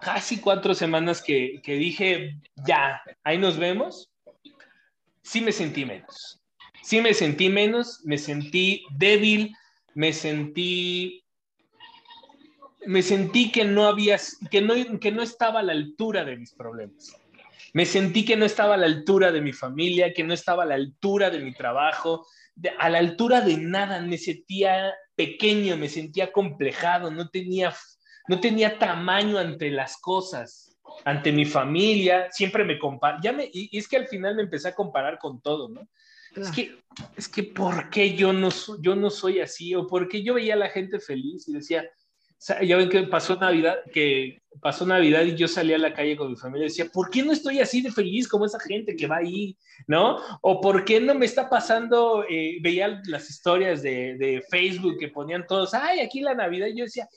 casi 0.00 0.40
cuatro 0.40 0.74
semanas 0.74 1.22
que, 1.22 1.60
dije, 1.64 2.36
ya, 2.66 3.00
ahí 3.22 3.38
nos 3.38 3.56
vemos, 3.56 4.10
sí 5.22 5.40
me 5.40 5.52
sentí 5.52 5.84
menos. 5.84 6.40
Sí 6.82 7.00
me 7.00 7.14
sentí 7.14 7.48
menos, 7.48 8.00
me 8.04 8.18
sentí 8.18 8.84
débil, 8.90 9.54
me 9.94 10.12
sentí 10.12 11.24
me 12.86 13.02
sentí 13.02 13.52
que 13.52 13.64
no 13.64 13.86
había 13.86 14.18
que 14.50 14.62
no 14.62 14.74
que 14.98 15.12
no 15.12 15.22
estaba 15.22 15.60
a 15.60 15.62
la 15.62 15.72
altura 15.72 16.24
de 16.24 16.36
mis 16.36 16.52
problemas. 16.52 17.14
Me 17.72 17.86
sentí 17.86 18.24
que 18.24 18.36
no 18.36 18.46
estaba 18.46 18.74
a 18.74 18.78
la 18.78 18.86
altura 18.86 19.30
de 19.30 19.42
mi 19.42 19.52
familia, 19.52 20.12
que 20.12 20.24
no 20.24 20.34
estaba 20.34 20.64
a 20.64 20.66
la 20.66 20.74
altura 20.74 21.30
de 21.30 21.38
mi 21.38 21.52
trabajo, 21.52 22.26
a 22.78 22.90
la 22.90 22.98
altura 22.98 23.40
de 23.40 23.56
nada, 23.56 24.00
me 24.00 24.18
sentía 24.18 24.94
pequeño, 25.14 25.76
me 25.76 25.88
sentía 25.88 26.32
complejado, 26.32 27.10
no 27.10 27.28
tenía, 27.28 27.74
no 28.28 28.40
tenía 28.40 28.78
tamaño 28.78 29.38
ante 29.38 29.70
las 29.70 29.98
cosas, 29.98 30.78
ante 31.04 31.32
mi 31.32 31.44
familia, 31.44 32.28
siempre 32.30 32.64
me 32.64 32.78
ya 33.22 33.32
me, 33.32 33.48
y, 33.52 33.76
es 33.76 33.88
que 33.88 33.96
al 33.96 34.08
final 34.08 34.36
me 34.36 34.42
empecé 34.42 34.68
a 34.68 34.74
comparar 34.74 35.18
con 35.18 35.40
todo, 35.40 35.68
¿no? 35.68 35.88
Es 36.36 36.50
que, 36.52 36.78
es 37.16 37.28
que, 37.28 37.42
¿por 37.42 37.90
qué 37.90 38.14
yo 38.14 38.32
no, 38.32 38.50
yo 38.80 38.94
no 38.94 39.10
soy 39.10 39.40
así? 39.40 39.74
O 39.74 39.86
por 39.86 40.08
qué 40.08 40.22
yo 40.22 40.34
veía 40.34 40.54
a 40.54 40.58
la 40.58 40.68
gente 40.68 41.00
feliz 41.00 41.48
y 41.48 41.54
decía, 41.54 41.84
ya 42.40 42.76
ven 42.76 42.88
que 42.88 43.02
pasó 43.02 43.36
Navidad, 43.36 43.76
que 43.92 44.40
pasó 44.60 44.86
Navidad 44.86 45.22
y 45.22 45.36
yo 45.36 45.46
salí 45.46 45.74
a 45.74 45.78
la 45.78 45.92
calle 45.92 46.16
con 46.16 46.30
mi 46.30 46.36
familia 46.36 46.66
y 46.66 46.68
decía, 46.68 46.86
¿por 46.92 47.10
qué 47.10 47.22
no 47.22 47.32
estoy 47.32 47.60
así 47.60 47.82
de 47.82 47.92
feliz 47.92 48.26
como 48.26 48.46
esa 48.46 48.58
gente 48.58 48.96
que 48.96 49.06
va 49.06 49.16
ahí? 49.16 49.56
¿No? 49.86 50.18
O 50.40 50.60
¿por 50.60 50.84
qué 50.84 51.00
no 51.00 51.14
me 51.14 51.26
está 51.26 51.48
pasando? 51.50 52.24
Eh, 52.28 52.58
veía 52.62 53.00
las 53.04 53.28
historias 53.28 53.82
de, 53.82 54.16
de, 54.16 54.42
Facebook 54.48 54.98
que 54.98 55.08
ponían 55.08 55.46
todos, 55.46 55.74
ay, 55.74 56.00
aquí 56.00 56.20
la 56.20 56.34
Navidad. 56.34 56.68
Y 56.68 56.78
yo 56.78 56.84
decía, 56.84 57.08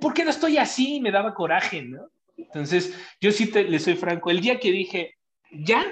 ¿por 0.00 0.14
qué 0.14 0.24
no 0.24 0.30
estoy 0.30 0.56
así? 0.56 1.00
Me 1.00 1.12
daba 1.12 1.34
coraje, 1.34 1.82
¿no? 1.82 2.08
Entonces, 2.36 2.94
yo 3.20 3.32
sí 3.32 3.46
te, 3.46 3.64
le 3.64 3.78
soy 3.78 3.94
franco, 3.94 4.30
el 4.30 4.40
día 4.40 4.58
que 4.58 4.72
dije, 4.72 5.14
ya, 5.52 5.84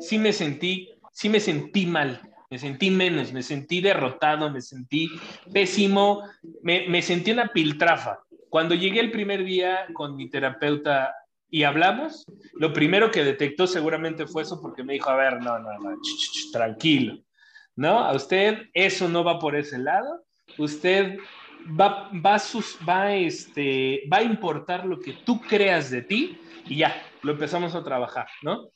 sí 0.00 0.18
me 0.18 0.32
sentí, 0.32 0.90
sí 1.12 1.28
me 1.28 1.38
sentí 1.38 1.86
mal, 1.86 2.20
me 2.52 2.58
sentí 2.58 2.90
menos, 2.90 3.32
me 3.32 3.42
sentí 3.42 3.80
derrotado, 3.80 4.50
me 4.50 4.60
sentí 4.60 5.08
pésimo, 5.54 6.22
me, 6.62 6.86
me, 6.86 7.00
sentí 7.00 7.30
una 7.30 7.48
piltrafa. 7.48 8.18
Cuando 8.50 8.74
llegué 8.74 9.00
el 9.00 9.10
primer 9.10 9.42
día 9.42 9.86
con 9.94 10.16
mi 10.16 10.28
terapeuta 10.28 11.14
y 11.48 11.62
hablamos, 11.62 12.26
lo 12.52 12.74
primero 12.74 13.10
que 13.10 13.24
detectó 13.24 13.66
seguramente 13.66 14.26
fue 14.26 14.42
eso 14.42 14.60
porque 14.60 14.84
me 14.84 14.92
dijo, 14.92 15.08
a 15.08 15.16
ver, 15.16 15.40
no, 15.40 15.58
no, 15.60 15.78
no, 15.78 15.96
tranquilo, 16.52 17.20
¿no? 17.74 18.00
A 18.00 18.12
usted 18.12 18.68
eso 18.74 19.08
no 19.08 19.24
va 19.24 19.38
por 19.38 19.56
ese 19.56 19.78
lado, 19.78 20.22
usted 20.58 21.16
va, 21.80 22.10
va, 22.12 22.38
sus, 22.38 22.76
va, 22.86 23.14
este, 23.14 24.02
va 24.12 24.18
a 24.18 24.24
importar 24.24 24.84
lo 24.84 25.00
que 25.00 25.14
tú 25.14 25.40
creas 25.40 25.90
de 25.90 26.02
ti 26.02 26.38
y 26.66 26.76
ya, 26.76 27.02
lo 27.22 27.32
empezamos 27.32 27.74
a 27.74 27.82
trabajar, 27.82 28.26
¿no? 28.42 28.68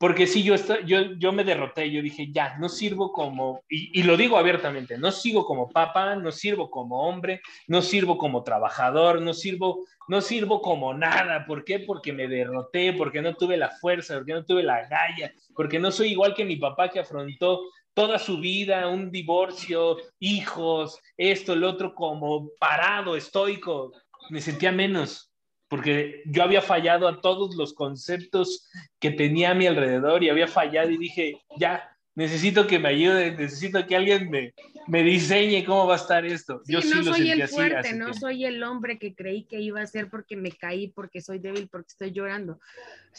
Porque 0.00 0.26
si 0.26 0.42
yo, 0.42 0.54
yo, 0.86 1.12
yo 1.18 1.30
me 1.30 1.44
derroté, 1.44 1.90
yo 1.90 2.00
dije, 2.00 2.32
ya, 2.32 2.56
no 2.56 2.70
sirvo 2.70 3.12
como, 3.12 3.64
y, 3.68 4.02
lo 4.02 4.16
digo 4.16 4.38
abiertamente, 4.38 4.96
no 4.96 5.12
sigo 5.12 5.44
como 5.44 5.68
papá, 5.68 6.16
no 6.16 6.32
sirvo 6.32 6.70
como 6.70 7.06
hombre, 7.06 7.42
no 7.66 7.82
sirvo 7.82 8.16
como 8.16 8.42
trabajador, 8.42 9.20
no 9.20 9.34
sirvo, 9.34 9.84
no 10.08 10.22
sirvo 10.22 10.62
como 10.62 10.94
nada. 10.94 11.44
¿Por 11.46 11.66
qué? 11.66 11.80
Porque 11.80 12.14
me 12.14 12.28
derroté, 12.28 12.94
porque 12.94 13.20
no 13.20 13.34
tuve 13.34 13.58
la 13.58 13.68
fuerza, 13.68 14.14
porque 14.14 14.32
no 14.32 14.42
tuve 14.42 14.62
la 14.62 14.88
galla, 14.88 15.34
porque 15.54 15.78
no 15.78 15.92
soy 15.92 16.12
igual 16.12 16.32
que 16.32 16.46
mi 16.46 16.56
papá 16.56 16.88
que 16.88 17.00
afrontó 17.00 17.60
toda 17.92 18.18
su 18.18 18.40
vida, 18.40 18.88
un 18.88 19.10
divorcio, 19.10 19.98
hijos, 20.18 20.98
esto, 21.18 21.52
el 21.52 21.62
otro, 21.62 21.94
como 21.94 22.48
parado, 22.58 23.16
estoico. 23.16 23.92
Me 24.30 24.40
sentía 24.40 24.72
menos, 24.72 25.29
porque 25.70 26.22
yo 26.26 26.42
había 26.42 26.60
fallado 26.60 27.06
a 27.06 27.20
todos 27.20 27.54
los 27.54 27.74
conceptos 27.74 28.68
que 28.98 29.12
tenía 29.12 29.52
a 29.52 29.54
mi 29.54 29.68
alrededor 29.68 30.24
y 30.24 30.28
había 30.28 30.48
fallado 30.48 30.90
y 30.90 30.98
dije, 30.98 31.40
ya, 31.56 31.96
necesito 32.16 32.66
que 32.66 32.80
me 32.80 32.88
ayude, 32.88 33.30
necesito 33.30 33.86
que 33.86 33.94
alguien 33.94 34.28
me, 34.30 34.52
me 34.88 35.04
diseñe 35.04 35.64
cómo 35.64 35.86
va 35.86 35.94
a 35.94 35.98
estar 35.98 36.26
esto. 36.26 36.60
Yo 36.66 36.82
sí 36.82 36.90
no 36.92 37.14
soy 37.14 37.30
el 37.30 37.46
fuerte, 37.46 37.94
no 37.94 38.12
soy 38.14 38.46
el 38.46 38.64
hombre 38.64 38.98
que 38.98 39.14
creí 39.14 39.44
que 39.44 39.60
iba 39.60 39.80
a 39.80 39.86
ser 39.86 40.10
porque 40.10 40.36
me 40.36 40.50
caí, 40.50 40.88
porque 40.88 41.20
soy 41.20 41.38
débil, 41.38 41.68
porque 41.68 41.90
estoy 41.90 42.10
llorando. 42.10 42.58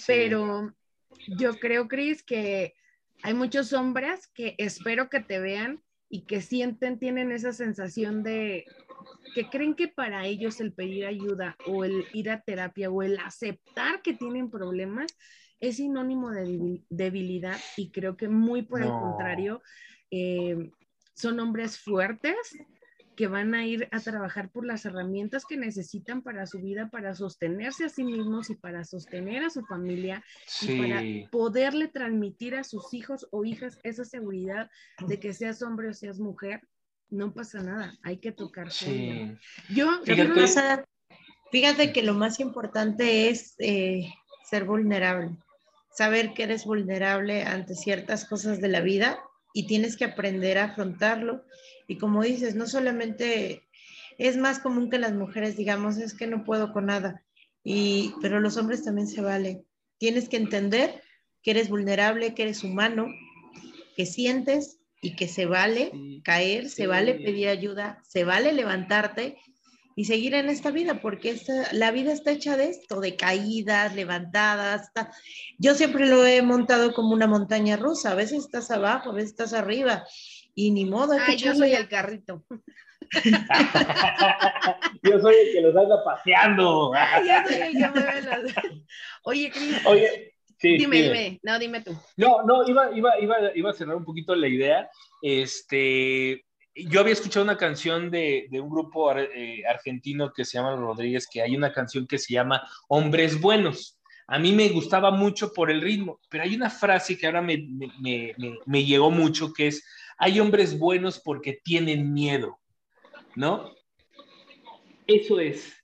Pero 0.05 0.73
yo 1.29 1.53
creo, 1.53 1.87
Cris, 1.87 2.21
que 2.21 2.73
hay 3.23 3.33
muchos 3.33 3.71
hombres 3.71 4.27
que 4.27 4.55
espero 4.57 5.09
que 5.09 5.21
te 5.21 5.39
vean 5.39 5.81
y 6.09 6.23
que 6.25 6.41
sienten, 6.41 6.99
tienen 6.99 7.31
esa 7.31 7.53
sensación 7.53 8.23
de 8.23 8.65
que 9.33 9.49
creen 9.49 9.75
que 9.75 9.87
para 9.87 10.25
ellos 10.25 10.59
el 10.59 10.73
pedir 10.73 11.05
ayuda 11.05 11.55
o 11.67 11.83
el 11.83 12.05
ir 12.13 12.29
a 12.29 12.41
terapia 12.41 12.89
o 12.89 13.03
el 13.03 13.17
aceptar 13.19 14.01
que 14.01 14.13
tienen 14.13 14.49
problemas 14.49 15.15
es 15.59 15.77
sinónimo 15.77 16.31
de 16.31 16.81
debilidad 16.89 17.57
y 17.77 17.91
creo 17.91 18.17
que 18.17 18.27
muy 18.27 18.63
por 18.63 18.81
el 18.81 18.89
contrario, 18.89 19.61
eh, 20.09 20.71
son 21.13 21.39
hombres 21.39 21.77
fuertes 21.77 22.35
que 23.15 23.27
van 23.27 23.53
a 23.53 23.65
ir 23.67 23.87
a 23.91 23.99
trabajar 23.99 24.49
por 24.49 24.65
las 24.65 24.85
herramientas 24.85 25.45
que 25.45 25.57
necesitan 25.57 26.23
para 26.23 26.47
su 26.47 26.59
vida, 26.59 26.89
para 26.89 27.13
sostenerse 27.13 27.85
a 27.85 27.89
sí 27.89 28.03
mismos 28.03 28.49
y 28.49 28.55
para 28.55 28.83
sostener 28.83 29.43
a 29.43 29.49
su 29.49 29.63
familia 29.65 30.23
y 30.61 30.79
para 30.79 31.01
poderle 31.29 31.87
transmitir 31.87 32.55
a 32.55 32.63
sus 32.63 32.93
hijos 32.93 33.27
o 33.31 33.45
hijas 33.45 33.79
esa 33.83 34.05
seguridad 34.05 34.71
de 35.07 35.19
que 35.19 35.33
seas 35.33 35.61
hombre 35.61 35.89
o 35.89 35.93
seas 35.93 36.19
mujer, 36.19 36.61
no 37.11 37.33
pasa 37.33 37.61
nada, 37.61 37.97
hay 38.03 38.17
que 38.17 38.31
tocar. 38.31 38.71
Sí. 38.71 39.37
Yo, 39.69 40.01
fíjate, 40.03 40.85
fíjate 41.51 41.93
que 41.93 42.03
lo 42.03 42.13
más 42.13 42.39
importante 42.39 43.29
es 43.29 43.55
eh, 43.59 44.11
ser 44.49 44.65
vulnerable 44.65 45.37
saber 45.93 46.33
que 46.33 46.43
eres 46.43 46.65
vulnerable 46.65 47.43
ante 47.43 47.75
ciertas 47.75 48.25
cosas 48.25 48.61
de 48.61 48.69
la 48.69 48.81
vida 48.81 49.19
y 49.53 49.67
tienes 49.67 49.97
que 49.97 50.05
aprender 50.05 50.57
a 50.57 50.65
afrontarlo. 50.65 51.43
Y 51.87 51.97
como 51.97 52.23
dices, 52.23 52.55
no 52.55 52.67
solamente 52.67 53.63
es 54.17 54.37
más 54.37 54.59
común 54.59 54.89
que 54.89 54.99
las 54.99 55.13
mujeres 55.13 55.57
digamos, 55.57 55.97
es 55.97 56.13
que 56.13 56.27
no 56.27 56.43
puedo 56.43 56.73
con 56.73 56.87
nada, 56.87 57.23
y, 57.63 58.13
pero 58.21 58.39
los 58.39 58.57
hombres 58.57 58.83
también 58.83 59.07
se 59.07 59.21
vale. 59.21 59.63
Tienes 59.97 60.29
que 60.29 60.37
entender 60.37 61.01
que 61.43 61.51
eres 61.51 61.69
vulnerable, 61.69 62.33
que 62.33 62.43
eres 62.43 62.63
humano, 62.63 63.07
que 63.95 64.05
sientes 64.05 64.79
y 65.01 65.15
que 65.15 65.27
se 65.27 65.47
vale 65.47 65.91
caer, 66.23 66.69
se 66.69 66.85
vale 66.85 67.15
pedir 67.15 67.49
ayuda, 67.49 67.99
se 68.07 68.23
vale 68.23 68.53
levantarte 68.53 69.37
y 69.95 70.05
seguir 70.05 70.35
en 70.35 70.47
esta 70.49 70.71
vida, 70.71 71.01
porque 71.01 71.31
esta, 71.31 71.73
la 71.73 71.91
vida 71.91 72.13
está 72.13 72.31
hecha 72.31 72.55
de 72.55 72.69
esto, 72.69 73.01
de 73.01 73.15
caídas, 73.15 73.93
levantadas. 73.95 74.91
Yo 75.57 75.73
siempre 75.75 76.07
lo 76.07 76.25
he 76.25 76.41
montado 76.41 76.93
como 76.93 77.13
una 77.13 77.27
montaña 77.27 77.75
rusa, 77.77 78.11
a 78.11 78.15
veces 78.15 78.45
estás 78.45 78.71
abajo, 78.71 79.09
a 79.09 79.13
veces 79.13 79.31
estás 79.31 79.53
arriba, 79.53 80.05
y 80.55 80.71
ni 80.71 80.85
modo. 80.85 81.17
Ah, 81.19 81.33
yo 81.35 81.55
soy 81.55 81.73
el 81.73 81.89
carrito. 81.89 82.45
yo 85.03 85.19
soy 85.19 85.35
el 85.35 85.51
que 85.51 85.61
los 85.61 85.75
anda 85.75 86.03
paseando. 86.03 86.93
yo 86.93 87.49
soy 87.49 87.61
el 87.61 87.71
que 87.73 87.79
los... 87.79 88.53
Oye, 89.23 89.51
Cris. 89.51 89.85
Oye, 89.85 90.30
dime, 90.61 91.01
dime, 91.01 91.39
no, 91.43 91.59
dime 91.59 91.81
tú. 91.81 91.97
No, 92.17 92.43
no, 92.43 92.67
iba, 92.67 92.95
iba, 92.95 93.19
iba, 93.19 93.35
iba 93.55 93.69
a 93.69 93.73
cerrar 93.73 93.95
un 93.95 94.05
poquito 94.05 94.35
la 94.35 94.47
idea. 94.47 94.89
Este, 95.21 96.45
yo 96.75 96.99
había 97.01 97.13
escuchado 97.13 97.43
una 97.43 97.57
canción 97.57 98.09
de, 98.11 98.47
un 98.51 98.69
grupo 98.69 99.15
eh, 99.17 99.63
argentino 99.67 100.31
que 100.31 100.45
se 100.45 100.57
llama 100.57 100.75
Rodríguez, 100.75 101.27
que 101.31 101.41
hay 101.41 101.55
una 101.55 101.73
canción 101.73 102.07
que 102.07 102.17
se 102.17 102.33
llama 102.33 102.67
Hombres 102.87 103.39
Buenos. 103.39 103.99
A 104.27 104.39
mí 104.39 104.53
me 104.53 104.69
gustaba 104.69 105.11
mucho 105.11 105.51
por 105.51 105.69
el 105.69 105.81
ritmo, 105.81 106.19
pero 106.29 106.43
hay 106.43 106.55
una 106.55 106.69
frase 106.69 107.17
que 107.17 107.25
ahora 107.25 107.41
me, 107.41 107.67
me 108.65 108.85
llegó 108.85 109.11
mucho, 109.11 109.51
que 109.51 109.67
es, 109.67 109.83
hay 110.17 110.39
hombres 110.39 110.77
buenos 110.77 111.19
porque 111.19 111.59
tienen 111.63 112.13
miedo, 112.13 112.57
¿no? 113.35 113.73
Eso 115.07 115.39
es. 115.39 115.80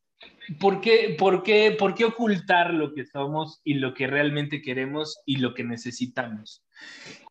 ¿Por 0.59 0.79
qué, 0.79 1.15
por, 1.19 1.43
qué, 1.43 1.75
¿Por 1.77 1.93
qué 1.93 2.05
ocultar 2.05 2.73
lo 2.73 2.93
que 2.93 3.05
somos 3.05 3.59
y 3.65 3.75
lo 3.75 3.93
que 3.93 4.07
realmente 4.07 4.61
queremos 4.61 5.19
y 5.25 5.37
lo 5.37 5.53
que 5.53 5.65
necesitamos? 5.65 6.63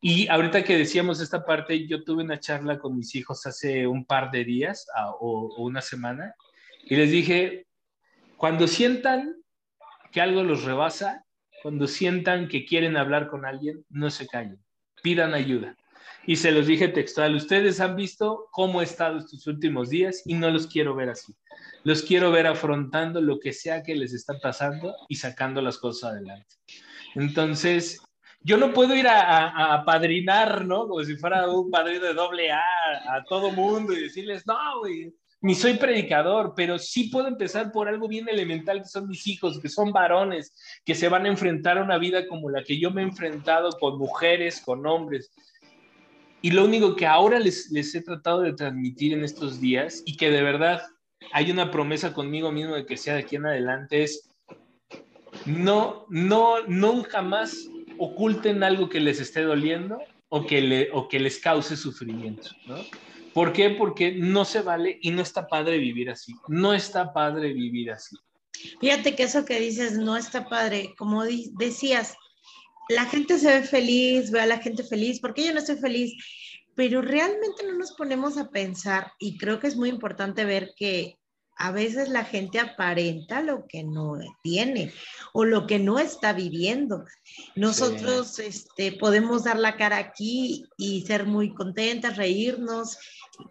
Y 0.02 0.28
ahorita 0.28 0.64
que 0.64 0.76
decíamos 0.76 1.20
esta 1.20 1.46
parte, 1.46 1.86
yo 1.86 2.04
tuve 2.04 2.24
una 2.24 2.40
charla 2.40 2.78
con 2.78 2.96
mis 2.96 3.14
hijos 3.14 3.46
hace 3.46 3.86
un 3.86 4.04
par 4.04 4.30
de 4.30 4.44
días 4.44 4.86
o, 5.20 5.54
una 5.58 5.80
semana 5.80 6.34
y 6.84 6.96
les 6.96 7.10
dije, 7.10 7.66
cuando 8.36 8.68
sientan 8.68 9.34
que 10.12 10.20
algo 10.20 10.42
los 10.42 10.64
rebasa, 10.64 11.24
cuando 11.62 11.86
sientan 11.86 12.48
que 12.48 12.66
quieren 12.66 12.96
hablar 12.96 13.28
con 13.28 13.46
alguien, 13.46 13.84
no 13.88 14.10
se 14.10 14.26
callen, 14.26 14.62
pidan 15.02 15.32
ayuda. 15.32 15.74
Y 16.26 16.36
se 16.36 16.50
los 16.50 16.66
dije 16.66 16.88
textual, 16.88 17.34
ustedes 17.36 17.80
han 17.80 17.96
visto 17.96 18.48
cómo 18.50 18.80
he 18.80 18.84
estado 18.84 19.18
estos 19.18 19.46
últimos 19.46 19.90
días 19.90 20.22
y 20.24 20.34
no 20.34 20.50
los 20.50 20.66
quiero 20.66 20.94
ver 20.94 21.10
así. 21.10 21.34
Los 21.84 22.02
quiero 22.02 22.30
ver 22.32 22.46
afrontando 22.46 23.20
lo 23.20 23.38
que 23.38 23.52
sea 23.52 23.82
que 23.82 23.94
les 23.94 24.12
está 24.12 24.38
pasando 24.40 24.94
y 25.08 25.16
sacando 25.16 25.62
las 25.62 25.78
cosas 25.78 26.12
adelante. 26.12 26.56
Entonces, 27.14 28.00
yo 28.40 28.56
no 28.56 28.72
puedo 28.72 28.94
ir 28.94 29.08
a, 29.08 29.74
apadrinar, 29.74 30.64
¿no? 30.64 30.86
Como 30.86 31.02
si 31.04 31.16
fuera 31.16 31.48
un 31.48 31.70
padrino 31.70 32.04
de 32.04 32.14
doble 32.14 32.52
A 32.52 32.62
a 33.08 33.24
todo 33.24 33.50
mundo 33.50 33.92
y 33.92 34.02
decirles, 34.02 34.46
no, 34.46 34.56
güey, 34.80 35.12
ni 35.40 35.54
soy 35.54 35.74
predicador, 35.74 36.54
pero 36.56 36.78
sí 36.78 37.04
puedo 37.04 37.28
empezar 37.28 37.70
por 37.70 37.88
algo 37.88 38.08
bien 38.08 38.28
elemental 38.28 38.82
que 38.82 38.88
son 38.88 39.08
mis 39.08 39.26
hijos, 39.26 39.60
que 39.60 39.68
son 39.68 39.92
varones, 39.92 40.54
que 40.84 40.94
se 40.94 41.08
van 41.08 41.26
a 41.26 41.28
enfrentar 41.28 41.78
a 41.78 41.82
una 41.82 41.98
vida 41.98 42.26
como 42.26 42.50
la 42.50 42.64
que 42.64 42.80
yo 42.80 42.90
me 42.90 43.02
he 43.02 43.04
enfrentado 43.04 43.70
con 43.78 43.98
mujeres, 43.98 44.60
con 44.60 44.86
hombres. 44.86 45.30
Y 46.42 46.50
lo 46.50 46.64
único 46.64 46.96
que 46.96 47.06
ahora 47.06 47.38
les, 47.38 47.70
les 47.70 47.94
he 47.94 48.02
tratado 48.02 48.40
de 48.40 48.52
transmitir 48.52 49.12
en 49.12 49.24
estos 49.24 49.60
días 49.60 50.02
y 50.04 50.16
que 50.16 50.30
de 50.30 50.42
verdad 50.42 50.82
hay 51.32 51.50
una 51.50 51.70
promesa 51.70 52.12
conmigo 52.12 52.52
mismo 52.52 52.74
de 52.74 52.86
que 52.86 52.96
sea 52.96 53.14
de 53.14 53.20
aquí 53.20 53.36
en 53.36 53.46
adelante 53.46 54.02
es 54.02 54.28
no, 55.44 56.06
no, 56.08 56.62
nunca 56.66 57.22
más 57.22 57.68
oculten 57.98 58.62
algo 58.62 58.88
que 58.88 59.00
les 59.00 59.20
esté 59.20 59.42
doliendo 59.42 59.98
o 60.28 60.46
que, 60.46 60.60
le, 60.60 60.90
o 60.92 61.08
que 61.08 61.20
les 61.20 61.38
cause 61.38 61.76
sufrimiento, 61.76 62.50
¿no? 62.66 62.76
¿Por 63.32 63.52
qué? 63.52 63.70
Porque 63.70 64.12
no 64.12 64.46
se 64.46 64.62
vale 64.62 64.98
y 65.02 65.10
no 65.10 65.20
está 65.20 65.46
padre 65.46 65.76
vivir 65.76 66.08
así. 66.08 66.34
No 66.48 66.72
está 66.72 67.12
padre 67.12 67.52
vivir 67.52 67.90
así. 67.90 68.16
Fíjate 68.80 69.14
que 69.14 69.24
eso 69.24 69.44
que 69.44 69.60
dices 69.60 69.98
no 69.98 70.16
está 70.16 70.48
padre. 70.48 70.94
Como 70.96 71.22
decías, 71.22 72.16
la 72.88 73.06
gente 73.06 73.38
se 73.38 73.48
ve 73.48 73.62
feliz, 73.62 74.30
ve 74.30 74.40
a 74.40 74.46
la 74.46 74.58
gente 74.58 74.84
feliz, 74.84 75.20
porque 75.20 75.44
yo 75.44 75.52
no 75.52 75.58
estoy 75.58 75.76
feliz, 75.76 76.14
pero 76.74 77.02
realmente 77.02 77.64
no 77.66 77.74
nos 77.74 77.92
ponemos 77.92 78.36
a 78.36 78.50
pensar 78.50 79.12
y 79.18 79.38
creo 79.38 79.58
que 79.58 79.66
es 79.66 79.76
muy 79.76 79.88
importante 79.88 80.44
ver 80.44 80.72
que 80.76 81.16
a 81.58 81.72
veces 81.72 82.10
la 82.10 82.24
gente 82.24 82.60
aparenta 82.60 83.40
lo 83.40 83.66
que 83.66 83.82
no 83.82 84.18
tiene 84.42 84.92
o 85.32 85.44
lo 85.44 85.66
que 85.66 85.78
no 85.78 85.98
está 85.98 86.34
viviendo. 86.34 87.04
Nosotros 87.54 88.38
este, 88.38 88.92
podemos 88.92 89.44
dar 89.44 89.58
la 89.58 89.76
cara 89.76 89.96
aquí 89.96 90.66
y 90.76 91.02
ser 91.06 91.24
muy 91.24 91.54
contentas, 91.54 92.18
reírnos, 92.18 92.98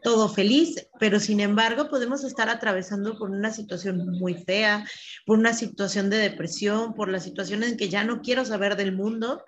todo 0.03 0.29
feliz, 0.29 0.87
pero 0.99 1.19
sin 1.19 1.39
embargo 1.39 1.89
podemos 1.89 2.23
estar 2.23 2.49
atravesando 2.49 3.17
por 3.17 3.29
una 3.29 3.51
situación 3.51 4.07
muy 4.19 4.35
fea, 4.35 4.85
por 5.25 5.37
una 5.37 5.53
situación 5.53 6.09
de 6.09 6.17
depresión, 6.17 6.93
por 6.93 7.09
la 7.09 7.19
situación 7.19 7.63
en 7.63 7.77
que 7.77 7.89
ya 7.89 8.03
no 8.03 8.21
quiero 8.21 8.45
saber 8.45 8.75
del 8.75 8.95
mundo 8.95 9.43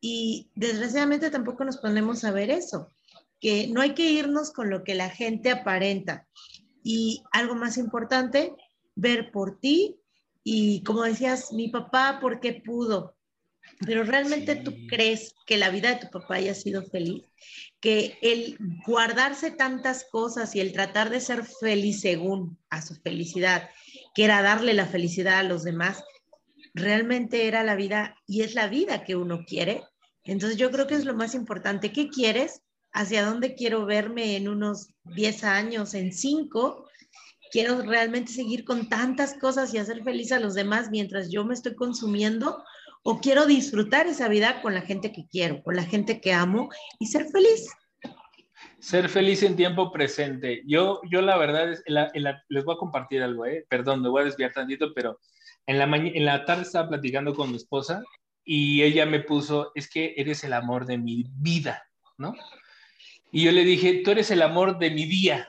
y 0.00 0.50
desgraciadamente 0.54 1.30
tampoco 1.30 1.64
nos 1.64 1.78
ponemos 1.78 2.24
a 2.24 2.32
ver 2.32 2.50
eso, 2.50 2.88
que 3.40 3.68
no 3.68 3.80
hay 3.80 3.94
que 3.94 4.10
irnos 4.10 4.50
con 4.50 4.70
lo 4.70 4.82
que 4.84 4.94
la 4.94 5.10
gente 5.10 5.50
aparenta 5.50 6.26
y 6.82 7.22
algo 7.30 7.54
más 7.54 7.78
importante, 7.78 8.54
ver 8.94 9.30
por 9.30 9.58
ti 9.58 9.96
y 10.44 10.82
como 10.82 11.02
decías, 11.02 11.52
mi 11.52 11.68
papá, 11.68 12.18
¿por 12.20 12.40
qué 12.40 12.62
pudo? 12.64 13.14
Pero 13.84 14.04
realmente 14.04 14.56
tú 14.56 14.74
crees 14.88 15.34
que 15.46 15.56
la 15.56 15.70
vida 15.70 15.90
de 15.90 16.00
tu 16.00 16.10
papá 16.10 16.36
haya 16.36 16.54
sido 16.54 16.84
feliz, 16.84 17.24
que 17.80 18.18
el 18.22 18.56
guardarse 18.86 19.50
tantas 19.50 20.06
cosas 20.10 20.54
y 20.54 20.60
el 20.60 20.72
tratar 20.72 21.10
de 21.10 21.20
ser 21.20 21.44
feliz 21.44 22.00
según 22.00 22.58
a 22.70 22.82
su 22.82 22.94
felicidad, 22.96 23.68
que 24.14 24.24
era 24.24 24.42
darle 24.42 24.74
la 24.74 24.86
felicidad 24.86 25.40
a 25.40 25.42
los 25.44 25.64
demás, 25.64 26.02
realmente 26.74 27.48
era 27.48 27.64
la 27.64 27.74
vida 27.74 28.16
y 28.26 28.42
es 28.42 28.54
la 28.54 28.68
vida 28.68 29.04
que 29.04 29.16
uno 29.16 29.44
quiere. 29.46 29.82
Entonces 30.24 30.58
yo 30.58 30.70
creo 30.70 30.86
que 30.86 30.94
es 30.94 31.04
lo 31.04 31.14
más 31.14 31.34
importante. 31.34 31.92
¿Qué 31.92 32.08
quieres? 32.08 32.62
hacia 32.92 33.24
dónde 33.24 33.54
quiero 33.54 33.86
verme 33.86 34.36
en 34.36 34.48
unos 34.48 34.88
10 35.04 35.44
años, 35.44 35.94
en 35.94 36.12
5. 36.12 36.86
Quiero 37.50 37.82
realmente 37.82 38.32
seguir 38.32 38.64
con 38.64 38.88
tantas 38.88 39.34
cosas 39.34 39.72
y 39.74 39.78
hacer 39.78 40.02
feliz 40.02 40.32
a 40.32 40.40
los 40.40 40.54
demás 40.54 40.90
mientras 40.90 41.30
yo 41.30 41.44
me 41.44 41.54
estoy 41.54 41.74
consumiendo 41.74 42.62
o 43.02 43.20
quiero 43.20 43.46
disfrutar 43.46 44.06
esa 44.06 44.28
vida 44.28 44.62
con 44.62 44.74
la 44.74 44.82
gente 44.82 45.12
que 45.12 45.26
quiero, 45.28 45.62
con 45.62 45.76
la 45.76 45.84
gente 45.84 46.20
que 46.20 46.32
amo 46.32 46.70
y 46.98 47.06
ser 47.06 47.26
feliz. 47.26 47.68
Ser 48.78 49.08
feliz 49.08 49.42
en 49.42 49.56
tiempo 49.56 49.92
presente. 49.92 50.62
Yo, 50.66 51.00
yo 51.10 51.22
la 51.22 51.36
verdad, 51.36 51.70
es, 51.70 51.82
les 51.86 52.64
voy 52.64 52.74
a 52.74 52.78
compartir 52.78 53.22
algo, 53.22 53.46
¿eh? 53.46 53.64
perdón, 53.68 54.02
me 54.02 54.08
voy 54.08 54.22
a 54.22 54.26
desviar 54.26 54.52
tantito, 54.52 54.92
pero 54.94 55.18
en 55.66 55.78
la, 55.78 55.84
en 55.84 56.24
la 56.24 56.44
tarde 56.44 56.62
estaba 56.62 56.88
platicando 56.88 57.34
con 57.34 57.50
mi 57.50 57.56
esposa 57.56 58.02
y 58.44 58.82
ella 58.82 59.06
me 59.06 59.20
puso, 59.20 59.70
es 59.74 59.88
que 59.88 60.14
eres 60.16 60.42
el 60.42 60.52
amor 60.52 60.86
de 60.86 60.98
mi 60.98 61.24
vida 61.36 61.82
¿no? 62.18 62.34
Y 63.30 63.44
yo 63.44 63.52
le 63.52 63.64
dije, 63.64 64.02
tú 64.04 64.10
eres 64.10 64.30
el 64.30 64.42
amor 64.42 64.78
de 64.78 64.90
mi 64.90 65.06
día, 65.06 65.48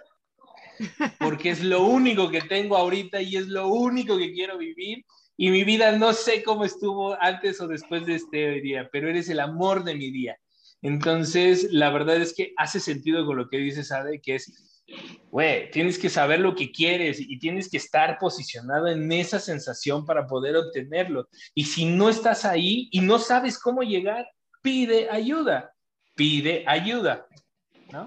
porque 1.19 1.49
es 1.49 1.63
lo 1.63 1.83
único 1.83 2.29
que 2.29 2.41
tengo 2.41 2.77
ahorita 2.77 3.21
y 3.21 3.35
es 3.35 3.47
lo 3.47 3.67
único 3.67 4.17
que 4.17 4.31
quiero 4.31 4.57
vivir. 4.57 5.05
Y 5.37 5.49
mi 5.49 5.63
vida 5.63 5.91
no 5.97 6.13
sé 6.13 6.43
cómo 6.43 6.63
estuvo 6.63 7.17
antes 7.21 7.59
o 7.59 7.67
después 7.67 8.05
de 8.05 8.15
este 8.15 8.61
día, 8.61 8.89
pero 8.91 9.09
eres 9.09 9.29
el 9.29 9.39
amor 9.39 9.83
de 9.83 9.95
mi 9.95 10.11
día. 10.11 10.37
Entonces, 10.81 11.71
la 11.71 11.89
verdad 11.89 12.17
es 12.17 12.33
que 12.35 12.53
hace 12.57 12.79
sentido 12.79 13.25
con 13.25 13.37
lo 13.37 13.49
que 13.49 13.57
dices, 13.57 13.91
Ade, 13.91 14.21
que 14.21 14.35
es, 14.35 14.83
güey, 15.31 15.71
tienes 15.71 15.97
que 15.97 16.09
saber 16.09 16.41
lo 16.41 16.55
que 16.55 16.71
quieres 16.71 17.19
y 17.19 17.39
tienes 17.39 17.69
que 17.69 17.77
estar 17.77 18.17
posicionado 18.19 18.87
en 18.87 19.11
esa 19.11 19.39
sensación 19.39 20.05
para 20.05 20.27
poder 20.27 20.57
obtenerlo. 20.57 21.29
Y 21.55 21.63
si 21.63 21.85
no 21.85 22.09
estás 22.09 22.43
ahí 22.45 22.89
y 22.91 22.99
no 22.99 23.17
sabes 23.17 23.57
cómo 23.57 23.81
llegar, 23.81 24.27
pide 24.61 25.09
ayuda, 25.09 25.73
pide 26.15 26.63
ayuda. 26.67 27.27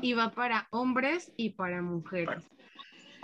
Y 0.03 0.13
va 0.13 0.31
para 0.31 0.69
hombres 0.71 1.33
y 1.37 1.51
para 1.51 1.81
mujeres. 1.81 2.45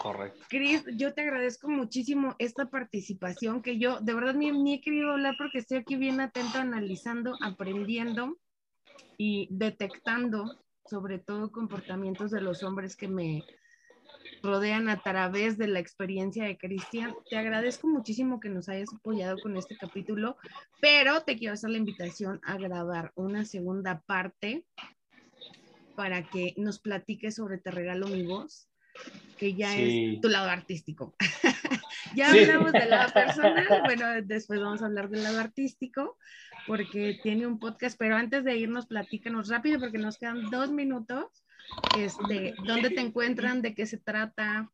Correcto. 0.02 0.44
Cris, 0.48 0.82
yo 0.96 1.14
te 1.14 1.20
agradezco 1.20 1.68
muchísimo 1.68 2.34
esta 2.40 2.68
participación 2.68 3.62
que 3.62 3.78
yo 3.78 4.00
de 4.00 4.14
verdad 4.14 4.34
ni, 4.34 4.74
he 4.74 4.80
querido 4.80 5.12
hablar 5.12 5.36
porque 5.38 5.58
estoy 5.58 5.78
aquí 5.78 5.94
bien 5.94 6.20
atento, 6.20 6.58
analizando, 6.58 7.36
aprendiendo 7.40 8.36
y 9.16 9.46
detectando 9.52 10.58
sobre 10.90 11.20
todo 11.20 11.52
comportamientos 11.52 12.32
de 12.32 12.40
los 12.40 12.64
hombres 12.64 12.96
que 12.96 13.06
me 13.06 13.44
rodean 14.42 14.88
a 14.88 15.00
través 15.00 15.56
de 15.56 15.68
la 15.68 15.78
experiencia 15.78 16.46
de 16.46 16.58
Cristian. 16.58 17.14
Te 17.30 17.36
agradezco 17.36 17.86
muchísimo 17.86 18.40
que 18.40 18.48
nos 18.48 18.68
hayas 18.68 18.92
apoyado 18.92 19.36
con 19.40 19.56
este 19.56 19.76
capítulo, 19.76 20.36
pero 20.80 21.22
te 21.22 21.38
quiero 21.38 21.54
hacer 21.54 21.70
la 21.70 21.78
invitación 21.78 22.40
a 22.42 22.56
grabar 22.56 23.12
una 23.14 23.44
segunda 23.44 24.02
parte 24.04 24.66
para 25.94 26.28
que 26.28 26.54
nos 26.56 26.80
platiques 26.80 27.36
sobre 27.36 27.58
Te 27.58 27.70
Regalo 27.70 28.08
Mi 28.08 28.26
Voz, 28.26 28.68
que 29.42 29.54
ya 29.54 29.76
es 29.76 30.20
tu 30.20 30.28
lado 30.28 30.48
artístico. 30.48 31.16
ya 32.14 32.30
hablamos 32.30 32.70
del 32.70 32.90
lado 32.90 33.12
personal, 33.12 33.66
bueno, 33.84 34.06
después 34.22 34.60
vamos 34.60 34.82
a 34.82 34.86
hablar 34.86 35.08
del 35.08 35.24
lado 35.24 35.40
artístico, 35.40 36.16
porque 36.68 37.18
tiene 37.24 37.48
un 37.48 37.58
podcast, 37.58 37.98
pero 37.98 38.14
antes 38.14 38.44
de 38.44 38.56
irnos, 38.56 38.86
platícanos 38.86 39.48
rápido, 39.48 39.80
porque 39.80 39.98
nos 39.98 40.16
quedan 40.16 40.48
dos 40.48 40.70
minutos. 40.70 41.42
Este, 41.98 42.54
¿Dónde 42.64 42.90
te 42.90 43.00
encuentran? 43.00 43.62
¿De 43.62 43.74
qué 43.74 43.84
se 43.84 43.98
trata? 43.98 44.70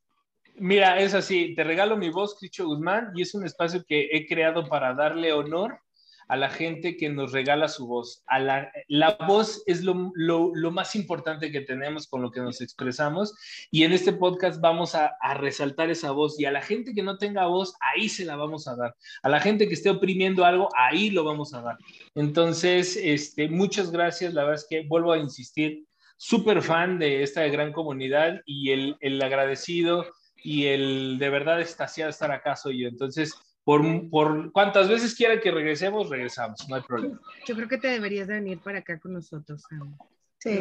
Mira, 0.57 0.99
es 0.99 1.15
así, 1.15 1.55
te 1.55 1.65
regalo 1.65 1.97
mi 1.97 2.11
voz, 2.11 2.37
Cricho 2.39 2.67
Guzmán, 2.67 3.13
y 3.15 3.23
es 3.23 3.35
un 3.35 3.47
espacio 3.47 3.87
que 3.89 4.11
he 4.13 4.27
creado 4.27 4.69
para 4.69 4.93
darle 4.93 5.33
honor 5.33 5.81
a 6.29 6.37
la 6.37 6.51
gente 6.51 6.97
que 6.97 7.09
nos 7.09 7.33
regala 7.33 7.69
su 7.69 7.87
voz. 7.87 8.23
A 8.27 8.39
la, 8.39 8.71
la 8.87 9.17
voz 9.27 9.63
es 9.67 9.83
lo, 9.83 10.13
lo, 10.15 10.53
lo, 10.55 10.71
más 10.71 10.95
importante 10.95 11.51
que 11.51 11.63
tenemos 11.63 12.07
con 12.07 12.23
lo 12.23 12.31
que 12.31 12.41
nos 12.41 12.61
expresamos 12.61 13.35
y 13.71 13.83
en 13.85 13.93
este 13.93 14.13
podcast 14.13 14.61
vamos 14.61 14.95
a, 14.95 15.17
a, 15.21 15.35
resaltar 15.35 15.91
esa 15.91 16.11
voz 16.13 16.39
y 16.39 16.45
a 16.45 16.53
la 16.53 16.61
gente 16.61 16.93
que 16.95 17.03
no 17.03 17.17
tenga 17.17 17.47
voz, 17.47 17.75
ahí 17.81 18.09
se 18.09 18.27
la 18.27 18.37
vamos 18.37 18.69
a 18.69 18.77
dar. 18.77 18.95
A 19.23 19.29
la 19.29 19.41
gente 19.41 19.67
que 19.67 19.75
esté 19.75 19.89
oprimiendo 19.91 20.45
algo, 20.45 20.69
ahí 20.77 21.11
lo 21.11 21.25
vamos 21.25 21.55
a 21.55 21.63
dar. 21.63 21.79
Entonces, 22.15 22.97
este, 23.03 23.49
muchas 23.49 23.91
gracias. 23.91 24.35
La 24.35 24.43
verdad 24.43 24.61
es 24.63 24.67
que 24.69 24.87
vuelvo 24.87 25.13
a 25.13 25.19
insistir, 25.19 25.87
súper 26.19 26.63
fan 26.63 26.99
de 26.99 27.23
esta 27.23 27.47
gran 27.47 27.73
comunidad 27.73 28.43
y 28.45 28.71
el, 28.71 28.97
el 29.01 29.23
agradecido 29.23 30.05
y 30.43 30.67
el 30.67 31.17
de 31.19 31.31
verdad 31.31 31.61
estaciado 31.61 32.11
estar 32.11 32.31
acá 32.33 32.57
soy 32.57 32.83
yo. 32.83 32.89
Entonces, 32.89 33.33
por, 33.69 34.09
por 34.09 34.51
cuantas 34.51 34.89
veces 34.89 35.15
quiera 35.15 35.39
que 35.41 35.51
regresemos, 35.51 36.09
regresamos, 36.09 36.67
no 36.71 36.77
hay 36.77 36.81
problema. 36.81 37.21
Yo 37.47 37.55
creo 37.55 37.69
que 37.69 37.77
te 37.77 37.89
deberías 37.89 38.27
de 38.27 38.33
venir 38.33 38.61
para 38.61 38.79
acá 38.79 38.99
con 38.99 39.13
nosotros. 39.13 39.63
Sí. 40.39 40.59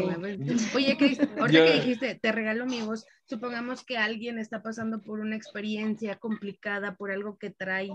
Oye, 0.75 0.97
Cris, 0.97 1.17
ahorita 1.39 1.65
que 1.67 1.73
dijiste, 1.75 2.15
te 2.15 2.31
regalo 2.33 2.65
mi 2.65 2.81
voz, 2.81 3.05
supongamos 3.23 3.85
que 3.85 3.97
alguien 3.97 4.37
está 4.39 4.61
pasando 4.61 5.01
por 5.01 5.21
una 5.21 5.37
experiencia 5.37 6.17
complicada, 6.17 6.95
por 6.95 7.09
algo 7.09 7.37
que 7.37 7.49
trae, 7.49 7.91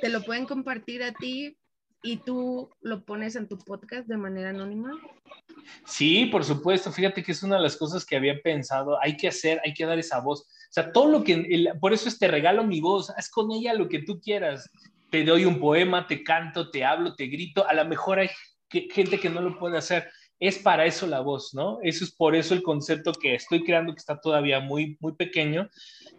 ¿te 0.00 0.08
lo 0.08 0.24
pueden 0.24 0.46
compartir 0.46 1.04
a 1.04 1.12
ti 1.12 1.56
y 2.02 2.16
tú 2.16 2.68
lo 2.80 3.04
pones 3.04 3.36
en 3.36 3.46
tu 3.46 3.58
podcast 3.58 4.08
de 4.08 4.16
manera 4.16 4.50
anónima? 4.50 4.90
Sí, 5.86 6.26
por 6.26 6.44
supuesto. 6.44 6.90
Fíjate 6.90 7.22
que 7.22 7.30
es 7.30 7.44
una 7.44 7.58
de 7.58 7.62
las 7.62 7.76
cosas 7.76 8.04
que 8.04 8.16
había 8.16 8.42
pensado. 8.42 9.00
Hay 9.00 9.16
que 9.16 9.28
hacer, 9.28 9.60
hay 9.64 9.72
que 9.72 9.86
dar 9.86 10.00
esa 10.00 10.18
voz. 10.18 10.48
O 10.72 10.74
sea, 10.74 10.90
todo 10.90 11.06
lo 11.06 11.22
que, 11.22 11.70
por 11.82 11.92
eso 11.92 12.08
es 12.08 12.18
te 12.18 12.28
regalo 12.28 12.64
mi 12.64 12.80
voz, 12.80 13.10
haz 13.10 13.28
con 13.28 13.52
ella 13.52 13.74
lo 13.74 13.90
que 13.90 13.98
tú 13.98 14.18
quieras. 14.22 14.70
Te 15.10 15.22
doy 15.22 15.44
un 15.44 15.60
poema, 15.60 16.06
te 16.06 16.24
canto, 16.24 16.70
te 16.70 16.82
hablo, 16.82 17.14
te 17.14 17.26
grito. 17.26 17.68
A 17.68 17.74
lo 17.74 17.84
mejor 17.84 18.20
hay 18.20 18.30
gente 18.70 19.20
que 19.20 19.28
no 19.28 19.42
lo 19.42 19.58
puede 19.58 19.76
hacer. 19.76 20.08
Es 20.40 20.56
para 20.56 20.86
eso 20.86 21.06
la 21.06 21.20
voz, 21.20 21.52
¿no? 21.52 21.78
Eso 21.82 22.04
es 22.04 22.12
por 22.12 22.34
eso 22.34 22.54
el 22.54 22.62
concepto 22.62 23.12
que 23.12 23.34
estoy 23.34 23.64
creando, 23.64 23.92
que 23.92 23.98
está 23.98 24.18
todavía 24.18 24.60
muy, 24.60 24.96
muy 24.98 25.12
pequeño. 25.12 25.68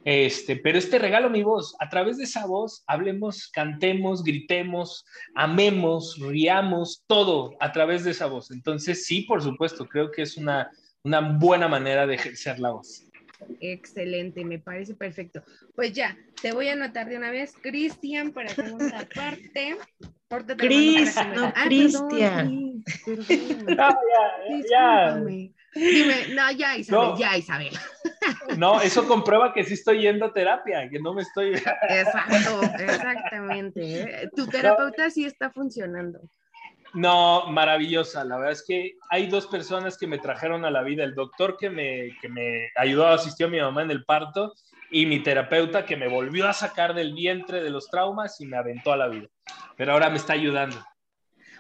Este, 0.06 0.56
pero 0.56 0.78
este 0.78 1.00
regalo 1.00 1.32
mi 1.32 1.42
voz. 1.42 1.76
A 1.80 1.90
través 1.90 2.18
de 2.18 2.26
esa 2.26 2.46
voz, 2.46 2.84
hablemos, 2.86 3.48
cantemos, 3.48 4.24
gritemos, 4.24 5.04
amemos, 5.34 6.20
riamos, 6.20 7.04
todo 7.08 7.56
a 7.60 7.72
través 7.72 8.04
de 8.04 8.12
esa 8.12 8.28
voz. 8.28 8.52
Entonces, 8.52 9.08
sí, 9.08 9.22
por 9.22 9.42
supuesto, 9.42 9.88
creo 9.88 10.12
que 10.12 10.22
es 10.22 10.38
una, 10.38 10.70
una 11.02 11.22
buena 11.22 11.68
manera 11.68 12.06
de 12.06 12.14
ejercer 12.14 12.60
la 12.60 12.70
voz. 12.70 13.08
Excelente, 13.60 14.44
me 14.44 14.60
parece 14.60 14.96
perfecto. 14.96 15.44
Pues 15.76 15.94
ya, 15.94 16.18
te 16.42 16.52
voy 16.52 16.70
a 16.70 16.74
anotar 16.74 17.08
de 17.08 17.18
una 17.18 17.32
vez, 17.32 17.54
Cristian, 17.62 18.32
para 18.32 18.50
segunda 18.50 19.08
parte. 19.16 19.78
Cris, 20.58 21.16
no, 21.36 21.54
Cristian. 21.66 22.84
No, 23.68 23.90
ya, 23.90 24.64
ya. 24.70 25.22
Dime, 25.76 26.28
no, 26.34 26.52
ya 26.52 26.78
Isabel, 26.78 27.18
ya 27.18 27.38
Isabel. 27.38 27.74
No, 28.58 28.80
eso 28.80 29.08
comprueba 29.08 29.54
que 29.54 29.64
sí 29.64 29.74
estoy 29.74 30.02
yendo 30.02 30.26
a 30.26 30.34
terapia, 30.34 30.90
que 30.90 31.00
no 31.00 31.14
me 31.14 31.24
estoy... 31.24 31.56
Exacto, 31.56 32.62
exactamente. 32.80 33.82
¿eh? 33.82 34.30
Tu 34.36 34.48
terapeuta 34.48 35.10
sí 35.10 35.26
está 35.26 35.52
funcionando. 35.52 36.22
No, 36.94 37.48
maravillosa. 37.48 38.24
La 38.24 38.38
verdad 38.38 38.52
es 38.52 38.64
que 38.66 38.98
hay 39.10 39.28
dos 39.28 39.48
personas 39.48 39.98
que 39.98 40.08
me 40.08 40.20
trajeron 40.20 40.64
a 40.64 40.72
la 40.72 40.84
vida. 40.84 41.04
El 41.04 41.16
doctor 41.16 41.58
que 41.58 41.70
me, 41.70 42.16
que 42.22 42.30
me 42.30 42.70
ayudó, 42.76 43.08
asistió 43.08 43.48
a 43.48 43.50
mi 43.50 43.60
mamá 43.60 43.82
en 43.82 43.92
el 43.92 44.06
parto 44.06 44.54
y 44.92 45.08
mi 45.08 45.20
terapeuta 45.20 45.86
que 45.86 45.98
me 45.98 46.08
volvió 46.08 46.48
a 46.48 46.54
sacar 46.54 46.94
del 46.94 47.14
vientre 47.14 47.64
de 47.64 47.72
los 47.72 47.90
traumas 47.90 48.40
y 48.42 48.46
me 48.46 48.58
aventó 48.58 48.94
a 48.94 48.98
la 48.98 49.08
vida. 49.08 49.28
Pero 49.76 49.94
ahora 49.94 50.10
me 50.10 50.18
está 50.18 50.34
ayudando. 50.34 50.78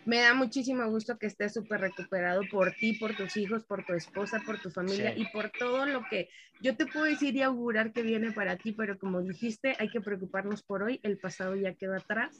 Me 0.05 0.19
da 0.19 0.33
muchísimo 0.33 0.87
gusto 0.89 1.17
que 1.17 1.27
estés 1.27 1.53
súper 1.53 1.79
recuperado 1.79 2.41
por 2.51 2.73
ti, 2.73 2.93
por 2.93 3.15
tus 3.15 3.37
hijos, 3.37 3.63
por 3.63 3.85
tu 3.85 3.93
esposa, 3.93 4.41
por 4.45 4.59
tu 4.59 4.69
familia 4.69 5.15
y 5.15 5.25
por 5.31 5.49
todo 5.49 5.85
lo 5.85 6.03
que 6.09 6.29
yo 6.61 6.75
te 6.75 6.85
puedo 6.85 7.05
decir 7.05 7.35
y 7.35 7.41
augurar 7.41 7.93
que 7.93 8.01
viene 8.01 8.33
para 8.33 8.57
ti, 8.57 8.73
pero 8.73 8.99
como 8.99 9.21
dijiste, 9.21 9.75
hay 9.79 9.89
que 9.89 10.01
preocuparnos 10.01 10.61
por 10.61 10.83
hoy, 10.83 10.99
el 11.03 11.17
pasado 11.17 11.55
ya 11.55 11.73
quedó 11.73 11.95
atrás 11.95 12.37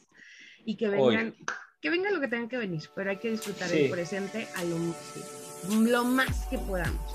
y 0.66 0.76
que 0.76 0.90
vengan 0.90 1.36
que 1.84 1.90
venga 1.90 2.10
lo 2.12 2.22
que 2.22 2.30
tenga 2.30 2.48
que 2.48 2.58
venir, 2.58 2.90
pero 2.96 3.10
hay 3.10 3.18
que 3.18 3.30
disfrutar 3.30 3.70
el 3.74 3.90
presente 3.90 4.48
a 4.56 4.64
lo, 4.64 6.06
más 6.06 6.46
que 6.50 6.58
podamos. 6.58 7.14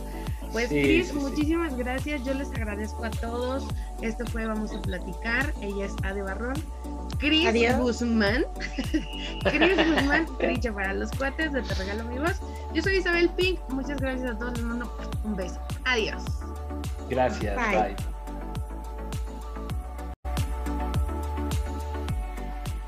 Pues 0.53 0.69
Cris, 0.69 1.15
muchísimas 1.15 1.75
gracias, 1.75 2.23
yo 2.23 2.35
les 2.35 2.51
agradezco 2.51 3.03
a 3.03 3.11
todos. 3.11 3.67
Esto 4.03 4.27
fue 4.27 4.45
Vamos 4.45 4.75
a 4.75 4.83
Platicar, 4.83 5.55
ella 5.63 5.87
es 5.87 5.95
Ade 6.03 6.21
Barrón. 6.21 6.63
Cris 7.19 7.51
Guzmán. 7.79 8.45
Cris 9.45 9.77
Guzmán, 9.77 10.27
dicho 10.39 10.75
para 10.75 10.93
los 10.93 11.11
cuates 11.13 11.51
de 11.55 11.63
Te 11.63 11.75
Regalo 11.75 12.05
Mi 12.05 12.19
Voz. 12.19 12.39
Yo 12.75 12.83
soy 12.83 12.97
Isabel 12.97 13.31
Pink, 13.31 13.59
muchas 13.71 13.99
gracias 13.99 14.33
a 14.33 14.39
todos, 14.39 14.53
les 14.59 14.65
mando 14.65 14.99
un 15.25 15.35
beso. 15.35 15.59
Adiós. 15.87 16.23
Gracias, 17.09 17.57
bye. 17.57 17.97